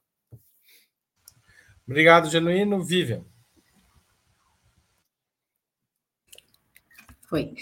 Obrigado, 1.85 2.29
Genuíno. 2.29 2.83
Vivian. 2.83 3.23
Foi. 7.27 7.53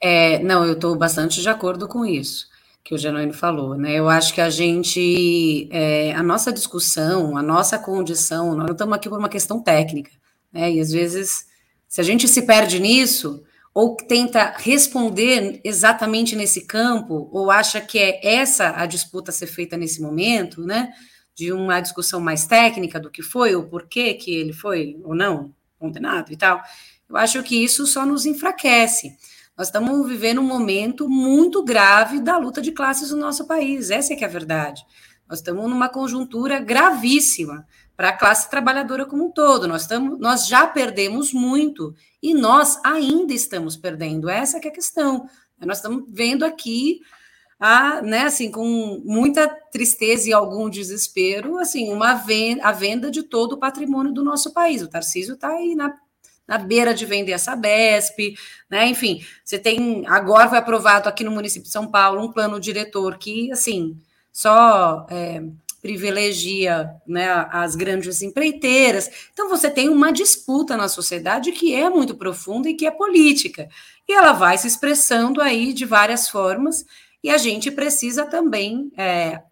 É, 0.00 0.38
não, 0.40 0.64
eu 0.64 0.74
estou 0.74 0.96
bastante 0.96 1.40
de 1.40 1.48
acordo 1.48 1.86
com 1.86 2.04
isso 2.04 2.50
que 2.84 2.94
o 2.94 2.98
Genuíno 2.98 3.32
falou, 3.32 3.76
né? 3.76 3.94
Eu 3.94 4.08
acho 4.08 4.34
que 4.34 4.40
a 4.40 4.50
gente, 4.50 5.68
é, 5.70 6.12
a 6.14 6.22
nossa 6.22 6.52
discussão, 6.52 7.36
a 7.36 7.42
nossa 7.42 7.78
condição, 7.78 8.56
nós 8.56 8.66
não 8.66 8.72
estamos 8.72 8.94
aqui 8.94 9.08
por 9.08 9.18
uma 9.18 9.28
questão 9.28 9.62
técnica, 9.62 10.10
né? 10.52 10.72
E 10.72 10.80
às 10.80 10.90
vezes, 10.90 11.46
se 11.88 12.00
a 12.00 12.04
gente 12.04 12.26
se 12.26 12.42
perde 12.42 12.80
nisso, 12.80 13.44
ou 13.74 13.96
tenta 13.96 14.54
responder 14.56 15.60
exatamente 15.64 16.36
nesse 16.36 16.66
campo, 16.66 17.28
ou 17.32 17.50
acha 17.50 17.80
que 17.80 17.98
é 17.98 18.36
essa 18.36 18.74
a 18.76 18.86
disputa 18.86 19.30
a 19.30 19.34
ser 19.34 19.46
feita 19.46 19.76
nesse 19.76 20.00
momento, 20.00 20.62
né? 20.62 20.92
De 21.34 21.52
uma 21.52 21.80
discussão 21.80 22.20
mais 22.20 22.46
técnica 22.46 23.00
do 23.00 23.10
que 23.10 23.22
foi, 23.22 23.54
o 23.54 23.66
porquê 23.66 24.14
que 24.14 24.34
ele 24.34 24.52
foi 24.52 25.00
ou 25.02 25.14
não 25.14 25.54
condenado 25.78 26.32
e 26.32 26.36
tal, 26.36 26.62
eu 27.08 27.16
acho 27.16 27.42
que 27.42 27.62
isso 27.62 27.86
só 27.86 28.06
nos 28.06 28.26
enfraquece. 28.26 29.16
Nós 29.56 29.68
estamos 29.68 30.06
vivendo 30.08 30.40
um 30.40 30.46
momento 30.46 31.08
muito 31.08 31.62
grave 31.62 32.20
da 32.20 32.38
luta 32.38 32.62
de 32.62 32.72
classes 32.72 33.10
no 33.10 33.18
nosso 33.18 33.46
país, 33.46 33.90
essa 33.90 34.12
é 34.12 34.16
que 34.16 34.24
é 34.24 34.26
a 34.26 34.30
verdade. 34.30 34.82
Nós 35.28 35.38
estamos 35.38 35.68
numa 35.68 35.88
conjuntura 35.88 36.60
gravíssima 36.60 37.66
para 38.02 38.08
a 38.08 38.16
classe 38.16 38.50
trabalhadora 38.50 39.06
como 39.06 39.26
um 39.26 39.30
todo. 39.30 39.68
Nós, 39.68 39.82
estamos, 39.82 40.18
nós 40.18 40.48
já 40.48 40.66
perdemos 40.66 41.32
muito 41.32 41.94
e 42.20 42.34
nós 42.34 42.80
ainda 42.82 43.32
estamos 43.32 43.76
perdendo. 43.76 44.28
Essa 44.28 44.56
é 44.56 44.66
a 44.66 44.72
questão. 44.72 45.28
Nós 45.64 45.76
estamos 45.76 46.02
vendo 46.08 46.44
aqui 46.44 47.00
a, 47.60 48.02
né, 48.02 48.22
assim, 48.22 48.50
com 48.50 49.00
muita 49.04 49.46
tristeza 49.70 50.28
e 50.28 50.32
algum 50.32 50.68
desespero, 50.68 51.58
assim, 51.58 51.92
uma 51.92 52.14
venda, 52.14 52.64
a 52.64 52.72
venda 52.72 53.08
de 53.08 53.22
todo 53.22 53.52
o 53.52 53.58
patrimônio 53.58 54.12
do 54.12 54.24
nosso 54.24 54.52
país. 54.52 54.82
O 54.82 54.88
Tarcísio 54.88 55.34
está 55.34 55.50
aí 55.50 55.76
na, 55.76 55.96
na 56.44 56.58
beira 56.58 56.92
de 56.92 57.06
vender 57.06 57.30
essa 57.30 57.54
BESP, 57.54 58.34
né? 58.68 58.88
Enfim, 58.88 59.24
você 59.44 59.60
tem 59.60 60.04
agora 60.08 60.48
foi 60.48 60.58
aprovado 60.58 61.08
aqui 61.08 61.22
no 61.22 61.30
município 61.30 61.68
de 61.68 61.72
São 61.72 61.88
Paulo 61.88 62.20
um 62.20 62.32
plano 62.32 62.58
diretor 62.58 63.16
que, 63.16 63.52
assim, 63.52 63.96
só 64.32 65.06
é, 65.08 65.40
privilegia 65.82 66.88
né, 67.04 67.28
as 67.50 67.74
grandes 67.74 68.22
empreiteiras. 68.22 69.10
Então, 69.32 69.48
você 69.48 69.68
tem 69.68 69.88
uma 69.88 70.12
disputa 70.12 70.76
na 70.76 70.88
sociedade 70.88 71.50
que 71.50 71.74
é 71.74 71.90
muito 71.90 72.14
profunda 72.14 72.68
e 72.68 72.74
que 72.74 72.86
é 72.86 72.90
política. 72.90 73.68
E 74.08 74.12
ela 74.12 74.32
vai 74.32 74.56
se 74.56 74.68
expressando 74.68 75.42
aí 75.42 75.72
de 75.72 75.84
várias 75.84 76.28
formas, 76.28 76.86
e 77.22 77.28
a 77.30 77.36
gente 77.36 77.70
precisa 77.70 78.24
também. 78.24 78.92
É, 78.96 79.42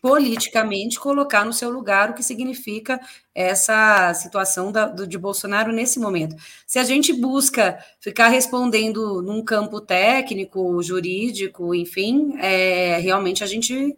politicamente 0.00 0.98
colocar 0.98 1.44
no 1.44 1.52
seu 1.52 1.70
lugar 1.70 2.10
o 2.10 2.14
que 2.14 2.22
significa 2.22 3.00
essa 3.34 4.14
situação 4.14 4.70
da, 4.70 4.86
do, 4.86 5.04
de 5.04 5.18
Bolsonaro 5.18 5.72
nesse 5.72 5.98
momento. 5.98 6.36
Se 6.66 6.78
a 6.78 6.84
gente 6.84 7.12
busca 7.12 7.78
ficar 8.00 8.28
respondendo 8.28 9.20
num 9.22 9.44
campo 9.44 9.80
técnico, 9.80 10.80
jurídico, 10.82 11.74
enfim, 11.74 12.36
é, 12.38 12.98
realmente 12.98 13.42
a 13.42 13.46
gente 13.46 13.96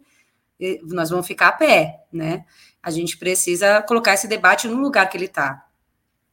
nós 0.83 1.09
vamos 1.09 1.27
ficar 1.27 1.47
a 1.47 1.51
pé, 1.53 2.03
né? 2.11 2.45
A 2.81 2.91
gente 2.91 3.17
precisa 3.17 3.81
colocar 3.81 4.13
esse 4.13 4.27
debate 4.27 4.67
no 4.67 4.79
lugar 4.79 5.09
que 5.09 5.17
ele 5.17 5.25
está. 5.25 5.65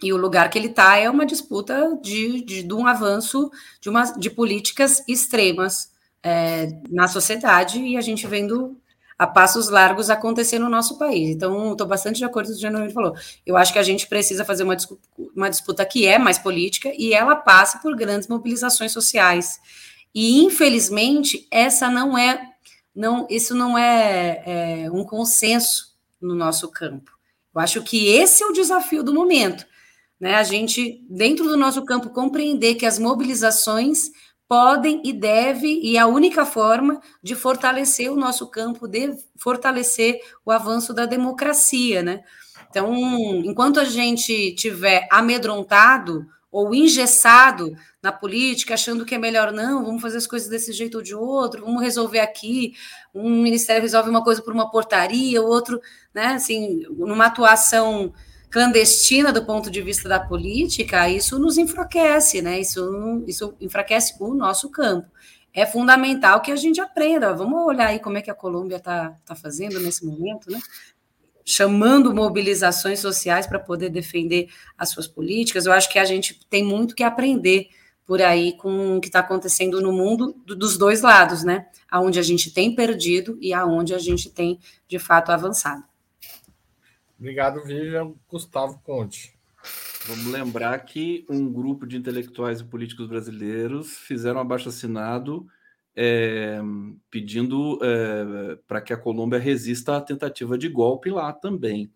E 0.03 0.13
o 0.13 0.17
lugar 0.17 0.49
que 0.49 0.59
ele 0.59 0.69
está 0.69 0.97
é 0.97 1.11
uma 1.11 1.27
disputa 1.27 1.99
de, 2.01 2.43
de, 2.45 2.63
de, 2.63 2.75
um 2.75 2.87
avanço 2.87 3.51
de, 3.81 3.89
uma, 3.89 4.05
de 4.05 4.31
políticas 4.31 5.03
extremas 5.09 5.91
é, 6.23 6.69
na 6.89 7.09
sociedade 7.09 7.81
e 7.81 7.97
a 7.97 8.01
gente 8.01 8.27
vendo 8.27 8.77
a 9.19 9.27
passos 9.27 9.69
largos 9.69 10.11
acontecer 10.11 10.61
no 10.61 10.69
nosso 10.69 10.97
país. 10.97 11.31
Então, 11.31 11.73
estou 11.73 11.87
bastante 11.87 12.19
de 12.19 12.25
acordo 12.25 12.47
com 12.47 12.53
o 12.53 12.55
que 12.55 12.61
o 12.61 12.63
Januário 12.63 12.95
falou. 12.95 13.15
Eu 13.45 13.57
acho 13.57 13.73
que 13.73 13.79
a 13.79 13.83
gente 13.83 14.07
precisa 14.07 14.45
fazer 14.45 14.63
uma 14.63 14.77
uma 15.35 15.51
disputa 15.51 15.85
que 15.85 16.07
é 16.07 16.19
mais 16.19 16.39
política 16.39 16.93
e 16.97 17.13
ela 17.13 17.35
passa 17.35 17.79
por 17.79 17.97
grandes 17.97 18.29
mobilizações 18.29 18.93
sociais. 18.93 19.59
E, 20.15 20.45
infelizmente, 20.45 21.49
essa 21.51 21.91
não 21.91 22.17
é 22.17 22.41
não, 22.99 23.29
isso 23.31 23.55
não 23.55 23.79
é, 23.79 24.43
é 24.85 24.91
um 24.91 25.05
consenso 25.05 25.97
no 26.21 26.35
nosso 26.35 26.69
campo. 26.69 27.13
Eu 27.55 27.61
acho 27.61 27.83
que 27.85 28.09
esse 28.09 28.43
é 28.43 28.47
o 28.47 28.53
desafio 28.53 29.05
do 29.05 29.15
momento, 29.15 29.65
né? 30.19 30.35
A 30.35 30.43
gente, 30.43 31.01
dentro 31.09 31.45
do 31.47 31.57
nosso 31.57 31.85
campo, 31.85 32.11
compreender 32.11 32.75
que 32.75 32.85
as 32.85 32.99
mobilizações 32.99 34.11
podem 34.49 35.01
e 35.05 35.13
devem, 35.13 35.81
e 35.87 35.97
a 35.97 36.09
única 36.09 36.45
forma 36.45 37.01
de 37.23 37.37
fortalecer 37.37 38.11
o 38.11 38.17
nosso 38.17 38.49
campo, 38.49 38.89
de 38.89 39.15
fortalecer 39.37 40.21
o 40.45 40.51
avanço 40.51 40.93
da 40.93 41.07
democracia, 41.07 42.03
né? 42.03 42.25
Então, 42.69 42.93
enquanto 43.45 43.79
a 43.79 43.85
gente 43.85 44.57
tiver 44.57 45.07
amedrontado 45.09 46.27
ou 46.51 46.75
engessado 46.75 47.77
na 48.03 48.11
política, 48.11 48.75
achando 48.75 49.05
que 49.05 49.15
é 49.15 49.19
melhor 49.19 49.53
não, 49.53 49.85
vamos 49.85 50.01
fazer 50.01 50.17
as 50.17 50.27
coisas 50.27 50.49
desse 50.49 50.73
jeito 50.73 50.97
ou 50.97 51.03
de 51.03 51.15
outro, 51.15 51.65
vamos 51.65 51.83
resolver 51.83 52.21
aqui, 52.21 52.75
um 53.15 53.43
ministério 53.43 53.83
resolve 53.83 54.09
uma 54.09 54.25
coisa 54.25 54.41
por 54.41 54.55
uma 54.55 54.71
portaria, 54.71 55.43
o 55.43 55.47
outro, 55.47 55.81
né, 56.15 56.29
assim, 56.29 56.85
numa 56.91 57.27
atuação 57.27 58.13
clandestina 58.51 59.33
do 59.33 59.45
ponto 59.45 59.71
de 59.71 59.83
vista 59.83 60.09
da 60.09 60.19
política, 60.19 61.09
isso 61.09 61.39
nos 61.39 61.59
enfraquece, 61.59 62.41
né? 62.41 62.59
Isso, 62.59 63.23
isso 63.27 63.55
enfraquece 63.61 64.15
o 64.19 64.35
nosso 64.35 64.71
campo. 64.71 65.07
É 65.53 65.67
fundamental 65.67 66.41
que 66.41 66.53
a 66.53 66.57
gente 66.57 66.81
aprenda. 66.81 67.35
Vamos 67.35 67.61
olhar 67.67 67.89
aí 67.89 67.99
como 67.99 68.17
é 68.17 68.23
que 68.23 68.31
a 68.31 68.35
Colômbia 68.35 68.77
está 68.77 69.15
tá 69.25 69.35
fazendo 69.35 69.81
nesse 69.81 70.05
momento, 70.05 70.51
né? 70.51 70.61
Chamando 71.49 72.15
mobilizações 72.15 73.01
sociais 73.01 73.47
para 73.47 73.59
poder 73.59 73.89
defender 73.89 74.51
as 74.77 74.91
suas 74.91 75.09
políticas. 75.09 75.65
Eu 75.65 75.73
acho 75.73 75.91
que 75.91 75.99
a 75.99 76.05
gente 76.05 76.39
tem 76.51 76.63
muito 76.63 76.95
que 76.95 77.03
aprender 77.03 77.71
por 78.05 78.21
aí 78.21 78.55
com 78.59 78.99
o 78.99 79.01
que 79.01 79.07
está 79.07 79.21
acontecendo 79.21 79.81
no 79.81 79.91
mundo 79.91 80.37
dos 80.45 80.77
dois 80.77 81.01
lados, 81.01 81.43
né? 81.43 81.67
Aonde 81.91 82.19
a 82.19 82.23
gente 82.23 82.53
tem 82.53 82.75
perdido 82.75 83.39
e 83.41 83.55
aonde 83.55 83.95
a 83.95 83.99
gente 83.99 84.29
tem 84.29 84.59
de 84.87 84.99
fato 84.99 85.33
avançado. 85.33 85.83
Obrigado, 87.19 87.65
Vivian. 87.65 88.13
Gustavo 88.31 88.79
Conte. 88.85 89.35
Vamos 90.05 90.27
lembrar 90.27 90.79
que 90.81 91.25
um 91.31 91.51
grupo 91.51 91.87
de 91.87 91.97
intelectuais 91.97 92.61
e 92.61 92.65
políticos 92.65 93.07
brasileiros 93.07 93.97
fizeram 93.97 94.37
um 94.37 94.43
abaixo-assinado 94.43 95.47
é, 96.01 96.61
pedindo 97.11 97.77
é, 97.83 98.57
para 98.69 98.81
que 98.81 98.93
a 98.93 98.97
Colômbia 98.97 99.41
resista 99.41 99.97
à 99.97 100.01
tentativa 100.01 100.57
de 100.57 100.69
golpe 100.69 101.11
lá 101.11 101.33
também. 101.33 101.91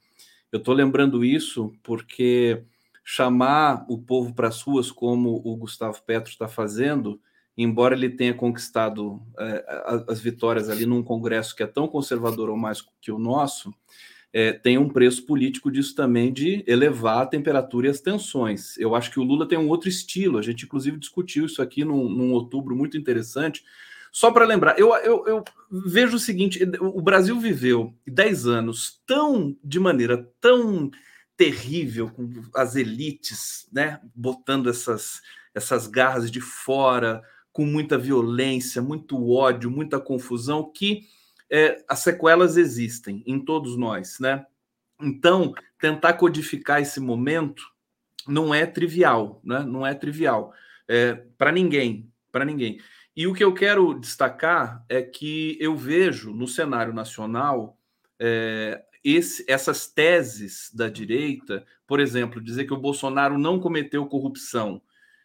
Eu 0.51 0.59
estou 0.59 0.75
lembrando 0.75 1.25
isso 1.25 1.73
porque 1.85 2.65
chamar 3.05 3.87
o 3.89 3.97
povo 3.97 4.35
para 4.35 4.49
as 4.49 4.61
ruas, 4.61 4.91
como 4.91 5.41
o 5.45 5.57
Gustavo 5.57 6.03
Petro 6.03 6.33
está 6.33 6.49
fazendo, 6.49 7.21
embora 7.57 7.95
ele 7.95 8.11
tenha 8.11 8.35
conquistado 8.35 9.23
é, 9.39 10.05
as 10.09 10.21
vitórias 10.21 10.69
ali 10.69 10.85
num 10.85 11.03
Congresso 11.03 11.55
que 11.55 11.63
é 11.63 11.67
tão 11.67 11.87
conservador 11.87 12.51
ou 12.51 12.57
mais 12.57 12.85
que 13.01 13.13
o 13.13 13.21
nosso, 13.21 13.73
é, 14.33 14.53
tem 14.53 14.79
um 14.79 14.89
preço 14.89 15.27
político 15.27 15.71
disso 15.71 15.95
também 15.95 16.33
de 16.33 16.65
elevar 16.67 17.23
a 17.23 17.27
temperatura 17.27 17.87
e 17.87 17.91
as 17.91 18.01
tensões. 18.01 18.77
Eu 18.79 18.97
acho 18.97 19.13
que 19.13 19.21
o 19.21 19.23
Lula 19.23 19.47
tem 19.47 19.59
um 19.59 19.69
outro 19.69 19.89
estilo. 19.89 20.39
A 20.39 20.43
gente, 20.43 20.65
inclusive, 20.65 20.99
discutiu 20.99 21.47
isso 21.47 21.63
aqui 21.63 21.85
num, 21.85 22.09
num 22.09 22.33
outubro 22.33 22.75
muito 22.75 22.97
interessante. 22.97 23.63
Só 24.13 24.31
para 24.31 24.45
lembrar, 24.45 24.79
eu, 24.79 24.95
eu, 24.97 25.27
eu, 25.27 25.45
vejo 25.87 26.17
o 26.17 26.21
seguinte: 26.21 26.63
o 26.79 27.01
Brasil 27.01 27.41
viveu 27.41 27.95
10 28.07 28.47
anos 28.47 29.01
tão 29.07 29.57
de 29.65 29.81
maneira 29.81 30.29
tão 30.39 30.91
terrível, 31.35 32.11
com 32.11 32.31
as 32.55 32.77
elites, 32.77 33.67
né, 33.73 33.99
botando 34.15 34.69
essas, 34.69 35.23
essas 35.55 35.87
garras 35.87 36.31
de 36.31 36.43
fora, 36.43 37.23
com 37.51 37.65
muita 37.65 37.97
violência, 37.97 38.83
muito 38.83 39.31
ódio, 39.31 39.71
muita 39.71 39.99
confusão, 39.99 40.71
que 40.71 41.07
é, 41.51 41.83
as 41.89 42.01
sequelas 42.01 42.59
existem 42.59 43.23
em 43.27 43.41
todos 43.41 43.79
nós, 43.79 44.19
né? 44.21 44.45
Então, 45.01 45.55
tentar 45.81 46.13
codificar 46.13 46.81
esse 46.81 47.01
momento 47.01 47.63
não 48.29 48.55
é 48.55 48.67
trivial, 48.67 49.41
né? 49.43 49.61
Não 49.61 49.87
é 49.87 49.95
trivial 49.95 50.53
é, 50.87 51.15
para 51.37 51.51
ninguém, 51.51 52.13
para 52.31 52.45
ninguém. 52.45 52.79
E 53.15 53.27
o 53.27 53.35
que 53.35 53.45
eu 53.45 53.53
quero 53.53 53.95
destacar 53.95 54.85
é 54.89 55.03
que 55.03 55.57
eu 55.61 55.77
vejo 55.77 56.33
no 56.33 56.49
cenário 56.49 56.95
nacional 56.95 57.77
é, 58.19 58.83
esse, 59.05 59.45
essas 59.49 59.87
teses 59.87 60.71
da 60.73 60.89
direita, 60.89 61.65
por 61.87 62.01
exemplo, 62.01 62.41
dizer 62.41 62.65
que 62.65 62.73
o 62.73 62.81
Bolsonaro 62.81 63.37
não 63.37 63.61
cometeu 63.61 64.07
corrupção, 64.07 64.81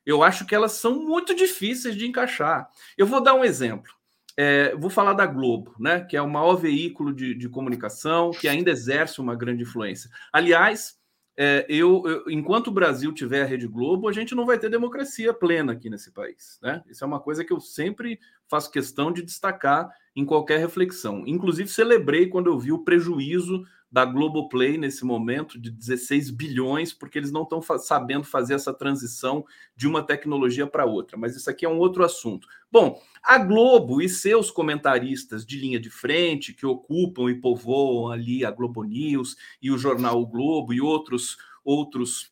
eu 0.05 0.23
acho 0.23 0.45
que 0.45 0.55
elas 0.55 0.73
são 0.73 1.03
muito 1.03 1.35
difíceis 1.35 1.95
de 1.95 2.07
encaixar. 2.07 2.69
Eu 2.97 3.05
vou 3.05 3.21
dar 3.21 3.33
um 3.33 3.43
exemplo. 3.43 3.91
É, 4.35 4.75
vou 4.75 4.89
falar 4.89 5.13
da 5.13 5.25
Globo, 5.25 5.75
né, 5.79 6.01
que 6.01 6.15
é 6.15 6.21
o 6.21 6.29
maior 6.29 6.55
veículo 6.55 7.13
de, 7.13 7.33
de 7.33 7.49
comunicação 7.49 8.31
que 8.31 8.47
ainda 8.47 8.69
exerce 8.69 9.19
uma 9.19 9.35
grande 9.35 9.63
influência. 9.63 10.09
Aliás, 10.31 10.96
é, 11.39 11.65
eu, 11.69 12.03
eu, 12.07 12.23
enquanto 12.31 12.67
o 12.67 12.71
Brasil 12.71 13.13
tiver 13.13 13.43
a 13.43 13.45
Rede 13.45 13.67
Globo, 13.67 14.07
a 14.07 14.11
gente 14.11 14.33
não 14.33 14.43
vai 14.43 14.57
ter 14.57 14.71
democracia 14.71 15.31
plena 15.31 15.73
aqui 15.73 15.87
nesse 15.87 16.11
país. 16.11 16.59
Né? 16.63 16.83
Isso 16.89 17.03
é 17.03 17.07
uma 17.07 17.19
coisa 17.19 17.45
que 17.45 17.53
eu 17.53 17.59
sempre 17.59 18.19
faço 18.47 18.71
questão 18.71 19.11
de 19.11 19.21
destacar 19.21 19.87
em 20.15 20.25
qualquer 20.25 20.59
reflexão. 20.59 21.23
Inclusive, 21.27 21.69
celebrei 21.69 22.27
quando 22.27 22.47
eu 22.47 22.57
vi 22.57 22.71
o 22.71 22.83
prejuízo 22.83 23.63
da 23.91 24.03
Globoplay 24.03 24.77
nesse 24.77 25.05
momento 25.05 25.59
de 25.59 25.71
16 25.71 26.29
bilhões, 26.31 26.93
porque 26.93 27.17
eles 27.17 27.31
não 27.31 27.43
estão 27.43 27.61
fa 27.61 27.77
sabendo 27.77 28.25
fazer 28.25 28.53
essa 28.53 28.73
transição 28.73 29.45
de 29.75 29.87
uma 29.87 30.03
tecnologia 30.03 30.67
para 30.67 30.85
outra. 30.85 31.17
Mas 31.17 31.35
isso 31.35 31.49
aqui 31.49 31.65
é 31.65 31.69
um 31.69 31.79
outro 31.79 32.03
assunto. 32.03 32.47
Bom, 32.71 33.01
a 33.23 33.37
Globo 33.37 34.01
e 34.01 34.09
seus 34.09 34.51
comentaristas 34.51 35.45
de 35.45 35.57
linha 35.57 35.79
de 35.79 35.89
frente, 35.89 36.53
que 36.53 36.65
ocupam 36.65 37.29
e 37.29 37.35
povoam 37.35 38.11
ali 38.11 38.43
a 38.43 38.51
Globo 38.51 38.83
News 38.83 39.37
e 39.61 39.71
o 39.71 39.77
jornal 39.77 40.21
o 40.21 40.27
Globo 40.27 40.73
e 40.73 40.81
outros, 40.81 41.37
outros 41.63 42.31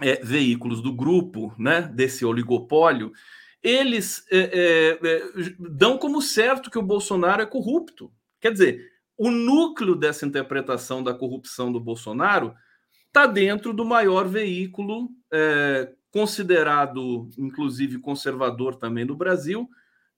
é, 0.00 0.16
veículos 0.16 0.82
do 0.82 0.92
grupo, 0.92 1.54
né, 1.56 1.82
desse 1.82 2.24
oligopólio, 2.24 3.12
eles 3.62 4.24
é, 4.30 4.38
é, 4.38 5.08
é 5.08 5.22
dão 5.58 5.98
como 5.98 6.20
certo 6.20 6.70
que 6.70 6.78
o 6.78 6.82
Bolsonaro 6.82 7.42
é 7.42 7.46
corrupto. 7.46 8.12
Quer 8.40 8.52
dizer, 8.52 8.95
o 9.16 9.30
núcleo 9.30 9.94
dessa 9.94 10.26
interpretação 10.26 11.02
da 11.02 11.14
corrupção 11.14 11.72
do 11.72 11.80
Bolsonaro 11.80 12.54
está 13.06 13.26
dentro 13.26 13.72
do 13.72 13.84
maior 13.84 14.28
veículo 14.28 15.08
é, 15.32 15.90
considerado, 16.10 17.28
inclusive, 17.38 17.98
conservador 17.98 18.76
também 18.76 19.06
do 19.06 19.16
Brasil, 19.16 19.68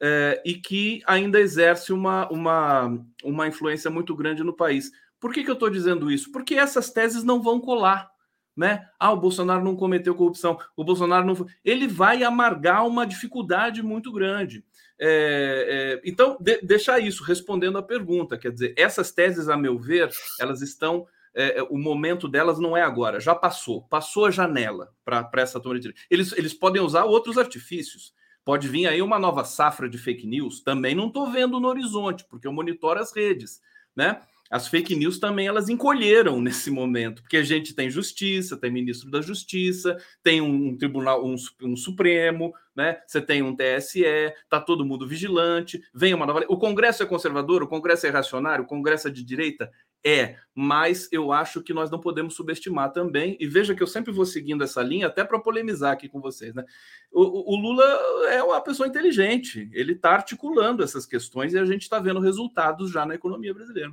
é, 0.00 0.40
e 0.44 0.54
que 0.54 1.02
ainda 1.06 1.40
exerce 1.40 1.92
uma, 1.92 2.28
uma, 2.30 3.04
uma 3.24 3.48
influência 3.48 3.90
muito 3.90 4.14
grande 4.14 4.42
no 4.42 4.52
país. 4.52 4.90
Por 5.20 5.32
que, 5.32 5.42
que 5.42 5.50
eu 5.50 5.54
estou 5.54 5.70
dizendo 5.70 6.10
isso? 6.10 6.30
Porque 6.30 6.54
essas 6.54 6.90
teses 6.90 7.24
não 7.24 7.42
vão 7.42 7.60
colar. 7.60 8.10
Né? 8.58 8.84
Ah, 8.98 9.12
o 9.12 9.20
Bolsonaro 9.20 9.62
não 9.62 9.76
cometeu 9.76 10.16
corrupção, 10.16 10.58
o 10.76 10.82
Bolsonaro 10.82 11.24
não. 11.24 11.46
Ele 11.64 11.86
vai 11.86 12.24
amargar 12.24 12.84
uma 12.84 13.06
dificuldade 13.06 13.84
muito 13.84 14.10
grande. 14.10 14.64
É, 14.98 15.94
é, 15.94 16.00
então, 16.04 16.36
de, 16.40 16.60
deixar 16.60 16.98
isso 16.98 17.22
respondendo 17.22 17.78
à 17.78 17.82
pergunta, 17.84 18.36
quer 18.36 18.50
dizer, 18.50 18.74
essas 18.76 19.12
teses, 19.12 19.48
a 19.48 19.56
meu 19.56 19.78
ver, 19.78 20.10
elas 20.40 20.60
estão. 20.60 21.06
É, 21.32 21.60
é 21.60 21.62
o 21.62 21.78
momento 21.78 22.26
delas 22.26 22.58
não 22.58 22.76
é 22.76 22.82
agora, 22.82 23.20
já 23.20 23.32
passou, 23.32 23.82
passou 23.82 24.24
a 24.24 24.30
janela 24.32 24.90
para 25.04 25.30
essa 25.36 25.60
toma 25.60 25.78
de. 25.78 25.94
Eles, 26.10 26.32
eles 26.32 26.52
podem 26.52 26.82
usar 26.82 27.04
outros 27.04 27.38
artifícios. 27.38 28.12
Pode 28.44 28.66
vir 28.66 28.88
aí 28.88 29.00
uma 29.00 29.20
nova 29.20 29.44
safra 29.44 29.88
de 29.88 29.98
fake 29.98 30.26
news. 30.26 30.64
Também 30.64 30.96
não 30.96 31.06
estou 31.06 31.30
vendo 31.30 31.60
no 31.60 31.68
horizonte, 31.68 32.24
porque 32.28 32.48
eu 32.48 32.52
monitoro 32.52 32.98
as 32.98 33.14
redes, 33.14 33.60
né? 33.94 34.20
As 34.50 34.68
fake 34.68 34.94
news 34.96 35.18
também 35.18 35.46
elas 35.46 35.68
encolheram 35.68 36.40
nesse 36.42 36.70
momento, 36.70 37.22
porque 37.22 37.36
a 37.36 37.42
gente 37.42 37.74
tem 37.74 37.90
justiça, 37.90 38.56
tem 38.56 38.70
ministro 38.70 39.10
da 39.10 39.20
justiça, 39.20 39.96
tem 40.22 40.40
um, 40.40 40.76
tribunal, 40.76 41.24
um, 41.24 41.36
um, 41.62 41.76
Supremo, 41.76 42.52
né? 42.74 43.00
Você 43.06 43.20
tem 43.20 43.42
um 43.42 43.54
TSE, 43.54 44.04
tá 44.48 44.60
todo 44.60 44.84
mundo 44.84 45.06
vigilante, 45.06 45.82
vem 45.94 46.14
uma 46.14 46.26
nova. 46.26 46.44
O 46.48 46.58
Congresso 46.58 47.02
é 47.02 47.06
conservador, 47.06 47.62
o 47.62 47.68
Congresso 47.68 48.06
é 48.06 48.10
reacionário, 48.10 48.64
o 48.64 48.68
Congresso 48.68 49.08
é 49.08 49.10
de 49.10 49.24
direita? 49.24 49.70
É, 50.04 50.36
mas 50.54 51.08
eu 51.10 51.32
acho 51.32 51.60
que 51.60 51.74
nós 51.74 51.90
não 51.90 51.98
podemos 51.98 52.34
subestimar 52.34 52.92
também, 52.92 53.36
e 53.40 53.46
veja 53.48 53.74
que 53.74 53.82
eu 53.82 53.86
sempre 53.86 54.12
vou 54.12 54.24
seguindo 54.24 54.62
essa 54.62 54.80
linha, 54.80 55.08
até 55.08 55.24
para 55.24 55.40
polemizar 55.40 55.92
aqui 55.92 56.08
com 56.08 56.20
vocês, 56.20 56.54
né? 56.54 56.64
O, 57.10 57.54
o, 57.54 57.56
Lula 57.60 57.84
é 58.30 58.42
uma 58.42 58.60
pessoa 58.60 58.88
inteligente, 58.88 59.68
ele 59.72 59.94
está 59.94 60.10
articulando 60.12 60.84
essas 60.84 61.04
questões 61.04 61.52
e 61.52 61.58
a 61.58 61.64
gente 61.64 61.82
está 61.82 61.98
vendo 61.98 62.20
resultados 62.20 62.92
já 62.92 63.04
na 63.04 63.16
economia 63.16 63.52
brasileira. 63.52 63.92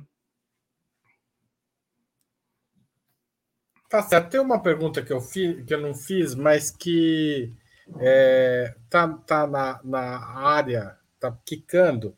Tá 3.88 4.02
certo. 4.02 4.30
Tem 4.30 4.40
uma 4.40 4.60
pergunta 4.60 5.02
que 5.02 5.12
eu, 5.12 5.20
fiz, 5.20 5.64
que 5.64 5.72
eu 5.72 5.80
não 5.80 5.94
fiz, 5.94 6.34
mas 6.34 6.70
que 6.70 7.52
é, 8.00 8.74
tá, 8.90 9.08
tá 9.08 9.46
na, 9.46 9.80
na 9.84 10.18
área, 10.38 10.96
tá 11.20 11.36
quicando, 11.44 12.16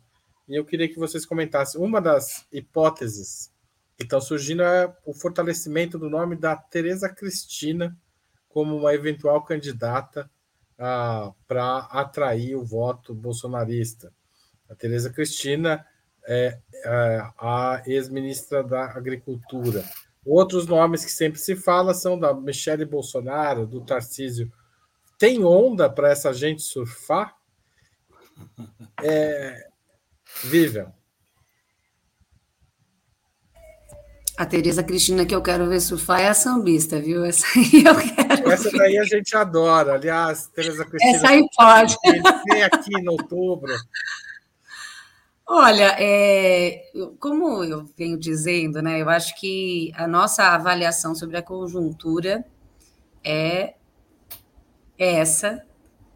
e 0.49 0.57
eu 0.57 0.65
queria 0.65 0.89
que 0.89 0.99
vocês 0.99 1.27
comentassem. 1.27 1.81
Uma 1.81 2.01
das 2.01 2.47
hipóteses 2.51 3.53
que 3.97 4.05
estão 4.05 4.21
surgindo 4.21 4.63
é 4.63 4.91
o 5.05 5.13
fortalecimento 5.13 5.99
do 5.99 6.09
nome 6.09 6.37
da 6.37 6.57
Tereza 6.57 7.09
Cristina 7.09 7.97
como 8.49 8.77
uma 8.77 8.95
eventual 8.95 9.43
candidata 9.43 10.31
ah, 10.79 11.33
para 11.47 11.79
atrair 11.91 12.57
o 12.57 12.65
voto 12.65 13.15
bolsonarista. 13.15 14.13
A 14.71 14.75
Tereza 14.75 15.11
Cristina 15.11 15.85
é, 16.27 16.59
é 16.85 17.23
a 17.39 17.83
ex-ministra 17.87 18.63
da 18.63 18.87
Agricultura. 18.87 19.85
Outros 20.29 20.67
nomes 20.67 21.05
que 21.05 21.11
sempre 21.11 21.41
se 21.41 21.57
fala 21.57 21.95
são 21.95 22.19
da 22.19 22.35
Michele 22.35 22.85
Bolsonaro, 22.85 23.67
do 23.67 23.81
Tarcísio. 23.81 24.53
Tem 25.19 25.43
onda 25.43 25.89
para 25.89 26.11
essa 26.11 26.35
gente 26.35 26.61
surfar? 26.61 27.35
É... 29.03 29.69
Vivian. 30.45 30.93
A 34.37 34.47
Tereza 34.47 34.85
Cristina 34.85 35.25
que 35.25 35.35
eu 35.35 35.43
quero 35.43 35.67
ver 35.67 35.81
surfar 35.81 36.21
é 36.21 36.29
a 36.29 36.35
sambista, 36.35 37.01
viu? 37.01 37.25
Essa 37.25 37.47
aí 37.57 37.85
eu 37.85 37.97
quero. 37.97 38.53
Essa 38.53 38.71
ver. 38.71 38.79
daí 38.79 38.99
a 38.99 39.05
gente 39.05 39.35
adora. 39.35 39.95
Aliás, 39.95 40.47
Tereza 40.49 40.85
Cristina. 40.85 41.17
Essa 41.17 41.29
aí 41.31 41.45
pode. 41.57 41.97
Vem 42.53 42.63
aqui 42.63 42.91
em 43.01 43.09
outubro. 43.09 43.75
Olha, 45.51 45.97
é, 45.99 46.93
como 47.19 47.65
eu 47.65 47.87
venho 47.97 48.19
dizendo, 48.19 48.83
né, 48.83 49.01
eu 49.01 49.09
acho 49.09 49.35
que 49.41 49.91
a 49.97 50.07
nossa 50.07 50.45
avaliação 50.49 51.15
sobre 51.15 51.39
a 51.39 51.43
conjuntura 51.43 52.45
é 53.25 53.75
essa 54.99 55.65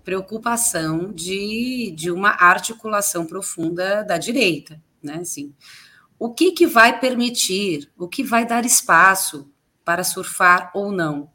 preocupação 0.04 1.10
de, 1.12 1.94
de 1.96 2.10
uma 2.10 2.30
articulação 2.30 3.24
profunda 3.24 4.04
da 4.04 4.18
direita, 4.18 4.82
né? 5.02 5.14
Assim, 5.22 5.54
o 6.18 6.34
que, 6.34 6.52
que 6.52 6.66
vai 6.66 7.00
permitir, 7.00 7.90
o 7.96 8.08
que 8.08 8.22
vai 8.22 8.44
dar 8.44 8.66
espaço 8.66 9.50
para 9.82 10.04
surfar 10.04 10.70
ou 10.74 10.92
não? 10.92 11.30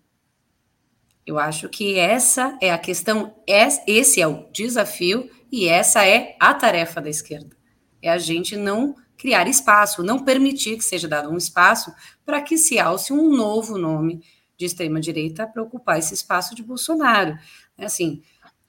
Eu 1.25 1.39
acho 1.39 1.67
que 1.67 1.97
essa 1.97 2.55
é 2.61 2.71
a 2.71 2.77
questão, 2.77 3.33
esse 3.47 4.21
é 4.21 4.27
o 4.27 4.47
desafio 4.51 5.31
e 5.51 5.67
essa 5.67 6.05
é 6.05 6.35
a 6.39 6.53
tarefa 6.53 7.01
da 7.01 7.09
esquerda. 7.09 7.56
É 8.01 8.09
a 8.09 8.17
gente 8.17 8.55
não 8.55 8.95
criar 9.17 9.47
espaço, 9.47 10.03
não 10.03 10.23
permitir 10.23 10.77
que 10.77 10.83
seja 10.83 11.07
dado 11.07 11.29
um 11.29 11.37
espaço 11.37 11.91
para 12.25 12.41
que 12.41 12.57
se 12.57 12.77
alce 12.77 13.11
um 13.11 13.35
novo 13.35 13.77
nome 13.77 14.21
de 14.57 14.65
extrema 14.65 14.99
direita 14.99 15.47
para 15.47 15.63
ocupar 15.63 15.99
esse 15.99 16.13
espaço 16.13 16.55
de 16.55 16.63
Bolsonaro. 16.63 17.37
Assim, 17.77 18.21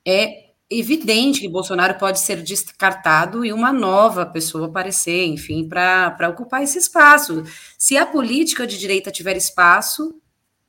é 0.06 0.48
evidente 0.70 1.40
que 1.40 1.48
Bolsonaro 1.48 1.98
pode 1.98 2.20
ser 2.20 2.42
descartado 2.42 3.44
e 3.44 3.52
uma 3.52 3.72
nova 3.72 4.26
pessoa 4.26 4.66
aparecer, 4.66 5.26
enfim, 5.26 5.66
para 5.66 6.28
ocupar 6.28 6.62
esse 6.62 6.78
espaço. 6.78 7.42
Se 7.78 7.96
a 7.96 8.04
política 8.04 8.66
de 8.66 8.78
direita 8.78 9.10
tiver 9.10 9.36
espaço, 9.36 10.20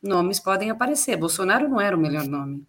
nomes 0.02 0.40
podem 0.40 0.70
aparecer. 0.70 1.18
Bolsonaro 1.18 1.68
não 1.68 1.82
era 1.82 1.96
o 1.96 2.00
melhor 2.00 2.26
nome. 2.28 2.66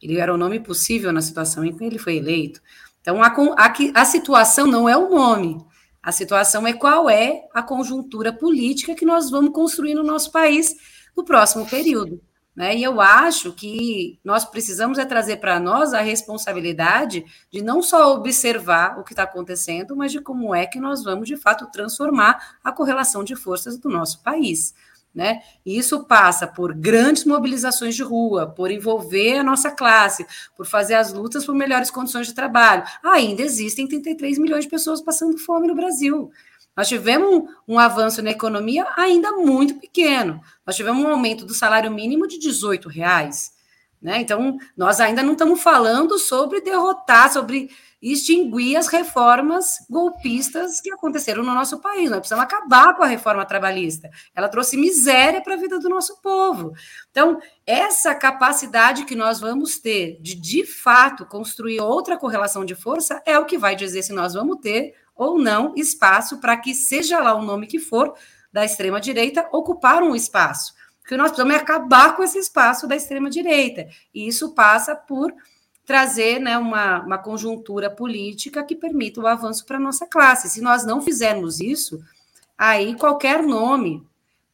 Ele 0.00 0.18
era 0.18 0.34
o 0.34 0.36
nome 0.36 0.58
possível 0.58 1.12
na 1.12 1.22
situação 1.22 1.64
em 1.64 1.76
que 1.76 1.84
ele 1.84 1.98
foi 1.98 2.16
eleito. 2.16 2.60
Então, 3.02 3.22
a, 3.22 3.26
a, 3.26 4.00
a 4.00 4.04
situação 4.04 4.66
não 4.66 4.88
é 4.88 4.96
o 4.96 5.10
nome. 5.10 5.58
A 6.02 6.10
situação 6.10 6.66
é 6.66 6.72
qual 6.72 7.10
é 7.10 7.44
a 7.52 7.62
conjuntura 7.62 8.32
política 8.32 8.94
que 8.94 9.04
nós 9.04 9.30
vamos 9.30 9.52
construir 9.52 9.94
no 9.94 10.02
nosso 10.02 10.32
país 10.32 10.74
no 11.16 11.24
próximo 11.24 11.68
período. 11.68 12.20
Né? 12.54 12.76
E 12.76 12.82
eu 12.82 13.00
acho 13.00 13.52
que 13.52 14.18
nós 14.22 14.44
precisamos 14.44 14.98
é 14.98 15.04
trazer 15.04 15.38
para 15.38 15.58
nós 15.58 15.94
a 15.94 16.00
responsabilidade 16.00 17.24
de 17.50 17.62
não 17.62 17.82
só 17.82 18.14
observar 18.14 18.98
o 18.98 19.04
que 19.04 19.12
está 19.12 19.22
acontecendo, 19.22 19.96
mas 19.96 20.12
de 20.12 20.20
como 20.20 20.54
é 20.54 20.66
que 20.66 20.78
nós 20.78 21.02
vamos, 21.02 21.28
de 21.28 21.36
fato, 21.36 21.70
transformar 21.70 22.58
a 22.62 22.70
correlação 22.70 23.24
de 23.24 23.34
forças 23.34 23.78
do 23.78 23.88
nosso 23.88 24.22
país. 24.22 24.74
Né? 25.14 25.42
E 25.64 25.76
isso 25.76 26.04
passa 26.04 26.46
por 26.46 26.72
grandes 26.74 27.26
mobilizações 27.26 27.94
de 27.94 28.02
rua, 28.02 28.46
por 28.46 28.70
envolver 28.70 29.38
a 29.38 29.44
nossa 29.44 29.70
classe, 29.70 30.26
por 30.56 30.64
fazer 30.64 30.94
as 30.94 31.12
lutas 31.12 31.44
por 31.44 31.54
melhores 31.54 31.90
condições 31.90 32.26
de 32.26 32.34
trabalho. 32.34 32.82
Ainda 33.04 33.42
existem 33.42 33.86
33 33.86 34.38
milhões 34.38 34.64
de 34.64 34.70
pessoas 34.70 35.02
passando 35.02 35.36
fome 35.36 35.68
no 35.68 35.74
Brasil. 35.74 36.30
Nós 36.74 36.88
tivemos 36.88 37.28
um, 37.28 37.74
um, 37.74 37.78
avanço 37.78 38.22
na 38.22 38.30
economia 38.30 38.86
ainda 38.96 39.32
muito 39.32 39.74
pequeno. 39.74 40.40
Nós 40.66 40.74
tivemos 40.74 41.04
um 41.04 41.08
aumento 41.08 41.44
do 41.44 41.52
salário 41.52 41.90
mínimo 41.90 42.26
de 42.26 42.38
18 42.38 42.88
reais. 42.88 43.52
Né? 44.00 44.20
Então, 44.20 44.56
nós 44.76 44.98
ainda 44.98 45.22
não 45.22 45.32
estamos 45.32 45.62
falando 45.62 46.18
sobre 46.18 46.62
derrotar, 46.62 47.30
sobre 47.30 47.70
extinguir 48.02 48.76
as 48.76 48.88
reformas 48.88 49.76
golpistas 49.88 50.80
que 50.80 50.90
aconteceram 50.92 51.44
no 51.44 51.54
nosso 51.54 51.80
país. 51.80 52.10
Nós 52.10 52.18
precisamos 52.18 52.44
acabar 52.44 52.96
com 52.96 53.04
a 53.04 53.06
reforma 53.06 53.44
trabalhista. 53.44 54.10
Ela 54.34 54.48
trouxe 54.48 54.76
miséria 54.76 55.40
para 55.40 55.54
a 55.54 55.56
vida 55.56 55.78
do 55.78 55.88
nosso 55.88 56.20
povo. 56.20 56.72
Então, 57.10 57.40
essa 57.64 58.12
capacidade 58.14 59.04
que 59.04 59.14
nós 59.14 59.38
vamos 59.38 59.78
ter 59.78 60.18
de, 60.20 60.34
de 60.34 60.66
fato, 60.66 61.24
construir 61.24 61.80
outra 61.80 62.18
correlação 62.18 62.64
de 62.64 62.74
força 62.74 63.22
é 63.24 63.38
o 63.38 63.44
que 63.44 63.56
vai 63.56 63.76
dizer 63.76 64.02
se 64.02 64.12
nós 64.12 64.34
vamos 64.34 64.58
ter 64.60 64.94
ou 65.14 65.38
não 65.38 65.74
espaço 65.76 66.40
para 66.40 66.56
que, 66.56 66.74
seja 66.74 67.20
lá 67.20 67.34
o 67.34 67.42
nome 67.42 67.68
que 67.68 67.78
for, 67.78 68.14
da 68.52 68.64
extrema-direita, 68.64 69.48
ocupar 69.52 70.02
um 70.02 70.16
espaço. 70.16 70.74
Porque 71.00 71.16
nós 71.16 71.30
precisamos 71.30 71.54
acabar 71.54 72.16
com 72.16 72.22
esse 72.22 72.38
espaço 72.38 72.86
da 72.86 72.96
extrema-direita. 72.96 73.86
E 74.14 74.26
isso 74.26 74.54
passa 74.54 74.94
por 74.94 75.32
trazer 75.84 76.38
né, 76.38 76.56
uma, 76.56 77.00
uma 77.02 77.18
conjuntura 77.18 77.90
política 77.90 78.62
que 78.62 78.76
permita 78.76 79.20
o 79.20 79.26
avanço 79.26 79.64
para 79.66 79.76
a 79.76 79.80
nossa 79.80 80.06
classe. 80.06 80.48
Se 80.48 80.60
nós 80.60 80.84
não 80.84 81.02
fizermos 81.02 81.60
isso, 81.60 82.00
aí 82.56 82.94
qualquer 82.96 83.42
nome, 83.42 84.06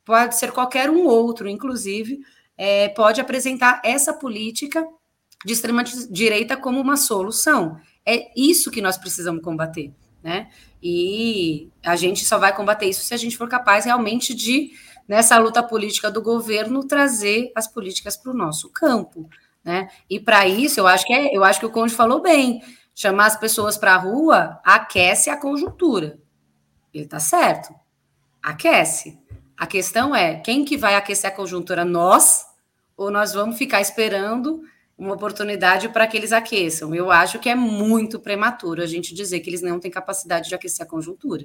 pode 0.05 0.37
ser 0.37 0.53
qualquer 0.53 0.89
um 0.91 1.05
outro, 1.05 1.49
inclusive, 1.49 2.21
é, 2.57 2.89
pode 2.89 3.21
apresentar 3.21 3.81
essa 3.85 4.13
política 4.13 4.87
de 5.45 5.53
extrema-direita 5.53 6.57
como 6.57 6.81
uma 6.81 6.97
solução. 6.97 7.79
É 8.05 8.31
isso 8.35 8.71
que 8.71 8.81
nós 8.81 8.97
precisamos 8.97 9.43
combater 9.43 9.93
né? 10.23 10.51
E 10.83 11.71
a 11.85 11.97
gente 11.97 12.25
só 12.25 12.39
vai 12.39 12.55
combater 12.55 12.87
isso 12.87 13.03
se 13.03 13.15
a 13.15 13.17
gente 13.17 13.37
for 13.37 13.49
capaz 13.49 13.85
realmente 13.85 14.35
de, 14.35 14.73
nessa 15.07 15.39
luta 15.39 15.63
política 15.63 16.11
do 16.11 16.23
governo, 16.23 16.85
trazer 16.85 17.51
as 17.55 17.67
políticas 17.67 18.17
para 18.17 18.31
o 18.31 18.37
nosso 18.37 18.69
campo, 18.71 19.29
né? 19.69 19.91
E 20.09 20.19
para 20.19 20.49
isso, 20.49 20.81
eu 20.81 20.87
acho 20.87 21.05
que 21.05 21.13
é, 21.13 21.37
eu 21.37 21.45
acho 21.45 21.61
que 21.61 21.67
o 21.67 21.71
Conde 21.71 21.93
falou 21.93 22.23
bem, 22.23 22.63
chamar 22.95 23.27
as 23.27 23.39
pessoas 23.39 23.77
para 23.77 23.93
a 23.93 23.99
rua 23.99 24.59
aquece 24.65 25.29
a 25.29 25.37
conjuntura. 25.37 26.19
Ele 26.93 27.05
está 27.05 27.21
certo. 27.21 27.75
Aquece. 28.43 29.19
A 29.59 29.67
questão 29.67 30.17
é, 30.17 30.37
quem 30.37 30.65
que 30.65 30.79
vai 30.79 30.95
aquecer 30.95 31.31
a 31.31 31.35
conjuntura? 31.37 31.85
Nós 31.85 32.47
ou 32.97 33.11
nós 33.11 33.35
vamos 33.35 33.59
ficar 33.59 33.83
esperando 33.83 34.63
uma 34.97 35.13
oportunidade 35.13 35.91
para 35.91 36.07
que 36.07 36.17
eles 36.17 36.33
aqueçam. 36.33 36.95
Eu 36.95 37.11
acho 37.11 37.39
que 37.39 37.51
é 37.51 37.55
muito 37.55 38.19
prematuro 38.19 38.83
a 38.83 38.87
gente 38.87 39.13
dizer 39.13 39.41
que 39.41 39.51
eles 39.51 39.61
não 39.61 39.79
têm 39.79 39.91
capacidade 39.91 40.49
de 40.49 40.55
aquecer 40.55 40.87
a 40.87 40.89
conjuntura. 40.89 41.45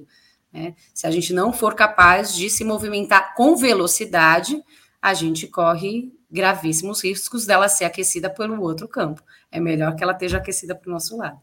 Né? 0.50 0.76
Se 0.94 1.06
a 1.06 1.12
gente 1.12 1.34
não 1.34 1.52
for 1.52 1.76
capaz 1.76 2.34
de 2.34 2.50
se 2.50 2.64
movimentar 2.64 3.36
com 3.36 3.58
velocidade, 3.58 4.64
a 5.02 5.14
gente 5.14 5.46
corre 5.46 6.14
gravíssimos 6.34 7.04
riscos 7.04 7.46
dela 7.46 7.70
ser 7.70 7.86
aquecida 7.86 8.28
pelo 8.28 8.60
outro 8.60 8.88
campo. 8.88 9.22
É 9.52 9.60
melhor 9.60 9.96
que 9.96 10.04
ela 10.04 10.14
esteja 10.14 10.40
aquecida 10.40 10.74
para 10.74 10.90
o 10.90 10.92
nosso 10.92 11.16
lado. 11.16 11.40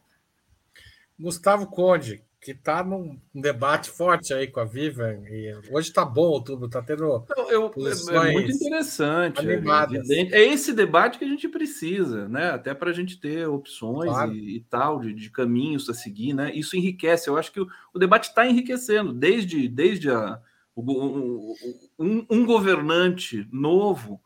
Gustavo 1.17 1.69
Conde, 1.69 2.25
que 2.41 2.51
está 2.51 2.83
num 2.83 3.17
debate 3.33 3.89
forte 3.89 4.35
aí 4.35 4.49
com 4.49 4.59
a 4.59 4.65
Viva. 4.65 5.13
E 5.29 5.55
hoje 5.71 5.91
está 5.91 6.05
bom 6.05 6.43
tudo, 6.43 6.67
está 6.67 6.83
tendo. 6.83 7.05
Eu, 7.05 7.51
eu, 7.51 7.73
é 8.11 8.33
muito 8.33 8.51
interessante. 8.51 9.47
É, 9.49 10.41
é, 10.41 10.49
esse 10.49 10.73
debate 10.73 11.19
que 11.19 11.25
a 11.25 11.29
gente 11.29 11.47
precisa, 11.49 12.27
né? 12.27 12.51
Até 12.51 12.75
para 12.75 12.91
a 12.91 12.95
gente 12.95 13.21
ter 13.21 13.47
opções 13.47 14.11
claro. 14.11 14.33
e, 14.33 14.57
e, 14.57 14.61
tal, 14.61 14.99
de, 14.99 15.15
de, 15.15 15.31
caminhos 15.31 15.89
a 15.89 15.95
seguir, 15.95 16.33
né? 16.33 16.51
Isso 16.53 16.77
enriquece. 16.77 17.29
Eu 17.29 17.37
acho 17.37 17.53
que 17.53 17.61
o, 17.61 17.69
o 17.95 17.99
debate 17.99 18.29
está 18.29 18.45
enriquecendo, 18.45 19.13
desde, 19.13 19.69
desde 19.69 20.11
a, 20.11 20.41
o, 20.75 21.55
um, 21.97 22.27
um 22.29 22.47
governante 22.47 23.47
novo, 23.53 24.21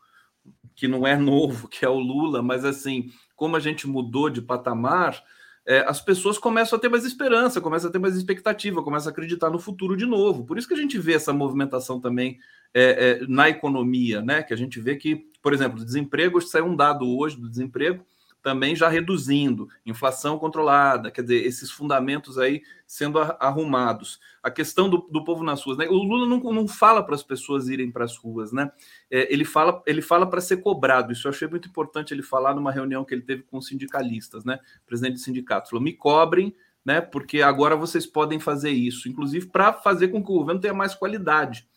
que 0.75 0.87
não 0.87 1.07
é 1.07 1.15
novo, 1.15 1.67
que 1.67 1.85
é 1.85 1.89
o 1.89 1.99
Lula, 1.99 2.41
mas 2.41 2.65
assim, 2.65 3.11
como 3.35 3.55
a 3.55 3.59
gente 3.59 3.87
mudou 3.87 4.29
de 4.29 4.41
patamar 4.41 5.23
é, 5.65 5.83
as 5.87 5.99
pessoas 5.99 6.37
começam 6.37 6.77
a 6.77 6.79
ter 6.79 6.89
mais 6.89 7.03
esperança, 7.03 7.59
começam 7.59 7.89
a 7.89 7.91
ter 7.91 7.97
mais 7.97 8.15
expectativa, 8.15 8.83
começam 8.83 9.09
a 9.09 9.11
acreditar 9.11 9.49
no 9.49 9.57
futuro 9.57 9.97
de 9.97 10.05
novo. 10.05 10.45
Por 10.45 10.59
isso 10.59 10.67
que 10.67 10.75
a 10.75 10.77
gente 10.77 10.99
vê 10.99 11.13
essa 11.13 11.33
movimentação 11.33 11.99
também 11.99 12.37
é, 12.71 12.83
é, 13.23 13.27
na 13.27 13.49
economia, 13.49 14.21
né? 14.21 14.43
Que 14.43 14.53
a 14.53 14.57
gente 14.57 14.79
vê 14.79 14.95
que, 14.95 15.27
por 15.41 15.53
exemplo, 15.53 15.83
desemprego, 15.83 16.39
saiu 16.39 16.65
um 16.65 16.75
dado 16.75 17.09
hoje 17.17 17.37
do 17.37 17.49
desemprego, 17.49 18.05
também 18.45 18.75
já 18.75 18.87
reduzindo, 18.87 19.67
inflação 19.83 20.37
controlada, 20.37 21.09
quer 21.09 21.23
dizer, 21.23 21.43
esses 21.47 21.71
fundamentos 21.71 22.37
aí 22.37 22.61
sendo 22.85 23.17
arrumados. 23.17 24.19
A 24.43 24.51
questão 24.51 24.87
do, 24.87 24.99
do 24.99 25.23
povo 25.23 25.43
nas 25.43 25.63
ruas, 25.63 25.79
né? 25.79 25.87
O 25.87 25.95
Lula 25.95 26.27
não, 26.27 26.37
não 26.53 26.67
fala 26.67 27.01
para 27.03 27.15
as 27.15 27.23
pessoas 27.23 27.69
irem 27.69 27.89
para 27.89 28.05
as 28.05 28.15
ruas, 28.15 28.51
né? 28.51 28.71
É, 29.09 29.33
ele 29.33 29.43
fala, 29.45 29.81
ele 29.87 29.99
fala 29.99 30.29
para 30.29 30.39
ser 30.39 30.57
cobrado. 30.57 31.11
Isso 31.11 31.27
eu 31.27 31.31
achei 31.31 31.47
muito 31.47 31.67
importante 31.67 32.13
ele 32.13 32.21
falar 32.21 32.53
numa 32.53 32.71
reunião 32.71 33.03
que 33.03 33.15
ele 33.15 33.23
teve 33.23 33.41
com 33.41 33.59
sindicalistas, 33.59 34.45
né? 34.45 34.59
presidente 34.85 35.13
do 35.13 35.21
sindicato 35.21 35.71
falou: 35.71 35.83
me 35.83 35.93
cobrem, 35.93 36.55
né? 36.85 37.01
Porque 37.01 37.41
agora 37.41 37.75
vocês 37.75 38.05
podem 38.05 38.39
fazer 38.39 38.69
isso, 38.69 39.09
inclusive 39.09 39.47
para 39.47 39.73
fazer 39.73 40.09
com 40.09 40.23
que 40.23 40.31
o 40.31 40.35
governo 40.35 40.61
tenha 40.61 40.71
mais 40.71 40.93
qualidade. 40.93 41.67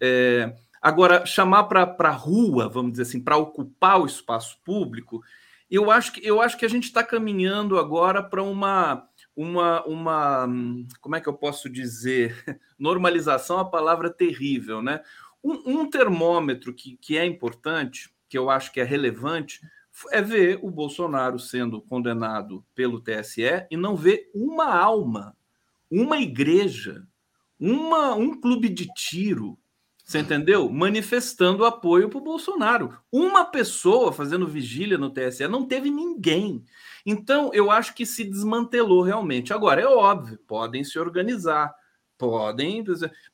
É, 0.00 0.54
agora, 0.80 1.26
chamar 1.26 1.64
para 1.64 1.96
a 1.98 2.12
rua, 2.12 2.68
vamos 2.68 2.92
dizer 2.92 3.02
assim, 3.02 3.20
para 3.20 3.36
ocupar 3.36 4.00
o 4.00 4.06
espaço 4.06 4.60
público 4.64 5.20
eu 5.72 5.90
acho 5.90 6.12
que, 6.12 6.20
eu 6.26 6.42
acho 6.42 6.58
que 6.58 6.66
a 6.66 6.68
gente 6.68 6.84
está 6.84 7.02
caminhando 7.02 7.78
agora 7.78 8.22
para 8.22 8.42
uma, 8.42 9.08
uma, 9.34 9.82
uma, 9.86 10.46
como 11.00 11.16
é 11.16 11.20
que 11.20 11.26
eu 11.26 11.32
posso 11.32 11.70
dizer? 11.70 12.44
Normalização, 12.78 13.58
a 13.58 13.64
palavra 13.64 14.10
terrível, 14.10 14.82
né? 14.82 15.00
Um, 15.42 15.80
um 15.80 15.90
termômetro 15.90 16.74
que, 16.74 16.98
que 16.98 17.16
é 17.16 17.24
importante, 17.24 18.14
que 18.28 18.36
eu 18.36 18.50
acho 18.50 18.70
que 18.70 18.82
é 18.82 18.84
relevante, 18.84 19.62
é 20.10 20.20
ver 20.20 20.58
o 20.62 20.70
Bolsonaro 20.70 21.38
sendo 21.38 21.80
condenado 21.80 22.62
pelo 22.74 23.00
TSE 23.00 23.66
e 23.70 23.76
não 23.76 23.96
ver 23.96 24.30
uma 24.34 24.74
alma, 24.74 25.34
uma 25.90 26.18
igreja, 26.18 27.02
uma, 27.58 28.14
um 28.14 28.38
clube 28.38 28.68
de 28.68 28.92
tiro, 28.94 29.58
você 30.12 30.18
entendeu? 30.18 30.68
Manifestando 30.68 31.64
apoio 31.64 32.08
para 32.08 32.18
o 32.18 32.22
Bolsonaro. 32.22 32.96
Uma 33.10 33.46
pessoa 33.46 34.12
fazendo 34.12 34.46
vigília 34.46 34.98
no 34.98 35.10
TSE 35.10 35.48
não 35.48 35.66
teve 35.66 35.90
ninguém. 35.90 36.64
Então, 37.04 37.50
eu 37.54 37.70
acho 37.70 37.94
que 37.94 38.04
se 38.04 38.22
desmantelou 38.22 39.02
realmente. 39.02 39.52
Agora, 39.52 39.80
é 39.80 39.86
óbvio, 39.86 40.38
podem 40.46 40.84
se 40.84 40.98
organizar, 40.98 41.74
podem, 42.18 42.84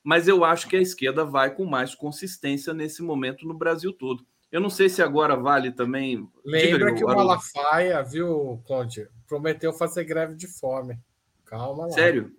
mas 0.03 0.27
eu 0.27 0.43
acho 0.43 0.67
que 0.67 0.77
a 0.77 0.81
esquerda 0.81 1.25
vai 1.25 1.53
com 1.53 1.65
mais 1.65 1.93
consistência 1.93 2.73
nesse 2.73 3.03
momento 3.03 3.45
no 3.45 3.53
Brasil 3.53 3.91
todo. 3.91 4.25
Eu 4.51 4.61
não 4.61 4.69
sei 4.69 4.89
se 4.89 5.01
agora 5.01 5.35
vale 5.35 5.71
também. 5.71 6.27
Lembra 6.43 6.95
que 6.95 7.03
o 7.03 7.07
Malafaia, 7.07 8.01
viu, 8.01 8.63
Conte, 8.65 9.07
prometeu 9.27 9.71
fazer 9.73 10.05
greve 10.05 10.33
de 10.33 10.47
fome. 10.47 10.97
Calma 11.45 11.83
lá. 11.83 11.91
Sério? 11.91 12.31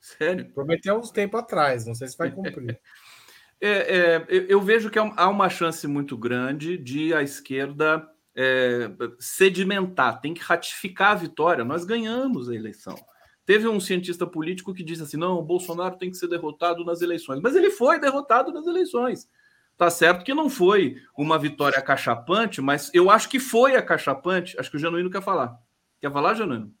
Sério? 0.00 0.50
Prometeu 0.52 0.98
uns 0.98 1.10
tempo 1.10 1.36
atrás, 1.36 1.86
não 1.86 1.94
sei 1.94 2.08
se 2.08 2.18
vai 2.18 2.30
cumprir. 2.32 2.80
É, 3.66 4.16
é, 4.28 4.46
eu 4.48 4.60
vejo 4.60 4.90
que 4.90 4.98
há 4.98 5.28
uma 5.28 5.48
chance 5.48 5.86
muito 5.86 6.16
grande 6.16 6.76
de 6.76 7.14
a 7.14 7.22
esquerda 7.22 8.06
é, 8.36 8.90
sedimentar, 9.18 10.20
tem 10.20 10.34
que 10.34 10.42
ratificar 10.42 11.12
a 11.12 11.14
vitória. 11.14 11.64
Nós 11.64 11.84
ganhamos 11.84 12.50
a 12.50 12.54
eleição. 12.54 12.94
Teve 13.46 13.66
um 13.66 13.80
cientista 13.80 14.26
político 14.26 14.74
que 14.74 14.82
disse 14.82 15.02
assim: 15.02 15.16
não, 15.16 15.38
o 15.38 15.42
Bolsonaro 15.42 15.96
tem 15.96 16.10
que 16.10 16.16
ser 16.16 16.28
derrotado 16.28 16.84
nas 16.84 17.00
eleições. 17.00 17.40
Mas 17.40 17.54
ele 17.54 17.70
foi 17.70 17.98
derrotado 17.98 18.52
nas 18.52 18.66
eleições. 18.66 19.28
Tá 19.76 19.88
certo 19.90 20.24
que 20.24 20.34
não 20.34 20.48
foi 20.48 20.96
uma 21.16 21.38
vitória 21.38 21.78
acachapante, 21.78 22.60
mas 22.60 22.90
eu 22.94 23.10
acho 23.10 23.28
que 23.28 23.40
foi 23.40 23.76
acachapante. 23.76 24.58
Acho 24.58 24.70
que 24.70 24.76
o 24.76 24.80
Genuíno 24.80 25.10
quer 25.10 25.22
falar. 25.22 25.58
Quer 26.00 26.12
falar, 26.12 26.34
Genuíno? 26.34 26.72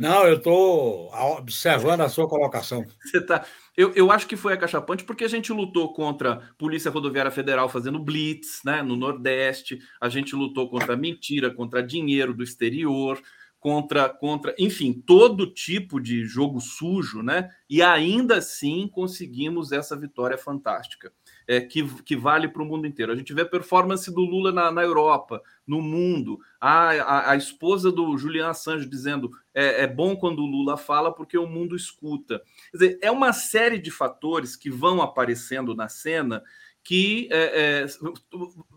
Não, 0.00 0.26
eu 0.26 0.38
estou 0.38 1.12
observando 1.12 2.00
a 2.00 2.08
sua 2.08 2.26
colocação. 2.26 2.86
Você 3.04 3.20
tá... 3.20 3.44
eu, 3.76 3.92
eu 3.94 4.10
acho 4.10 4.26
que 4.26 4.34
foi 4.34 4.54
acachapante 4.54 5.04
porque 5.04 5.24
a 5.24 5.28
gente 5.28 5.52
lutou 5.52 5.92
contra 5.92 6.32
a 6.32 6.36
Polícia 6.56 6.90
Rodoviária 6.90 7.30
Federal 7.30 7.68
fazendo 7.68 7.98
blitz 7.98 8.62
né, 8.64 8.82
no 8.82 8.96
Nordeste, 8.96 9.78
a 10.00 10.08
gente 10.08 10.34
lutou 10.34 10.70
contra 10.70 10.96
mentira, 10.96 11.54
contra 11.54 11.82
dinheiro 11.82 12.32
do 12.32 12.42
exterior, 12.42 13.20
contra, 13.58 14.08
contra, 14.08 14.54
enfim, 14.58 14.94
todo 14.94 15.52
tipo 15.52 16.00
de 16.00 16.24
jogo 16.24 16.62
sujo, 16.62 17.22
né? 17.22 17.50
E 17.68 17.82
ainda 17.82 18.38
assim 18.38 18.88
conseguimos 18.88 19.70
essa 19.70 19.94
vitória 19.94 20.38
fantástica 20.38 21.12
é, 21.50 21.60
que, 21.60 21.82
que 22.04 22.14
vale 22.14 22.46
para 22.46 22.62
o 22.62 22.64
mundo 22.64 22.86
inteiro. 22.86 23.10
A 23.10 23.16
gente 23.16 23.34
vê 23.34 23.42
a 23.42 23.46
performance 23.46 24.08
do 24.14 24.20
Lula 24.20 24.52
na, 24.52 24.70
na 24.70 24.82
Europa, 24.84 25.42
no 25.66 25.82
mundo. 25.82 26.38
A, 26.60 26.90
a, 26.90 27.30
a, 27.32 27.36
esposa 27.36 27.90
do 27.90 28.16
Julian 28.16 28.50
Assange 28.50 28.88
dizendo 28.88 29.32
é, 29.52 29.82
é 29.82 29.86
bom 29.88 30.14
quando 30.14 30.44
o 30.44 30.46
Lula 30.46 30.76
fala 30.76 31.12
porque 31.12 31.36
o 31.36 31.48
mundo 31.48 31.74
escuta. 31.74 32.40
Quer 32.70 32.76
dizer, 32.76 32.98
é 33.02 33.10
uma 33.10 33.32
série 33.32 33.80
de 33.80 33.90
fatores 33.90 34.54
que 34.54 34.70
vão 34.70 35.02
aparecendo 35.02 35.74
na 35.74 35.88
cena 35.88 36.40
que 36.84 37.28
é, 37.32 37.82
é, 37.82 37.86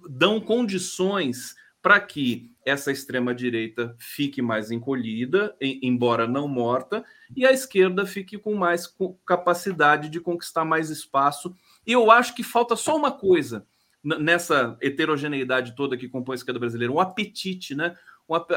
dão 0.10 0.42
condições 0.42 1.56
para 1.80 2.00
que 2.00 2.50
essa 2.66 2.92
extrema-direita 2.92 3.96
fique 4.00 4.42
mais 4.42 4.72
encolhida, 4.72 5.56
embora 5.62 6.26
não 6.26 6.48
morta, 6.48 7.04
e 7.36 7.46
a 7.46 7.52
esquerda 7.52 8.06
fique 8.06 8.38
com 8.38 8.56
mais 8.56 8.92
capacidade 9.26 10.10
de 10.10 10.20
conquistar 10.20 10.66
mais 10.66 10.90
espaço 10.90 11.54
e 11.86 11.92
eu 11.92 12.12
acho 12.12 12.36
que 12.36 12.44
falta 12.44 12.76
só 12.76 12.96
uma 12.96 13.12
coisa 13.12 13.66
nessa 14.04 14.78
heterogeneidade 14.82 15.76
toda 15.76 15.96
que 15.96 16.10
compõe 16.10 16.34
a 16.34 16.36
esquerda 16.36 16.60
brasileira, 16.60 16.92
um 16.92 17.00
apetite, 17.00 17.74
né? 17.74 17.96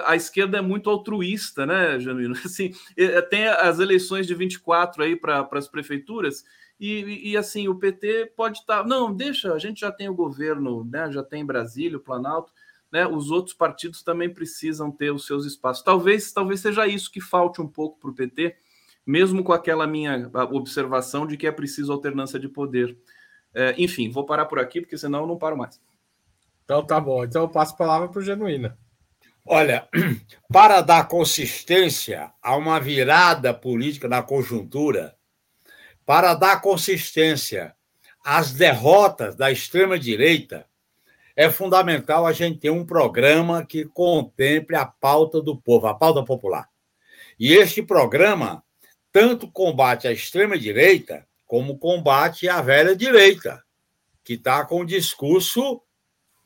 a 0.05 0.15
esquerda 0.15 0.59
é 0.59 0.61
muito 0.61 0.89
altruísta, 0.89 1.67
né, 1.67 1.99
Janino? 1.99 2.35
Assim, 2.45 2.73
tem 3.31 3.47
as 3.49 3.79
eleições 3.79 4.27
de 4.27 4.35
24 4.35 5.03
aí 5.03 5.17
para 5.17 5.49
as 5.53 5.69
prefeituras, 5.69 6.45
e, 6.79 7.31
e, 7.31 7.37
assim, 7.37 7.69
o 7.69 7.75
PT 7.75 8.33
pode 8.37 8.59
estar. 8.59 8.83
Tá, 8.83 8.87
não, 8.87 9.13
deixa, 9.13 9.53
a 9.55 9.59
gente 9.59 9.81
já 9.81 9.91
tem 9.91 10.09
o 10.11 10.15
governo, 10.15 10.85
né? 10.85 11.11
Já 11.11 11.23
tem 11.23 11.45
Brasília, 11.45 11.97
o 11.97 12.03
Planalto, 12.03 12.53
né? 12.93 13.07
Os 13.07 13.31
outros 13.31 13.55
partidos 13.55 14.03
também 14.03 14.29
precisam 14.29 14.91
ter 14.91 15.11
os 15.11 15.27
seus 15.27 15.47
espaços. 15.47 15.83
Talvez, 15.83 16.33
talvez 16.33 16.61
seja 16.61 16.87
isso 16.87 17.11
que 17.11 17.21
falte 17.21 17.63
um 17.63 17.67
pouco 17.67 17.99
para 17.99 18.11
o 18.11 18.15
PT, 18.15 18.57
mesmo 19.07 19.43
com 19.43 19.55
aquela 19.55 19.87
minha 19.87 20.31
observação 20.53 21.27
de 21.27 21.39
que 21.39 21.47
é 21.47 21.53
preciso 21.53 21.91
alternância 21.91 22.39
de 22.39 22.49
poder. 22.49 22.95
É, 23.57 23.75
enfim, 23.79 24.11
vou 24.11 24.27
parar 24.27 24.45
por 24.45 24.59
aqui, 24.59 24.83
porque 24.83 24.99
senão 24.99 25.21
eu 25.21 25.27
não 25.27 25.39
paro 25.39 25.57
mais. 25.57 25.81
Então 26.65 26.85
tá 26.85 27.01
bom. 27.01 27.25
Então 27.25 27.43
eu 27.43 27.49
passo 27.49 27.73
a 27.73 27.77
palavra 27.79 28.09
para 28.09 28.19
o 28.19 28.23
Genuína. 28.23 28.77
Olha, 29.47 29.89
para 30.53 30.83
dar 30.83 31.09
consistência 31.09 32.31
a 32.43 32.55
uma 32.55 32.79
virada 32.79 33.55
política 33.55 34.09
na 34.09 34.23
conjuntura, 34.23 35.17
para 36.05 36.35
dar 36.35 36.61
consistência 36.61 37.75
às 38.23 38.53
derrotas 38.53 39.35
da 39.35 39.51
extrema-direita, 39.51 40.67
é 41.35 41.51
fundamental 41.51 42.27
a 42.27 42.33
gente 42.33 42.59
ter 42.59 42.71
um 42.71 42.85
programa 42.85 43.65
que 43.65 43.87
contemple 43.87 44.77
a 44.77 44.85
pauta 44.85 45.41
do 45.41 45.57
povo, 45.57 45.87
a 45.87 45.95
pauta 45.95 46.23
popular. 46.23 46.69
E 47.39 47.55
este 47.55 47.83
programa 47.83 48.63
tanto 49.17 49.51
combate 49.51 50.07
a 50.07 50.13
extrema-direita, 50.13 51.27
como 51.47 51.79
combate 51.79 52.49
à 52.49 52.61
velha 52.61 52.95
direita, 52.97 53.63
que 54.25 54.35
está 54.35 54.65
com 54.65 54.81
o 54.81 54.87
discurso 54.87 55.81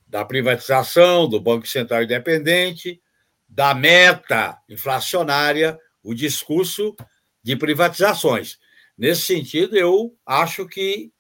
da 0.07 0.25
privatização, 0.25 1.29
do 1.29 1.41
Banco 1.41 1.67
Central 1.67 2.03
Independente, 2.03 3.01
da 3.49 3.75
meta 3.75 4.59
inflacionária, 4.69 5.79
o 6.03 6.15
discurso 6.15 6.95
de 7.43 7.57
privatizações. 7.57 8.59
Nesse 8.97 9.23
sentido, 9.23 9.77
eu 9.77 10.15
acho 10.27 10.67
que 10.67 11.13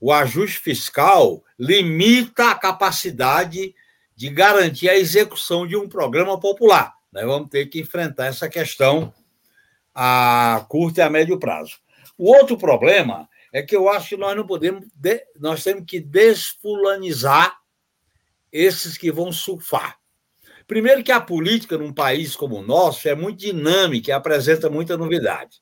o 0.00 0.12
ajuste 0.12 0.58
fiscal 0.58 1.44
limita 1.58 2.50
a 2.50 2.54
capacidade 2.54 3.74
de 4.14 4.28
garantir 4.30 4.88
a 4.88 4.96
execução 4.96 5.66
de 5.66 5.76
um 5.76 5.88
programa 5.88 6.40
popular. 6.40 6.94
Nós 7.12 7.24
vamos 7.24 7.50
ter 7.50 7.66
que 7.66 7.80
enfrentar 7.80 8.26
essa 8.26 8.48
questão 8.48 9.12
a 9.94 10.64
curto 10.68 10.98
e 10.98 11.02
a 11.02 11.10
médio 11.10 11.38
prazo. 11.38 11.78
O 12.18 12.32
outro 12.32 12.56
problema 12.56 13.28
é 13.52 13.62
que 13.62 13.76
eu 13.76 13.88
acho 13.88 14.10
que 14.10 14.16
nós 14.16 14.36
não 14.36 14.46
podemos, 14.46 14.86
nós 15.38 15.62
temos 15.62 15.84
que 15.86 16.00
desfulanizar 16.00 17.56
esses 18.50 18.96
que 18.96 19.10
vão 19.10 19.32
surfar. 19.32 19.98
Primeiro 20.66 21.04
que 21.04 21.12
a 21.12 21.20
política 21.20 21.78
num 21.78 21.92
país 21.92 22.34
como 22.34 22.56
o 22.56 22.62
nosso 22.62 23.08
é 23.08 23.14
muito 23.14 23.38
dinâmica 23.38 24.10
e 24.10 24.12
apresenta 24.12 24.68
muita 24.68 24.96
novidade. 24.96 25.60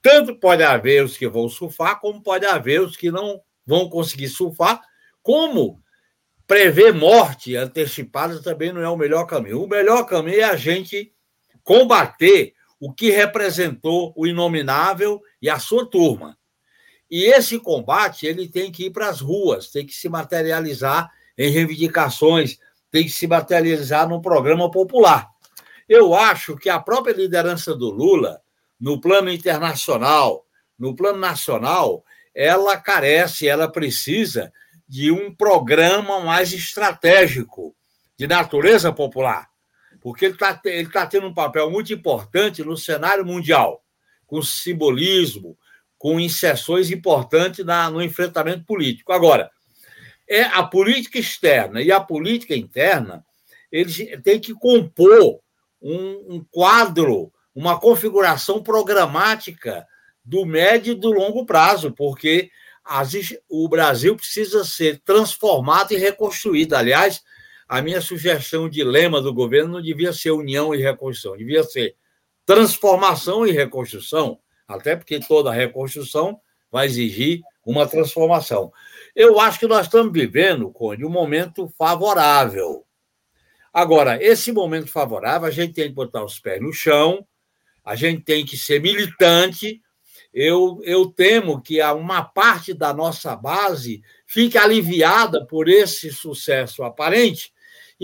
Tanto 0.00 0.38
pode 0.38 0.62
haver 0.62 1.04
os 1.04 1.16
que 1.16 1.26
vão 1.26 1.48
surfar, 1.48 2.00
como 2.00 2.22
pode 2.22 2.46
haver 2.46 2.80
os 2.80 2.96
que 2.96 3.10
não 3.10 3.40
vão 3.66 3.88
conseguir 3.88 4.28
surfar, 4.28 4.80
como 5.22 5.82
prever 6.46 6.92
morte 6.92 7.56
antecipada 7.56 8.40
também 8.42 8.72
não 8.72 8.82
é 8.82 8.88
o 8.88 8.96
melhor 8.96 9.24
caminho. 9.26 9.62
O 9.62 9.68
melhor 9.68 10.04
caminho 10.04 10.40
é 10.40 10.44
a 10.44 10.56
gente 10.56 11.12
combater 11.62 12.53
o 12.80 12.92
que 12.92 13.10
representou 13.10 14.12
o 14.16 14.26
inominável 14.26 15.22
e 15.40 15.48
a 15.48 15.58
sua 15.58 15.88
turma. 15.88 16.36
E 17.10 17.24
esse 17.24 17.58
combate 17.58 18.26
ele 18.26 18.48
tem 18.48 18.72
que 18.72 18.86
ir 18.86 18.90
para 18.90 19.08
as 19.08 19.20
ruas, 19.20 19.70
tem 19.70 19.86
que 19.86 19.94
se 19.94 20.08
materializar 20.08 21.10
em 21.36 21.50
reivindicações, 21.50 22.58
tem 22.90 23.04
que 23.04 23.10
se 23.10 23.26
materializar 23.26 24.08
num 24.08 24.20
programa 24.20 24.70
popular. 24.70 25.28
Eu 25.88 26.14
acho 26.14 26.56
que 26.56 26.68
a 26.68 26.80
própria 26.80 27.12
liderança 27.12 27.74
do 27.74 27.90
Lula, 27.90 28.40
no 28.80 29.00
plano 29.00 29.30
internacional, 29.30 30.46
no 30.78 30.94
plano 30.94 31.18
nacional, 31.18 32.04
ela 32.34 32.76
carece, 32.76 33.46
ela 33.46 33.70
precisa 33.70 34.52
de 34.88 35.10
um 35.10 35.34
programa 35.34 36.20
mais 36.20 36.52
estratégico, 36.52 37.74
de 38.16 38.26
natureza 38.26 38.92
popular, 38.92 39.48
porque 40.04 40.26
ele 40.26 40.34
está 40.34 40.60
ele 40.66 40.90
tá 40.90 41.06
tendo 41.06 41.26
um 41.26 41.32
papel 41.32 41.70
muito 41.70 41.90
importante 41.90 42.62
no 42.62 42.76
cenário 42.76 43.24
mundial, 43.24 43.82
com 44.26 44.42
simbolismo, 44.42 45.56
com 45.96 46.20
inserções 46.20 46.90
importantes 46.90 47.64
na, 47.64 47.90
no 47.90 48.02
enfrentamento 48.02 48.66
político. 48.66 49.14
Agora, 49.14 49.50
é 50.28 50.42
a 50.42 50.62
política 50.62 51.18
externa 51.18 51.80
e 51.80 51.90
a 51.90 52.00
política 52.00 52.54
interna, 52.54 53.24
eles 53.72 53.96
têm 54.22 54.38
que 54.38 54.52
compor 54.52 55.40
um, 55.80 56.34
um 56.34 56.46
quadro, 56.50 57.32
uma 57.54 57.80
configuração 57.80 58.62
programática 58.62 59.86
do 60.22 60.44
médio 60.44 60.92
e 60.92 61.00
do 61.00 61.12
longo 61.12 61.46
prazo, 61.46 61.90
porque 61.92 62.50
as, 62.84 63.14
o 63.48 63.66
Brasil 63.70 64.14
precisa 64.14 64.64
ser 64.64 65.00
transformado 65.02 65.92
e 65.92 65.96
reconstruído. 65.96 66.74
Aliás, 66.74 67.22
a 67.74 67.82
minha 67.82 68.00
sugestão 68.00 68.68
de 68.68 68.84
lema 68.84 69.20
do 69.20 69.34
governo 69.34 69.72
não 69.72 69.82
devia 69.82 70.12
ser 70.12 70.30
união 70.30 70.72
e 70.72 70.78
reconstrução, 70.78 71.36
devia 71.36 71.64
ser 71.64 71.96
transformação 72.46 73.44
e 73.44 73.50
reconstrução, 73.50 74.38
até 74.68 74.94
porque 74.94 75.18
toda 75.18 75.50
reconstrução 75.50 76.40
vai 76.70 76.86
exigir 76.86 77.40
uma 77.66 77.84
transformação. 77.84 78.72
Eu 79.12 79.40
acho 79.40 79.58
que 79.58 79.66
nós 79.66 79.86
estamos 79.86 80.12
vivendo, 80.12 80.70
Conde, 80.70 81.04
um 81.04 81.10
momento 81.10 81.66
favorável. 81.76 82.86
Agora, 83.72 84.22
esse 84.22 84.52
momento 84.52 84.86
favorável, 84.86 85.48
a 85.48 85.50
gente 85.50 85.74
tem 85.74 85.88
que 85.88 85.94
botar 85.94 86.24
os 86.24 86.38
pés 86.38 86.62
no 86.62 86.72
chão, 86.72 87.26
a 87.84 87.96
gente 87.96 88.22
tem 88.22 88.46
que 88.46 88.56
ser 88.56 88.80
militante. 88.80 89.82
Eu, 90.32 90.78
eu 90.84 91.06
temo 91.06 91.60
que 91.60 91.82
uma 91.82 92.22
parte 92.22 92.72
da 92.72 92.94
nossa 92.94 93.34
base 93.34 94.00
fique 94.28 94.56
aliviada 94.56 95.44
por 95.44 95.68
esse 95.68 96.12
sucesso 96.12 96.84
aparente 96.84 97.52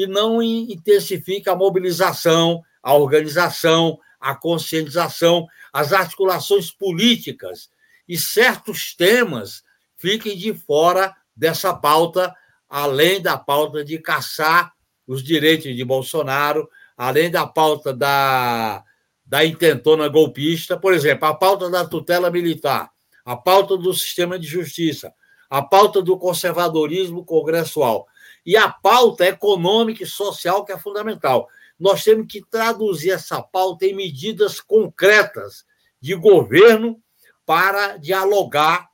e 0.03 0.07
não 0.07 0.42
intensifique 0.42 1.51
a 1.51 1.55
mobilização, 1.55 2.62
a 2.82 2.94
organização, 2.94 3.98
a 4.18 4.34
conscientização, 4.34 5.46
as 5.70 5.92
articulações 5.92 6.70
políticas 6.70 7.68
e 8.09 8.16
certos 8.16 8.94
temas 8.94 9.62
fiquem 9.98 10.38
de 10.38 10.55
fora 10.55 11.14
dessa 11.36 11.74
pauta, 11.74 12.34
além 12.66 13.20
da 13.20 13.36
pauta 13.36 13.84
de 13.84 13.98
caçar 13.98 14.72
os 15.07 15.22
direitos 15.22 15.76
de 15.76 15.84
Bolsonaro, 15.84 16.66
além 16.96 17.30
da 17.30 17.46
pauta 17.46 17.92
da, 17.92 18.82
da 19.26 19.44
intentona 19.44 20.09
golpista, 20.09 20.78
por 20.78 20.94
exemplo, 20.94 21.28
a 21.28 21.34
pauta 21.34 21.68
da 21.68 21.84
tutela 21.84 22.30
militar, 22.30 22.90
a 23.22 23.36
pauta 23.36 23.76
do 23.76 23.92
sistema 23.92 24.38
de 24.38 24.46
justiça, 24.46 25.12
a 25.51 25.61
pauta 25.61 26.01
do 26.01 26.16
conservadorismo 26.16 27.22
congressual 27.22 28.07
e 28.45 28.57
a 28.57 28.68
pauta 28.68 29.26
econômica 29.26 30.03
e 30.03 30.07
social, 30.07 30.64
que 30.64 30.72
é 30.72 30.78
fundamental. 30.78 31.49
Nós 31.78 32.05
temos 32.05 32.26
que 32.26 32.45
traduzir 32.45 33.11
essa 33.11 33.43
pauta 33.43 33.86
em 33.86 33.95
medidas 33.95 34.61
concretas 34.61 35.64
de 36.01 36.14
governo 36.14 37.01
para 37.45 37.97
dialogar 37.97 38.88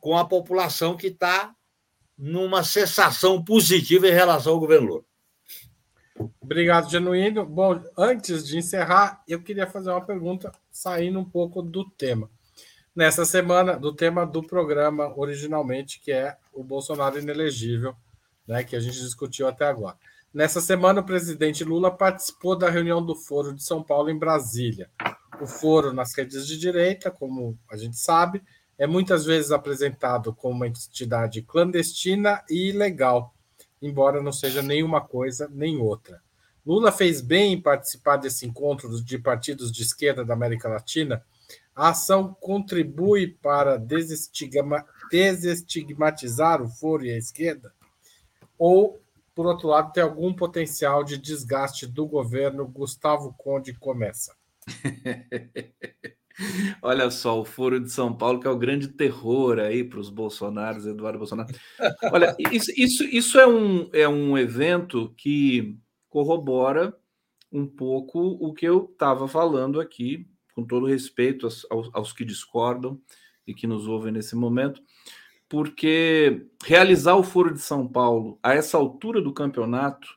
com 0.00 0.16
a 0.16 0.24
população 0.24 0.96
que 0.96 1.08
está 1.08 1.54
numa 2.16 2.62
sensação 2.64 3.42
positiva 3.42 4.08
em 4.08 4.12
relação 4.12 4.52
ao 4.52 4.60
governo 4.60 4.86
Lula. 4.86 5.04
Obrigado, 6.40 6.90
Genuíno. 6.90 7.44
Bom, 7.44 7.82
antes 7.96 8.46
de 8.46 8.56
encerrar, 8.56 9.22
eu 9.28 9.42
queria 9.42 9.66
fazer 9.66 9.90
uma 9.90 10.04
pergunta, 10.04 10.50
saindo 10.70 11.18
um 11.18 11.24
pouco 11.24 11.60
do 11.60 11.84
tema. 11.90 12.30
Nessa 12.94 13.26
semana, 13.26 13.76
do 13.76 13.92
tema 13.92 14.24
do 14.24 14.42
programa 14.42 15.12
originalmente, 15.18 16.00
que 16.00 16.10
é 16.10 16.36
o 16.54 16.64
Bolsonaro 16.64 17.18
inelegível, 17.18 17.94
né, 18.46 18.64
que 18.64 18.76
a 18.76 18.80
gente 18.80 19.00
discutiu 19.00 19.48
até 19.48 19.66
agora. 19.66 19.96
Nessa 20.32 20.60
semana, 20.60 21.00
o 21.00 21.04
presidente 21.04 21.64
Lula 21.64 21.90
participou 21.90 22.56
da 22.56 22.68
reunião 22.68 23.04
do 23.04 23.14
Foro 23.14 23.54
de 23.54 23.62
São 23.62 23.82
Paulo 23.82 24.10
em 24.10 24.18
Brasília. 24.18 24.90
O 25.40 25.46
foro, 25.46 25.92
nas 25.92 26.14
redes 26.14 26.46
de 26.46 26.58
direita, 26.58 27.10
como 27.10 27.58
a 27.70 27.76
gente 27.76 27.96
sabe, 27.96 28.42
é 28.78 28.86
muitas 28.86 29.24
vezes 29.24 29.50
apresentado 29.50 30.34
como 30.34 30.54
uma 30.54 30.66
entidade 30.66 31.40
clandestina 31.42 32.42
e 32.50 32.68
ilegal, 32.68 33.34
embora 33.80 34.22
não 34.22 34.32
seja 34.32 34.62
nenhuma 34.62 35.00
coisa 35.00 35.48
nem 35.50 35.78
outra. 35.78 36.20
Lula 36.66 36.90
fez 36.90 37.20
bem 37.20 37.52
em 37.54 37.60
participar 37.60 38.16
desse 38.16 38.44
encontro 38.44 39.00
de 39.02 39.18
partidos 39.18 39.70
de 39.70 39.82
esquerda 39.82 40.24
da 40.24 40.34
América 40.34 40.68
Latina. 40.68 41.24
A 41.74 41.90
ação 41.90 42.36
contribui 42.40 43.38
para 43.40 43.78
desestigmatizar 43.78 46.60
o 46.60 46.68
foro 46.68 47.06
e 47.06 47.12
a 47.12 47.16
esquerda? 47.16 47.72
Ou, 48.58 49.00
por 49.34 49.46
outro 49.46 49.68
lado, 49.68 49.92
tem 49.92 50.02
algum 50.02 50.32
potencial 50.32 51.04
de 51.04 51.18
desgaste 51.18 51.86
do 51.86 52.06
governo? 52.06 52.66
Gustavo 52.66 53.34
Conde 53.36 53.74
começa. 53.74 54.34
Olha 56.82 57.10
só, 57.10 57.40
o 57.40 57.44
Foro 57.44 57.80
de 57.80 57.90
São 57.90 58.14
Paulo, 58.14 58.40
que 58.40 58.46
é 58.46 58.50
o 58.50 58.58
grande 58.58 58.88
terror 58.88 59.58
aí 59.58 59.82
para 59.82 59.98
os 59.98 60.10
Bolsonaros, 60.10 60.86
Eduardo 60.86 61.18
Bolsonaro. 61.18 61.48
Olha, 62.12 62.36
isso, 62.52 62.70
isso, 62.76 63.04
isso 63.04 63.38
é, 63.38 63.46
um, 63.46 63.88
é 63.92 64.06
um 64.06 64.36
evento 64.36 65.14
que 65.16 65.78
corrobora 66.08 66.94
um 67.50 67.66
pouco 67.66 68.20
o 68.20 68.52
que 68.52 68.66
eu 68.66 68.88
estava 68.92 69.26
falando 69.26 69.80
aqui, 69.80 70.28
com 70.54 70.64
todo 70.64 70.86
respeito 70.86 71.46
aos, 71.46 71.66
aos, 71.70 72.12
que 72.12 72.24
discordam 72.24 73.00
e 73.46 73.54
que 73.54 73.66
nos 73.66 73.86
ouvem 73.86 74.12
nesse 74.12 74.36
momento, 74.36 74.82
porque 75.48 76.46
realizar 76.64 77.14
o 77.16 77.22
Foro 77.22 77.52
de 77.52 77.60
São 77.60 77.86
Paulo 77.86 78.38
a 78.42 78.54
essa 78.54 78.76
altura 78.76 79.20
do 79.20 79.32
campeonato 79.32 80.08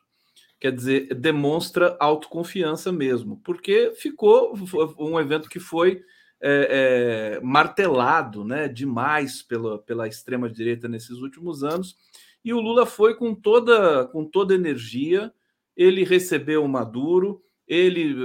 quer 0.60 0.72
dizer, 0.72 1.14
demonstra 1.14 1.96
autoconfiança 1.98 2.92
mesmo, 2.92 3.40
porque 3.42 3.94
ficou 3.96 4.54
um 4.98 5.18
evento 5.18 5.48
que 5.48 5.58
foi 5.58 6.02
é, 6.42 7.38
é, 7.38 7.40
martelado 7.40 8.44
né, 8.44 8.68
demais 8.68 9.42
pela, 9.42 9.78
pela 9.78 10.06
extrema-direita 10.06 10.86
nesses 10.86 11.16
últimos 11.16 11.64
anos, 11.64 11.96
e 12.44 12.52
o 12.52 12.60
Lula 12.60 12.84
foi 12.84 13.14
com 13.14 13.34
toda, 13.34 14.06
com 14.08 14.24
toda 14.24 14.54
energia, 14.54 15.32
ele 15.74 16.04
recebeu 16.04 16.62
o 16.62 16.68
Maduro, 16.68 17.42
ele 17.70 18.16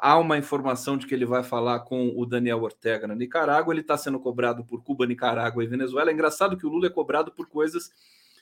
há 0.00 0.16
uma 0.16 0.38
informação 0.38 0.96
de 0.96 1.06
que 1.06 1.14
ele 1.14 1.26
vai 1.26 1.42
falar 1.42 1.80
com 1.80 2.14
o 2.16 2.24
Daniel 2.24 2.62
Ortega 2.62 3.06
na 3.06 3.14
Nicarágua, 3.14 3.74
ele 3.74 3.82
está 3.82 3.98
sendo 3.98 4.18
cobrado 4.18 4.64
por 4.64 4.82
Cuba, 4.82 5.04
Nicarágua 5.04 5.62
e 5.62 5.66
Venezuela. 5.66 6.08
É 6.08 6.14
engraçado 6.14 6.56
que 6.56 6.64
o 6.64 6.70
Lula 6.70 6.86
é 6.86 6.90
cobrado 6.90 7.30
por 7.30 7.46
coisas 7.46 7.92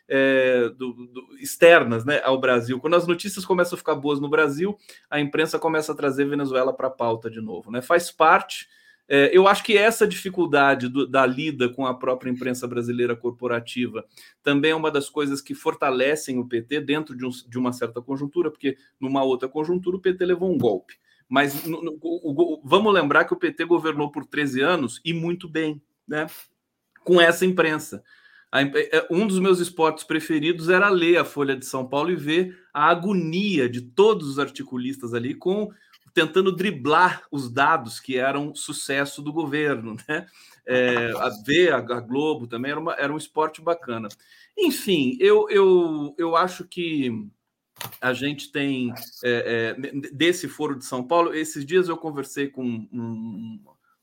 é, 0.09 0.69
do, 0.69 0.93
do, 0.93 1.37
externas 1.41 2.05
né, 2.05 2.21
ao 2.23 2.39
Brasil. 2.39 2.79
Quando 2.79 2.95
as 2.95 3.09
notícias 3.09 3.45
começam 3.45 3.75
a 3.75 3.79
ficar 3.79 3.97
boas 3.97 4.21
no 4.21 4.29
Brasil, 4.29 4.79
a 5.11 5.19
imprensa 5.19 5.59
começa 5.59 5.91
a 5.91 5.97
trazer 5.97 6.27
Venezuela 6.27 6.73
para 6.73 6.87
a 6.87 6.93
pauta 6.93 7.29
de 7.29 7.41
novo. 7.41 7.69
Né? 7.73 7.83
Faz 7.83 8.13
parte. 8.13 8.69
É, 9.09 9.37
eu 9.37 9.47
acho 9.47 9.65
que 9.65 9.77
essa 9.77 10.07
dificuldade 10.07 10.89
do, 10.89 11.07
da 11.07 11.27
lida 11.27 11.69
com 11.69 11.87
a 11.87 11.95
própria 11.95 12.31
imprensa 12.31 12.67
brasileira 12.67 13.17
corporativa 13.17 14.05
também 14.43 14.71
é 14.71 14.75
uma 14.75 14.91
das 14.91 15.11
coisas 15.11 15.41
que 15.41 15.55
fortalecem 15.55 16.39
o 16.39 16.47
PT 16.47 16.81
dentro 16.81 17.17
de, 17.17 17.27
um, 17.27 17.31
de 17.31 17.59
uma 17.59 17.73
certa 17.73 18.01
conjuntura, 18.01 18.51
porque 18.51 18.77
numa 19.01 19.23
outra 19.23 19.49
conjuntura 19.49 19.97
o 19.97 20.01
PT 20.01 20.25
levou 20.25 20.53
um 20.53 20.59
golpe. 20.59 20.95
Mas 21.29 21.65
no, 21.65 21.83
no, 21.83 21.99
o, 22.01 22.57
o, 22.57 22.63
vamos 22.65 22.93
lembrar 22.93 23.25
que 23.25 23.33
o 23.33 23.39
PT 23.39 23.65
governou 23.65 24.11
por 24.11 24.25
13 24.25 24.61
anos 24.61 25.01
e 25.05 25.13
muito 25.13 25.49
bem, 25.49 25.83
né? 26.07 26.27
Com 27.05 27.21
essa 27.21 27.45
imprensa. 27.45 28.03
É, 28.55 29.07
um 29.11 29.27
dos 29.27 29.39
meus 29.39 29.59
esportes 29.59 30.05
preferidos 30.05 30.69
era 30.69 30.91
ler 30.91 31.17
a 31.17 31.25
Folha 31.25 31.57
de 31.57 31.65
São 31.65 31.89
Paulo 31.89 32.11
e 32.11 32.17
ver 32.17 32.59
a 32.73 32.91
agonia 32.91 33.67
de 33.67 33.81
todos 33.81 34.29
os 34.29 34.39
articulistas 34.39 35.15
ali 35.15 35.35
com 35.35 35.71
tentando 36.15 36.55
driblar 36.55 37.25
os 37.31 37.51
dados 37.51 37.99
que 37.99 38.17
eram 38.19 38.55
sucesso 38.55 39.23
do 39.23 39.33
governo, 39.33 39.97
né? 40.09 40.27
É, 40.65 41.13
a 41.17 41.29
ver 41.45 41.73
a, 41.73 41.79
a, 41.79 42.01
Globo 42.01 42.47
também 42.47 42.71
era, 42.71 42.79
uma, 42.79 42.95
era 42.95 43.13
um 43.13 43.17
esporte 43.17 43.61
bacana. 43.61 44.09
Enfim, 44.57 45.17
eu, 45.19 45.49
eu, 45.51 46.15
eu 46.17 46.37
acho 46.37 46.65
que 46.65 47.29
a 48.01 48.13
gente 48.13 48.53
tem 48.53 48.93
é, 49.25 49.75
é, 49.77 49.91
desse 50.13 50.47
foro 50.47 50.77
de 50.77 50.85
São 50.85 51.03
Paulo. 51.03 51.35
Esses 51.35 51.67
dias 51.67 51.89
eu 51.89 51.97
conversei 51.97 52.49
com 52.49 52.65
um, 52.65 52.89
um, 52.93 53.61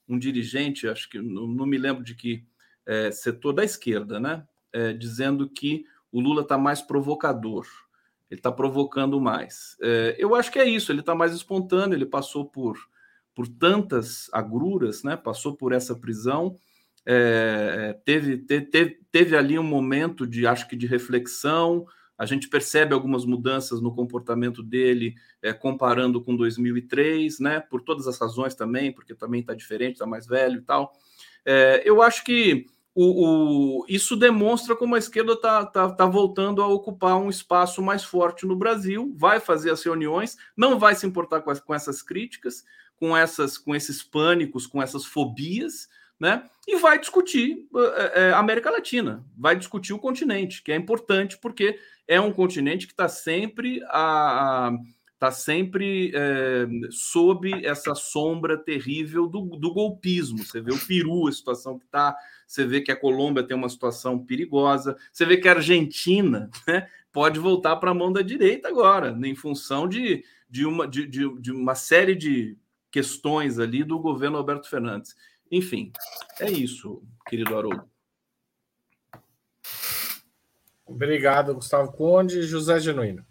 um 0.09 0.19
dirigente, 0.19 0.87
acho 0.87 1.09
que 1.09 1.19
não, 1.19 1.47
não 1.47 1.65
me 1.65 1.77
lembro 1.77 2.03
de 2.03 2.13
que 2.15 2.43
é, 2.85 3.11
setor 3.11 3.53
da 3.53 3.63
esquerda, 3.63 4.19
né? 4.19 4.45
É, 4.73 4.93
dizendo 4.93 5.49
que 5.49 5.85
o 6.11 6.19
Lula 6.19 6.41
está 6.41 6.57
mais 6.57 6.81
provocador, 6.81 7.65
ele 8.29 8.39
está 8.39 8.51
provocando 8.51 9.19
mais. 9.19 9.75
É, 9.81 10.15
eu 10.17 10.35
acho 10.35 10.51
que 10.51 10.59
é 10.59 10.67
isso, 10.67 10.91
ele 10.91 10.99
está 10.99 11.15
mais 11.15 11.33
espontâneo, 11.33 11.95
ele 11.95 12.05
passou 12.05 12.45
por, 12.45 12.77
por 13.33 13.47
tantas 13.47 14.29
agruras, 14.31 15.03
né? 15.03 15.17
Passou 15.17 15.55
por 15.55 15.73
essa 15.73 15.95
prisão. 15.95 16.55
É, 17.05 17.97
teve, 18.05 18.37
teve, 18.37 18.99
teve 19.11 19.35
ali 19.35 19.57
um 19.57 19.63
momento 19.63 20.27
de, 20.27 20.45
acho 20.45 20.67
que 20.67 20.75
de 20.75 20.85
reflexão, 20.85 21.85
a 22.19 22.25
gente 22.25 22.49
percebe 22.49 22.93
algumas 22.93 23.25
mudanças 23.25 23.81
no 23.81 23.95
comportamento 23.95 24.61
dele, 24.61 25.15
é, 25.41 25.53
comparando 25.53 26.21
com 26.21 26.35
2003, 26.35 27.39
né? 27.39 27.61
Por 27.61 27.81
todas 27.81 28.07
as 28.07 28.19
razões 28.19 28.53
também, 28.53 28.91
porque 28.91 29.15
também 29.15 29.39
está 29.39 29.55
diferente, 29.55 29.93
está 29.93 30.05
mais 30.05 30.27
velho 30.27 30.57
e 30.57 30.61
tal. 30.61 30.93
É, 31.45 31.81
eu 31.85 32.01
acho 32.01 32.23
que 32.23 32.67
o, 33.01 33.79
o, 33.79 33.85
isso 33.87 34.17
demonstra 34.17 34.75
como 34.75 34.93
a 34.93 34.97
esquerda 34.97 35.31
está 35.31 35.65
tá, 35.65 35.89
tá 35.89 36.05
voltando 36.05 36.61
a 36.61 36.67
ocupar 36.67 37.15
um 37.15 37.29
espaço 37.29 37.81
mais 37.81 38.03
forte 38.03 38.45
no 38.45 38.57
Brasil, 38.57 39.13
vai 39.15 39.39
fazer 39.39 39.71
as 39.71 39.81
reuniões, 39.81 40.37
não 40.55 40.77
vai 40.77 40.93
se 40.95 41.07
importar 41.07 41.39
com, 41.39 41.49
as, 41.49 41.61
com 41.61 41.73
essas 41.73 42.01
críticas, 42.01 42.65
com, 42.97 43.15
essas, 43.15 43.57
com 43.57 43.73
esses 43.73 44.03
pânicos, 44.03 44.67
com 44.67 44.83
essas 44.83 45.05
fobias, 45.05 45.87
né? 46.19 46.43
E 46.67 46.75
vai 46.75 46.99
discutir 46.99 47.65
é, 48.13 48.33
América 48.33 48.69
Latina, 48.69 49.23
vai 49.37 49.55
discutir 49.55 49.93
o 49.93 49.99
continente, 49.99 50.61
que 50.61 50.73
é 50.73 50.75
importante 50.75 51.37
porque 51.37 51.79
é 52.05 52.19
um 52.19 52.33
continente 52.33 52.85
que 52.85 52.91
está 52.91 53.07
sempre 53.07 53.81
a, 53.85 54.73
está 55.13 55.31
sempre 55.31 56.11
é, 56.13 56.67
sob 56.89 57.65
essa 57.65 57.95
sombra 57.95 58.57
terrível 58.57 59.27
do, 59.27 59.41
do, 59.57 59.73
golpismo. 59.73 60.39
Você 60.39 60.61
vê 60.61 60.73
o 60.73 60.85
Peru, 60.85 61.27
a 61.27 61.31
situação 61.31 61.77
que 61.77 61.85
está, 61.85 62.15
você 62.49 62.65
vê 62.65 62.81
que 62.81 62.91
a 62.91 62.95
Colômbia 62.95 63.43
tem 63.43 63.55
uma 63.55 63.69
situação 63.69 64.17
perigosa, 64.17 64.97
você 65.13 65.23
vê 65.23 65.37
que 65.37 65.47
a 65.47 65.53
Argentina 65.53 66.49
né, 66.67 66.89
pode 67.11 67.39
voltar 67.39 67.75
para 67.75 67.91
a 67.91 67.93
mão 67.93 68.11
da 68.11 68.23
direita 68.23 68.67
agora, 68.67 69.15
em 69.23 69.35
função 69.35 69.87
de, 69.87 70.25
de, 70.49 70.65
uma, 70.65 70.87
de, 70.87 71.05
de, 71.05 71.39
de 71.39 71.51
uma 71.51 71.75
série 71.75 72.15
de 72.15 72.57
questões 72.89 73.59
ali 73.59 73.83
do 73.83 73.99
governo 73.99 74.37
Alberto 74.37 74.67
Fernandes. 74.67 75.15
Enfim, 75.51 75.91
é 76.39 76.49
isso, 76.49 77.03
querido 77.27 77.55
Haroldo. 77.55 77.87
Obrigado, 80.87 81.53
Gustavo 81.53 81.91
Conde. 81.91 82.41
José 82.41 82.79
Genuíno. 82.79 83.23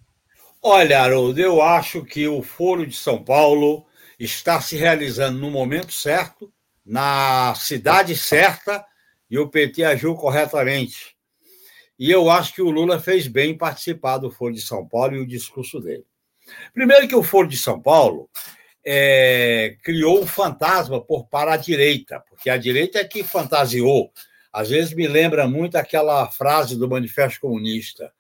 Olha, 0.63 1.03
Haroldo, 1.03 1.41
eu 1.41 1.61
acho 1.61 2.05
que 2.05 2.29
o 2.29 2.41
Foro 2.41 2.87
de 2.87 2.95
São 2.95 3.25
Paulo 3.25 3.85
está 4.17 4.61
se 4.61 4.77
realizando 4.77 5.41
no 5.41 5.51
momento 5.51 5.93
certo, 5.93 6.53
na 6.87 7.53
cidade 7.57 8.17
certa, 8.17 8.87
e 9.31 9.39
o 9.39 9.49
PT 9.49 9.85
agiu 9.85 10.15
corretamente. 10.15 11.17
E 11.99 12.11
eu 12.11 12.31
acho 12.31 12.55
que 12.55 12.63
o 12.63 12.71
Lula 12.71 13.01
fez 13.01 13.27
bem 13.27 13.51
em 13.51 13.59
participar 13.59 14.19
do 14.19 14.31
Foro 14.31 14.55
de 14.55 14.61
São 14.61 14.87
Paulo 14.87 15.17
e 15.17 15.21
o 15.21 15.27
discurso 15.27 15.81
dele. 15.81 16.05
Primeiro 16.73 17.09
que 17.09 17.15
o 17.15 17.23
Foro 17.23 17.49
de 17.49 17.57
São 17.57 17.81
Paulo 17.81 18.31
é, 18.85 19.77
criou 19.83 20.23
um 20.23 20.27
fantasma 20.27 21.01
por 21.01 21.27
para 21.27 21.55
a 21.55 21.57
direita, 21.57 22.21
porque 22.29 22.49
a 22.49 22.57
direita 22.57 22.99
é 22.99 23.05
que 23.05 23.25
fantasiou. 23.25 24.13
Às 24.53 24.71
vezes 24.71 24.95
me 24.95 25.07
lembra 25.07 25.47
muito 25.47 25.77
aquela 25.77 26.27
frase 26.29 26.77
do 26.77 26.89
Manifesto 26.89 27.41
Comunista: 27.41 28.13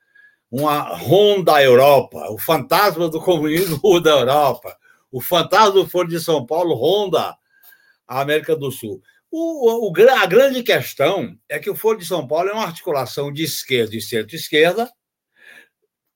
uma 0.50 0.80
Ronda 0.96 1.62
Europa, 1.62 2.30
o 2.30 2.38
fantasma 2.38 3.08
do 3.08 3.20
comunismo 3.20 4.00
da 4.02 4.10
Europa, 4.10 4.76
O 5.10 5.20
fantasma 5.20 5.72
do 5.72 5.88
Foro 5.88 6.08
de 6.08 6.20
São 6.20 6.44
Paulo 6.44 6.74
ronda 6.74 7.36
a 8.06 8.20
América 8.20 8.54
do 8.54 8.70
Sul. 8.70 9.02
O, 9.30 9.90
o, 9.90 10.10
a 10.10 10.26
grande 10.26 10.62
questão 10.62 11.38
é 11.48 11.58
que 11.58 11.68
o 11.68 11.76
Foro 11.76 11.98
de 11.98 12.06
São 12.06 12.26
Paulo 12.26 12.48
é 12.48 12.52
uma 12.52 12.64
articulação 12.64 13.32
de 13.32 13.44
esquerda 13.44 13.94
e 13.94 14.00
centro-esquerda, 14.00 14.90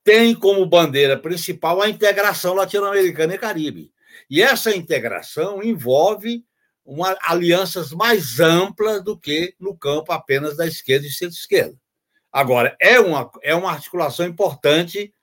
tem 0.03 0.33
como 0.35 0.65
bandeira 0.65 1.17
principal 1.17 1.81
a 1.81 1.89
integração 1.89 2.53
latino-americana 2.53 3.35
e 3.35 3.37
caribe. 3.37 3.93
E 4.29 4.41
essa 4.41 4.75
integração 4.75 5.63
envolve 5.63 6.43
uma, 6.83 7.15
alianças 7.21 7.91
mais 7.91 8.39
amplas 8.39 9.03
do 9.03 9.17
que 9.17 9.55
no 9.59 9.77
campo 9.77 10.11
apenas 10.11 10.57
da 10.57 10.67
esquerda 10.67 11.07
e 11.07 11.11
centro-esquerda. 11.11 11.77
Agora, 12.31 12.75
é 12.81 12.99
uma, 12.99 13.29
é 13.43 13.53
uma 13.53 13.71
articulação 13.71 14.25
importante, 14.25 15.13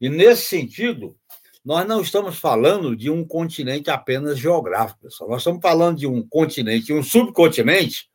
e 0.00 0.08
nesse 0.08 0.46
sentido, 0.46 1.18
nós 1.66 1.84
não 1.84 2.00
estamos 2.00 2.38
falando 2.38 2.94
de 2.94 3.10
um 3.10 3.26
continente 3.26 3.90
apenas 3.90 4.38
geográfico, 4.38 5.00
pessoal. 5.00 5.30
Nós 5.30 5.40
estamos 5.40 5.60
falando 5.60 5.98
de 5.98 6.06
um 6.06 6.24
continente, 6.24 6.92
um 6.92 7.02
subcontinente, 7.02 8.08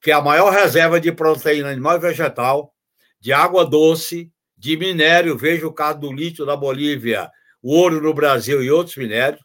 que 0.00 0.10
é 0.10 0.14
a 0.14 0.20
maior 0.20 0.52
reserva 0.52 1.00
de 1.00 1.12
proteína 1.12 1.70
animal 1.70 1.94
e 1.94 2.00
vegetal, 2.00 2.74
de 3.20 3.32
água 3.32 3.64
doce, 3.64 4.32
de 4.58 4.76
minério, 4.76 5.38
veja 5.38 5.64
o 5.64 5.72
caso 5.72 6.00
do 6.00 6.12
lítio 6.12 6.44
da 6.44 6.56
Bolívia, 6.56 7.30
o 7.62 7.72
ouro 7.72 8.00
no 8.00 8.12
Brasil 8.12 8.60
e 8.60 8.68
outros 8.68 8.96
minérios, 8.96 9.40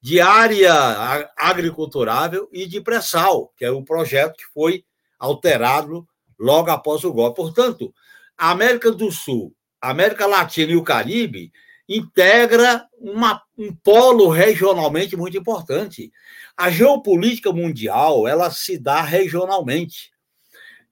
de 0.00 0.20
área 0.20 1.30
agriculturável 1.36 2.48
e 2.52 2.66
de 2.66 2.80
pré-sal, 2.80 3.52
que 3.56 3.64
é 3.64 3.70
um 3.70 3.84
projeto 3.84 4.36
que 4.36 4.52
foi 4.52 4.84
alterado 5.20 6.04
logo 6.36 6.68
após 6.68 7.04
o 7.04 7.12
golpe. 7.12 7.36
Portanto, 7.36 7.94
a 8.36 8.50
América 8.50 8.90
do 8.90 9.12
Sul, 9.12 9.54
a 9.80 9.90
América 9.90 10.26
Latina 10.26 10.72
e 10.72 10.76
o 10.76 10.82
Caribe 10.82 11.52
integra 11.88 12.86
uma, 12.98 13.42
um 13.56 13.74
polo 13.74 14.28
regionalmente 14.28 15.16
muito 15.16 15.36
importante. 15.36 16.12
A 16.56 16.70
geopolítica 16.70 17.52
mundial 17.52 18.26
ela 18.26 18.50
se 18.50 18.78
dá 18.78 19.02
regionalmente. 19.02 20.12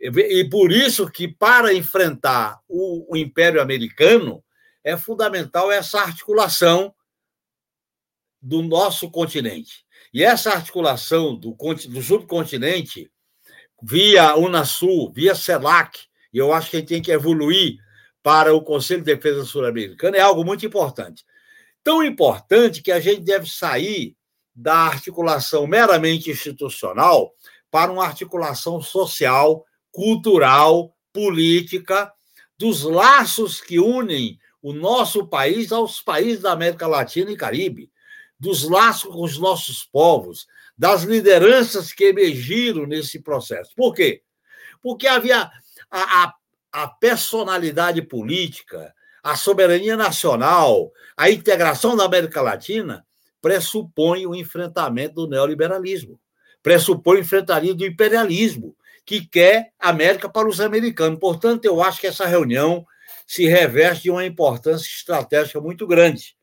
E 0.01 0.49
por 0.49 0.72
isso 0.72 1.11
que, 1.11 1.28
para 1.28 1.74
enfrentar 1.74 2.59
o, 2.66 3.12
o 3.12 3.16
Império 3.16 3.61
Americano, 3.61 4.43
é 4.82 4.97
fundamental 4.97 5.70
essa 5.70 6.01
articulação 6.01 6.95
do 8.41 8.62
nosso 8.62 9.11
continente. 9.11 9.84
E 10.12 10.24
essa 10.24 10.53
articulação 10.53 11.36
do, 11.36 11.55
do 11.88 12.03
subcontinente, 12.03 13.11
via 13.82 14.34
Unasul, 14.36 15.12
via 15.12 15.34
CELAC, 15.34 15.99
e 16.32 16.38
eu 16.38 16.53
acho 16.53 16.70
que 16.70 16.76
a 16.76 16.80
gente 16.80 16.88
tem 16.88 17.03
que 17.03 17.12
evoluir 17.12 17.76
para 18.22 18.54
o 18.54 18.62
Conselho 18.62 19.02
de 19.02 19.14
Defesa 19.14 19.44
Sul-Americana, 19.44 20.16
é 20.16 20.20
algo 20.20 20.44
muito 20.44 20.64
importante. 20.66 21.24
Tão 21.82 22.04
importante 22.04 22.82
que 22.82 22.92
a 22.92 23.00
gente 23.00 23.22
deve 23.22 23.48
sair 23.48 24.16
da 24.54 24.74
articulação 24.74 25.66
meramente 25.66 26.30
institucional 26.30 27.32
para 27.70 27.90
uma 27.90 28.04
articulação 28.04 28.82
social, 28.82 29.64
cultural, 29.90 30.94
política, 31.12 32.12
dos 32.58 32.82
laços 32.82 33.60
que 33.60 33.78
unem 33.78 34.38
o 34.60 34.72
nosso 34.72 35.26
país 35.26 35.72
aos 35.72 36.02
países 36.02 36.42
da 36.42 36.52
América 36.52 36.86
Latina 36.86 37.30
e 37.30 37.36
Caribe 37.36 37.90
dos 38.40 38.66
laços 38.66 39.12
com 39.12 39.22
os 39.22 39.38
nossos 39.38 39.84
povos, 39.84 40.46
das 40.76 41.02
lideranças 41.02 41.92
que 41.92 42.04
emergiram 42.04 42.86
nesse 42.86 43.20
processo. 43.20 43.70
Por 43.76 43.94
quê? 43.94 44.22
Porque 44.82 45.06
havia 45.06 45.42
a, 45.90 46.24
a, 46.24 46.34
a 46.72 46.86
personalidade 46.86 48.02
política, 48.02 48.94
a 49.22 49.36
soberania 49.36 49.96
nacional, 49.96 50.90
a 51.16 51.30
integração 51.30 51.96
da 51.96 52.04
América 52.04 52.40
Latina 52.40 53.04
pressupõe 53.40 54.26
o 54.26 54.34
enfrentamento 54.34 55.14
do 55.14 55.28
neoliberalismo, 55.28 56.20
pressupõe 56.62 57.16
o 57.18 57.20
enfrentamento 57.20 57.74
do 57.74 57.86
imperialismo, 57.86 58.76
que 59.04 59.26
quer 59.26 59.72
América 59.78 60.28
para 60.28 60.48
os 60.48 60.60
americanos. 60.60 61.18
Portanto, 61.18 61.64
eu 61.64 61.82
acho 61.82 62.00
que 62.00 62.06
essa 62.06 62.26
reunião 62.26 62.86
se 63.26 63.46
reveste 63.46 64.04
de 64.04 64.10
uma 64.10 64.24
importância 64.24 64.86
estratégica 64.86 65.60
muito 65.60 65.86
grande. 65.86 66.36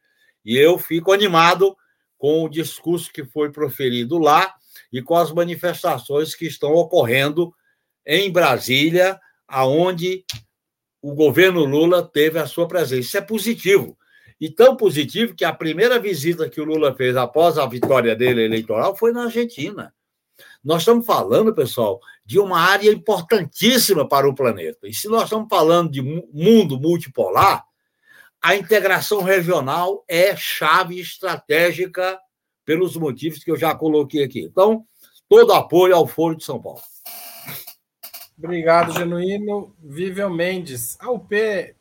E 0.44 0.58
eu 0.58 0.78
fico 0.78 1.12
animado 1.12 1.76
com 2.18 2.44
o 2.44 2.50
discurso 2.50 3.12
que 3.12 3.24
foi 3.26 3.52
proferido 3.52 4.18
lá 4.18 4.54
e 4.92 5.02
com 5.02 5.16
as 5.16 5.32
manifestações 5.32 6.34
que 6.34 6.46
estão 6.46 6.74
ocorrendo 6.74 7.54
em 8.06 8.32
Brasília, 8.32 9.20
aonde 9.48 10.26
o 11.02 11.14
governo 11.14 11.64
Lula 11.64 12.04
teve 12.04 12.40
a 12.40 12.48
sua 12.48 12.68
presença. 12.68 13.02
Isso 13.02 13.18
é 13.18 13.22
positivo. 13.22 13.98
E 14.40 14.50
tão 14.50 14.76
positivo 14.76 15.34
que 15.34 15.46
a 15.46 15.54
primeira 15.54 16.00
visita 16.00 16.50
que 16.50 16.62
o 16.62 16.66
Lula 16.66 16.94
fez 16.96 17.16
após 17.16 17.58
a 17.58 17.66
vitória 17.66 18.16
dele 18.16 18.44
eleitoral 18.44 18.96
foi 18.96 19.12
na 19.12 19.24
Argentina. 19.24 19.94
Nós 20.64 20.82
estamos 20.82 21.06
falando, 21.06 21.56
pessoal, 21.56 22.00
de 22.26 22.40
uma 22.40 22.60
área 22.60 22.92
importantíssima 22.92 24.08
para 24.08 24.30
o 24.30 24.36
planeta. 24.36 24.88
E 24.88 24.94
se 24.94 25.08
nós 25.08 25.24
estamos 25.24 25.48
falando 25.50 25.90
de 25.90 26.02
mundo 26.02 26.80
multipolar, 26.80 27.64
a 28.42 28.56
integração 28.56 29.24
regional 29.24 30.04
é 30.08 30.36
chave 30.36 31.00
estratégica 31.00 32.20
pelos 32.64 32.96
motivos 32.96 33.44
que 33.44 33.50
eu 33.50 33.58
já 33.58 33.74
coloquei 33.74 34.24
aqui. 34.24 34.42
Então, 34.42 34.86
todo 35.28 35.54
apoio 35.54 35.96
ao 35.96 36.06
Foro 36.06 36.36
de 36.36 36.44
São 36.44 36.62
Paulo. 36.62 36.82
Obrigado, 38.38 38.94
Genuíno. 38.94 39.74
Vivian 39.82 40.30
Mendes. 40.30 40.98
A 41.00 41.12
UP 41.12 41.30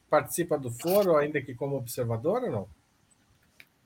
participa 0.08 0.58
do 0.58 0.70
foro, 0.70 1.16
ainda 1.16 1.40
que 1.40 1.54
como 1.54 1.76
observadora 1.76 2.46
ou 2.46 2.52
não? 2.52 2.68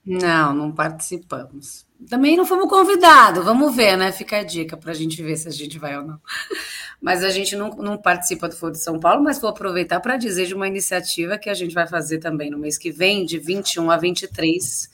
Não, 0.03 0.53
não 0.53 0.71
participamos. 0.71 1.85
Também 2.09 2.35
não 2.35 2.45
fomos 2.45 2.67
convidados, 2.67 3.45
vamos 3.45 3.75
ver, 3.75 3.95
né? 3.95 4.11
Fica 4.11 4.37
a 4.37 4.43
dica 4.43 4.75
para 4.75 4.91
a 4.91 4.95
gente 4.95 5.21
ver 5.21 5.37
se 5.37 5.47
a 5.47 5.51
gente 5.51 5.77
vai 5.77 5.95
ou 5.95 6.03
não. 6.03 6.19
Mas 6.99 7.23
a 7.23 7.29
gente 7.29 7.55
não, 7.55 7.69
não 7.71 7.97
participa 7.97 8.47
do 8.49 8.55
Foro 8.55 8.71
de 8.71 8.79
São 8.79 8.99
Paulo, 8.99 9.23
mas 9.23 9.39
vou 9.39 9.49
aproveitar 9.49 9.99
para 9.99 10.17
dizer 10.17 10.45
de 10.45 10.53
uma 10.53 10.67
iniciativa 10.67 11.35
que 11.35 11.49
a 11.49 11.53
gente 11.55 11.73
vai 11.73 11.87
fazer 11.87 12.19
também 12.19 12.51
no 12.51 12.59
mês 12.59 12.77
que 12.77 12.91
vem, 12.91 13.25
de 13.25 13.39
21 13.39 13.89
a 13.89 13.97
23, 13.97 14.87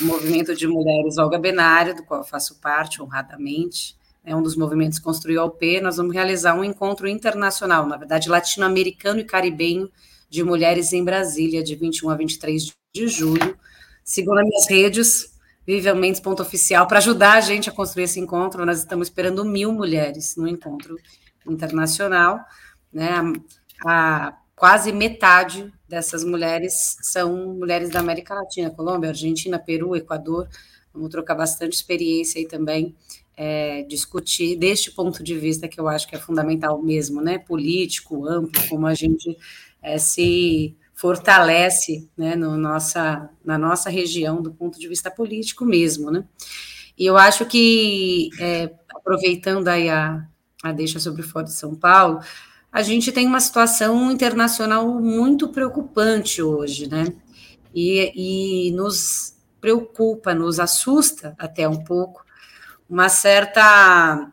o 0.00 0.04
Movimento 0.04 0.56
de 0.56 0.66
Mulheres 0.66 1.18
Olga 1.18 1.38
Benário, 1.38 1.94
do 1.94 2.02
qual 2.02 2.20
eu 2.20 2.24
faço 2.24 2.58
parte 2.60 3.02
honradamente. 3.02 3.94
É 4.24 4.36
um 4.36 4.42
dos 4.42 4.56
movimentos 4.56 4.98
construiu 4.98 5.40
a 5.40 5.44
UP. 5.44 5.80
Nós 5.80 5.96
vamos 5.96 6.14
realizar 6.14 6.54
um 6.54 6.64
encontro 6.64 7.08
internacional, 7.08 7.86
na 7.86 7.96
verdade, 7.96 8.28
latino-americano 8.28 9.20
e 9.20 9.24
caribenho, 9.24 9.90
de 10.28 10.44
mulheres 10.44 10.92
em 10.92 11.02
Brasília, 11.02 11.62
de 11.62 11.74
21 11.74 12.10
a 12.10 12.14
23 12.14 12.72
de 12.94 13.08
julho 13.08 13.58
Sigam 14.10 14.34
nas 14.34 14.44
minhas 14.44 14.68
redes, 14.68 15.38
viviamentos.oficial, 15.64 16.88
para 16.88 16.98
ajudar 16.98 17.34
a 17.34 17.40
gente 17.40 17.70
a 17.70 17.72
construir 17.72 18.04
esse 18.04 18.18
encontro. 18.18 18.66
Nós 18.66 18.80
estamos 18.80 19.06
esperando 19.06 19.44
mil 19.44 19.72
mulheres 19.72 20.34
no 20.36 20.48
encontro 20.48 20.96
internacional. 21.46 22.40
Né? 22.92 23.08
A 23.86 24.36
quase 24.56 24.92
metade 24.92 25.72
dessas 25.88 26.24
mulheres 26.24 26.96
são 27.02 27.54
mulheres 27.54 27.88
da 27.90 28.00
América 28.00 28.34
Latina, 28.34 28.68
Colômbia, 28.70 29.10
Argentina, 29.10 29.60
Peru, 29.60 29.94
Equador. 29.94 30.48
Vamos 30.92 31.10
trocar 31.10 31.36
bastante 31.36 31.74
experiência 31.74 32.40
aí 32.40 32.48
também, 32.48 32.96
é, 33.42 33.84
discutir 33.84 34.54
deste 34.54 34.90
ponto 34.90 35.22
de 35.22 35.34
vista 35.34 35.66
que 35.66 35.80
eu 35.80 35.88
acho 35.88 36.06
que 36.06 36.14
é 36.14 36.18
fundamental 36.18 36.82
mesmo, 36.82 37.22
né? 37.22 37.38
Político, 37.38 38.28
amplo, 38.28 38.68
como 38.68 38.86
a 38.86 38.92
gente 38.92 39.34
é, 39.80 39.96
se 39.96 40.76
fortalece 40.92 42.06
né, 42.14 42.36
no 42.36 42.58
nossa, 42.58 43.30
na 43.42 43.56
nossa 43.56 43.88
região 43.88 44.42
do 44.42 44.52
ponto 44.52 44.78
de 44.78 44.86
vista 44.86 45.10
político 45.10 45.64
mesmo, 45.64 46.10
né? 46.10 46.22
E 46.98 47.06
eu 47.06 47.16
acho 47.16 47.46
que, 47.46 48.28
é, 48.38 48.74
aproveitando 48.94 49.68
aí 49.68 49.88
a, 49.88 50.22
a 50.62 50.70
deixa 50.70 51.00
sobre 51.00 51.22
o 51.22 51.24
Fórum 51.26 51.46
de 51.46 51.54
São 51.54 51.74
Paulo, 51.74 52.20
a 52.70 52.82
gente 52.82 53.10
tem 53.10 53.26
uma 53.26 53.40
situação 53.40 54.12
internacional 54.12 54.86
muito 55.00 55.48
preocupante 55.48 56.42
hoje, 56.42 56.90
né? 56.90 57.06
E, 57.74 58.68
e 58.68 58.72
nos 58.72 59.34
preocupa, 59.62 60.34
nos 60.34 60.60
assusta 60.60 61.34
até 61.38 61.66
um 61.66 61.82
pouco, 61.82 62.22
uma 62.90 63.08
certa 63.08 64.32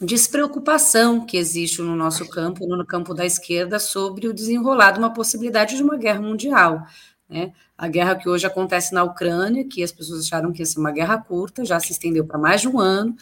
despreocupação 0.00 1.26
que 1.26 1.36
existe 1.36 1.82
no 1.82 1.94
nosso 1.94 2.26
campo, 2.30 2.66
no 2.66 2.86
campo 2.86 3.12
da 3.12 3.26
esquerda, 3.26 3.78
sobre 3.78 4.26
o 4.26 4.32
desenrolar 4.32 4.92
de 4.92 4.98
uma 4.98 5.12
possibilidade 5.12 5.76
de 5.76 5.82
uma 5.82 5.98
guerra 5.98 6.22
mundial. 6.22 6.86
Né? 7.28 7.52
A 7.76 7.86
guerra 7.86 8.16
que 8.16 8.26
hoje 8.26 8.46
acontece 8.46 8.94
na 8.94 9.04
Ucrânia, 9.04 9.68
que 9.68 9.82
as 9.82 9.92
pessoas 9.92 10.24
acharam 10.24 10.50
que 10.50 10.62
ia 10.62 10.66
ser 10.66 10.80
uma 10.80 10.90
guerra 10.90 11.18
curta, 11.18 11.62
já 11.62 11.78
se 11.78 11.92
estendeu 11.92 12.24
para 12.24 12.38
mais 12.38 12.62
de 12.62 12.68
um 12.68 12.80
ano, 12.80 13.14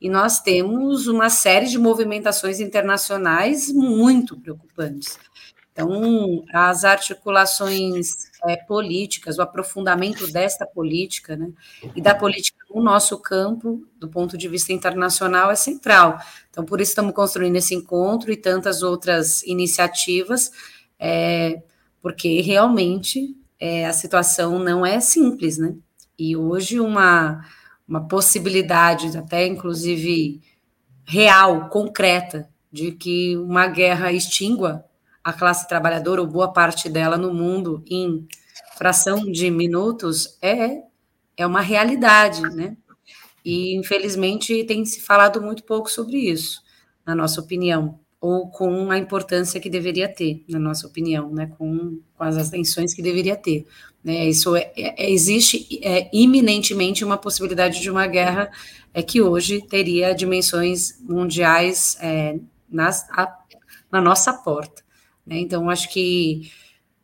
e 0.00 0.08
nós 0.08 0.40
temos 0.40 1.06
uma 1.06 1.28
série 1.28 1.66
de 1.66 1.78
movimentações 1.78 2.58
internacionais 2.58 3.70
muito 3.70 4.40
preocupantes. 4.40 5.18
Então, 5.72 6.42
as 6.52 6.84
articulações 6.84 8.31
é, 8.44 8.56
políticas, 8.56 9.38
o 9.38 9.42
aprofundamento 9.42 10.30
desta 10.30 10.66
política, 10.66 11.36
né, 11.36 11.50
e 11.94 12.00
da 12.00 12.14
política 12.14 12.58
no 12.74 12.82
nosso 12.82 13.18
campo, 13.18 13.86
do 13.98 14.08
ponto 14.08 14.36
de 14.36 14.48
vista 14.48 14.72
internacional, 14.72 15.50
é 15.50 15.54
central. 15.54 16.18
Então, 16.50 16.64
por 16.64 16.80
isso 16.80 16.90
estamos 16.90 17.14
construindo 17.14 17.56
esse 17.56 17.74
encontro 17.74 18.32
e 18.32 18.36
tantas 18.36 18.82
outras 18.82 19.42
iniciativas, 19.44 20.50
é, 20.98 21.62
porque 22.00 22.40
realmente 22.40 23.36
é, 23.60 23.86
a 23.86 23.92
situação 23.92 24.58
não 24.58 24.84
é 24.84 24.98
simples, 25.00 25.58
né? 25.58 25.74
E 26.18 26.36
hoje 26.36 26.80
uma, 26.80 27.44
uma 27.86 28.06
possibilidade, 28.06 29.16
até 29.16 29.46
inclusive 29.46 30.40
real, 31.04 31.68
concreta, 31.68 32.48
de 32.70 32.92
que 32.92 33.36
uma 33.36 33.66
guerra 33.66 34.12
extingua 34.12 34.84
a 35.24 35.32
classe 35.32 35.68
trabalhadora, 35.68 36.20
ou 36.20 36.26
boa 36.26 36.52
parte 36.52 36.88
dela 36.88 37.16
no 37.16 37.32
mundo, 37.32 37.82
em 37.88 38.26
fração 38.76 39.30
de 39.30 39.50
minutos, 39.50 40.36
é, 40.42 40.82
é 41.36 41.46
uma 41.46 41.60
realidade, 41.60 42.42
né? 42.42 42.76
E, 43.44 43.76
infelizmente, 43.76 44.64
tem 44.64 44.84
se 44.84 45.00
falado 45.00 45.42
muito 45.42 45.64
pouco 45.64 45.90
sobre 45.90 46.16
isso, 46.18 46.62
na 47.04 47.14
nossa 47.14 47.40
opinião, 47.40 47.98
ou 48.20 48.48
com 48.48 48.90
a 48.90 48.98
importância 48.98 49.60
que 49.60 49.68
deveria 49.68 50.08
ter, 50.08 50.44
na 50.48 50.58
nossa 50.58 50.86
opinião, 50.86 51.32
né? 51.32 51.50
com, 51.58 51.98
com 52.14 52.24
as 52.24 52.36
atenções 52.36 52.94
que 52.94 53.02
deveria 53.02 53.34
ter. 53.34 53.66
Né? 54.02 54.28
Isso 54.28 54.54
é, 54.54 54.72
é, 54.76 55.10
existe 55.10 55.80
é, 55.82 56.08
iminentemente 56.12 57.04
uma 57.04 57.18
possibilidade 57.18 57.80
de 57.80 57.90
uma 57.90 58.06
guerra 58.06 58.48
é 58.94 59.02
que 59.02 59.20
hoje 59.20 59.60
teria 59.66 60.14
dimensões 60.14 61.00
mundiais 61.00 61.96
é, 62.00 62.38
nas, 62.70 63.08
a, 63.10 63.38
na 63.90 64.00
nossa 64.00 64.32
porta. 64.32 64.82
Né? 65.26 65.38
Então, 65.38 65.68
acho 65.70 65.88
que 65.90 66.50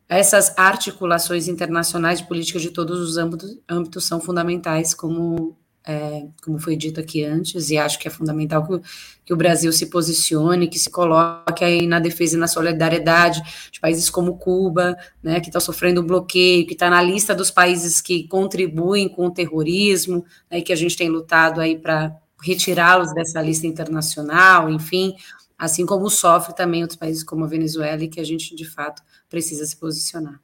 essas 0.09 0.57
articulações 0.57 1.47
internacionais 1.47 2.19
de 2.19 2.27
política 2.27 2.59
de 2.59 2.71
todos 2.71 2.99
os 2.99 3.17
âmbitos, 3.17 3.59
âmbitos 3.69 4.05
são 4.05 4.19
fundamentais, 4.19 4.91
como, 4.91 5.55
é, 5.85 6.25
como 6.43 6.57
foi 6.57 6.75
dito 6.75 6.99
aqui 6.99 7.23
antes, 7.23 7.69
e 7.69 7.77
acho 7.77 7.99
que 7.99 8.07
é 8.07 8.11
fundamental 8.11 8.65
que, 8.65 8.81
que, 9.23 9.31
o 9.31 9.37
Brasil 9.37 9.71
se 9.71 9.85
posicione, 9.85 10.67
que 10.67 10.79
se 10.79 10.89
coloque 10.89 11.63
aí 11.63 11.85
na 11.85 11.99
defesa 11.99 12.35
e 12.35 12.39
na 12.39 12.47
solidariedade 12.47 13.39
de 13.71 13.79
países 13.79 14.09
como 14.09 14.37
Cuba, 14.37 14.97
né, 15.21 15.39
que 15.39 15.49
está 15.49 15.59
sofrendo 15.59 16.01
um 16.01 16.07
bloqueio, 16.07 16.65
que 16.65 16.73
está 16.73 16.89
na 16.89 17.03
lista 17.03 17.35
dos 17.35 17.51
países 17.51 18.01
que 18.01 18.27
contribuem 18.27 19.07
com 19.07 19.27
o 19.27 19.31
terrorismo, 19.31 20.25
né, 20.49 20.57
e 20.57 20.63
que 20.63 20.73
a 20.73 20.75
gente 20.75 20.97
tem 20.97 21.07
lutado 21.07 21.61
aí 21.61 21.77
para 21.77 22.15
retirá-los 22.41 23.13
dessa 23.13 23.39
lista 23.43 23.67
internacional, 23.67 24.71
enfim, 24.71 25.13
assim 25.59 25.85
como 25.85 26.09
sofre 26.09 26.55
também 26.55 26.81
outros 26.81 26.97
países 26.97 27.21
como 27.21 27.43
a 27.43 27.47
Venezuela, 27.47 28.01
e 28.01 28.07
que 28.07 28.21
a 28.21 28.23
gente, 28.23 28.55
de 28.55 28.65
fato, 28.65 29.03
precisa 29.29 29.65
se 29.65 29.75
posicionar. 29.75 30.41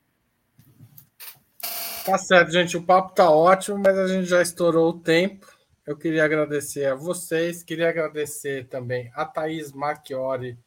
Tá 2.06 2.18
certo, 2.18 2.52
gente. 2.52 2.76
O 2.76 2.84
papo 2.84 3.16
tá 3.16 3.32
ótimo, 3.32 3.80
mas 3.80 3.98
a 3.98 4.08
gente 4.08 4.28
já 4.28 4.42
estourou 4.42 4.90
o 4.90 5.00
tempo. 5.00 5.48
Eu 5.86 5.96
queria 5.96 6.26
agradecer 6.26 6.86
a 6.86 6.96
vocês, 6.96 7.64
queria 7.64 7.90
agradecer 7.90 8.68
também 8.68 9.10
a 9.16 9.24
Thaís 9.24 9.72
Marchiori 9.72 10.58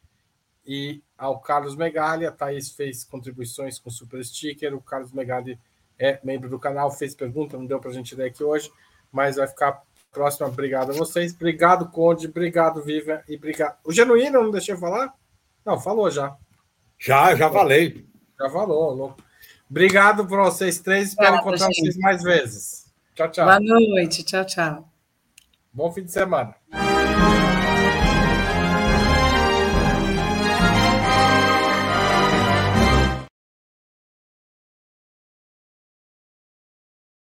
e 0.65 1.01
ao 1.17 1.39
Carlos 1.39 1.75
Megali. 1.75 2.25
A 2.25 2.31
Thaís 2.31 2.71
fez 2.71 3.03
contribuições 3.03 3.77
com 3.77 3.89
Super 3.89 4.23
Sticker, 4.25 4.73
o 4.73 4.81
Carlos 4.81 5.11
Megali 5.11 5.59
é 5.97 6.19
membro 6.23 6.49
do 6.49 6.57
canal, 6.57 6.89
fez 6.89 7.13
pergunta, 7.13 7.57
não 7.57 7.65
deu 7.65 7.79
para 7.79 7.91
a 7.91 7.93
gente 7.93 8.15
ler 8.15 8.27
aqui 8.27 8.43
hoje, 8.43 8.71
mas 9.11 9.35
vai 9.35 9.47
ficar 9.47 9.83
Próxima, 10.11 10.47
obrigado 10.47 10.91
a 10.91 10.95
vocês. 10.95 11.33
Obrigado, 11.33 11.89
Conde. 11.89 12.27
Obrigado, 12.27 12.83
Vivian. 12.83 13.21
E 13.27 13.35
obrigado. 13.35 13.77
O 13.83 13.91
Genuíno, 13.91 14.41
não 14.41 14.51
deixei 14.51 14.75
falar? 14.75 15.13
Não, 15.65 15.79
falou 15.79 16.09
já. 16.09 16.35
Já, 16.97 17.35
já 17.35 17.49
falei. 17.49 18.05
Já 18.39 18.49
falou, 18.49 18.93
louco. 18.93 19.21
Obrigado 19.69 20.25
para 20.25 20.43
vocês 20.45 20.79
três. 20.79 21.09
Espero 21.09 21.37
encontrar 21.37 21.67
gente. 21.67 21.81
vocês 21.81 21.97
mais 21.97 22.23
vezes. 22.23 22.91
Tchau, 23.15 23.29
tchau. 23.29 23.45
Boa 23.45 23.59
noite. 23.59 24.23
Tchau, 24.23 24.45
tchau. 24.45 24.89
Bom 25.71 25.91
fim 25.91 26.03
de 26.03 26.11
semana. 26.11 26.55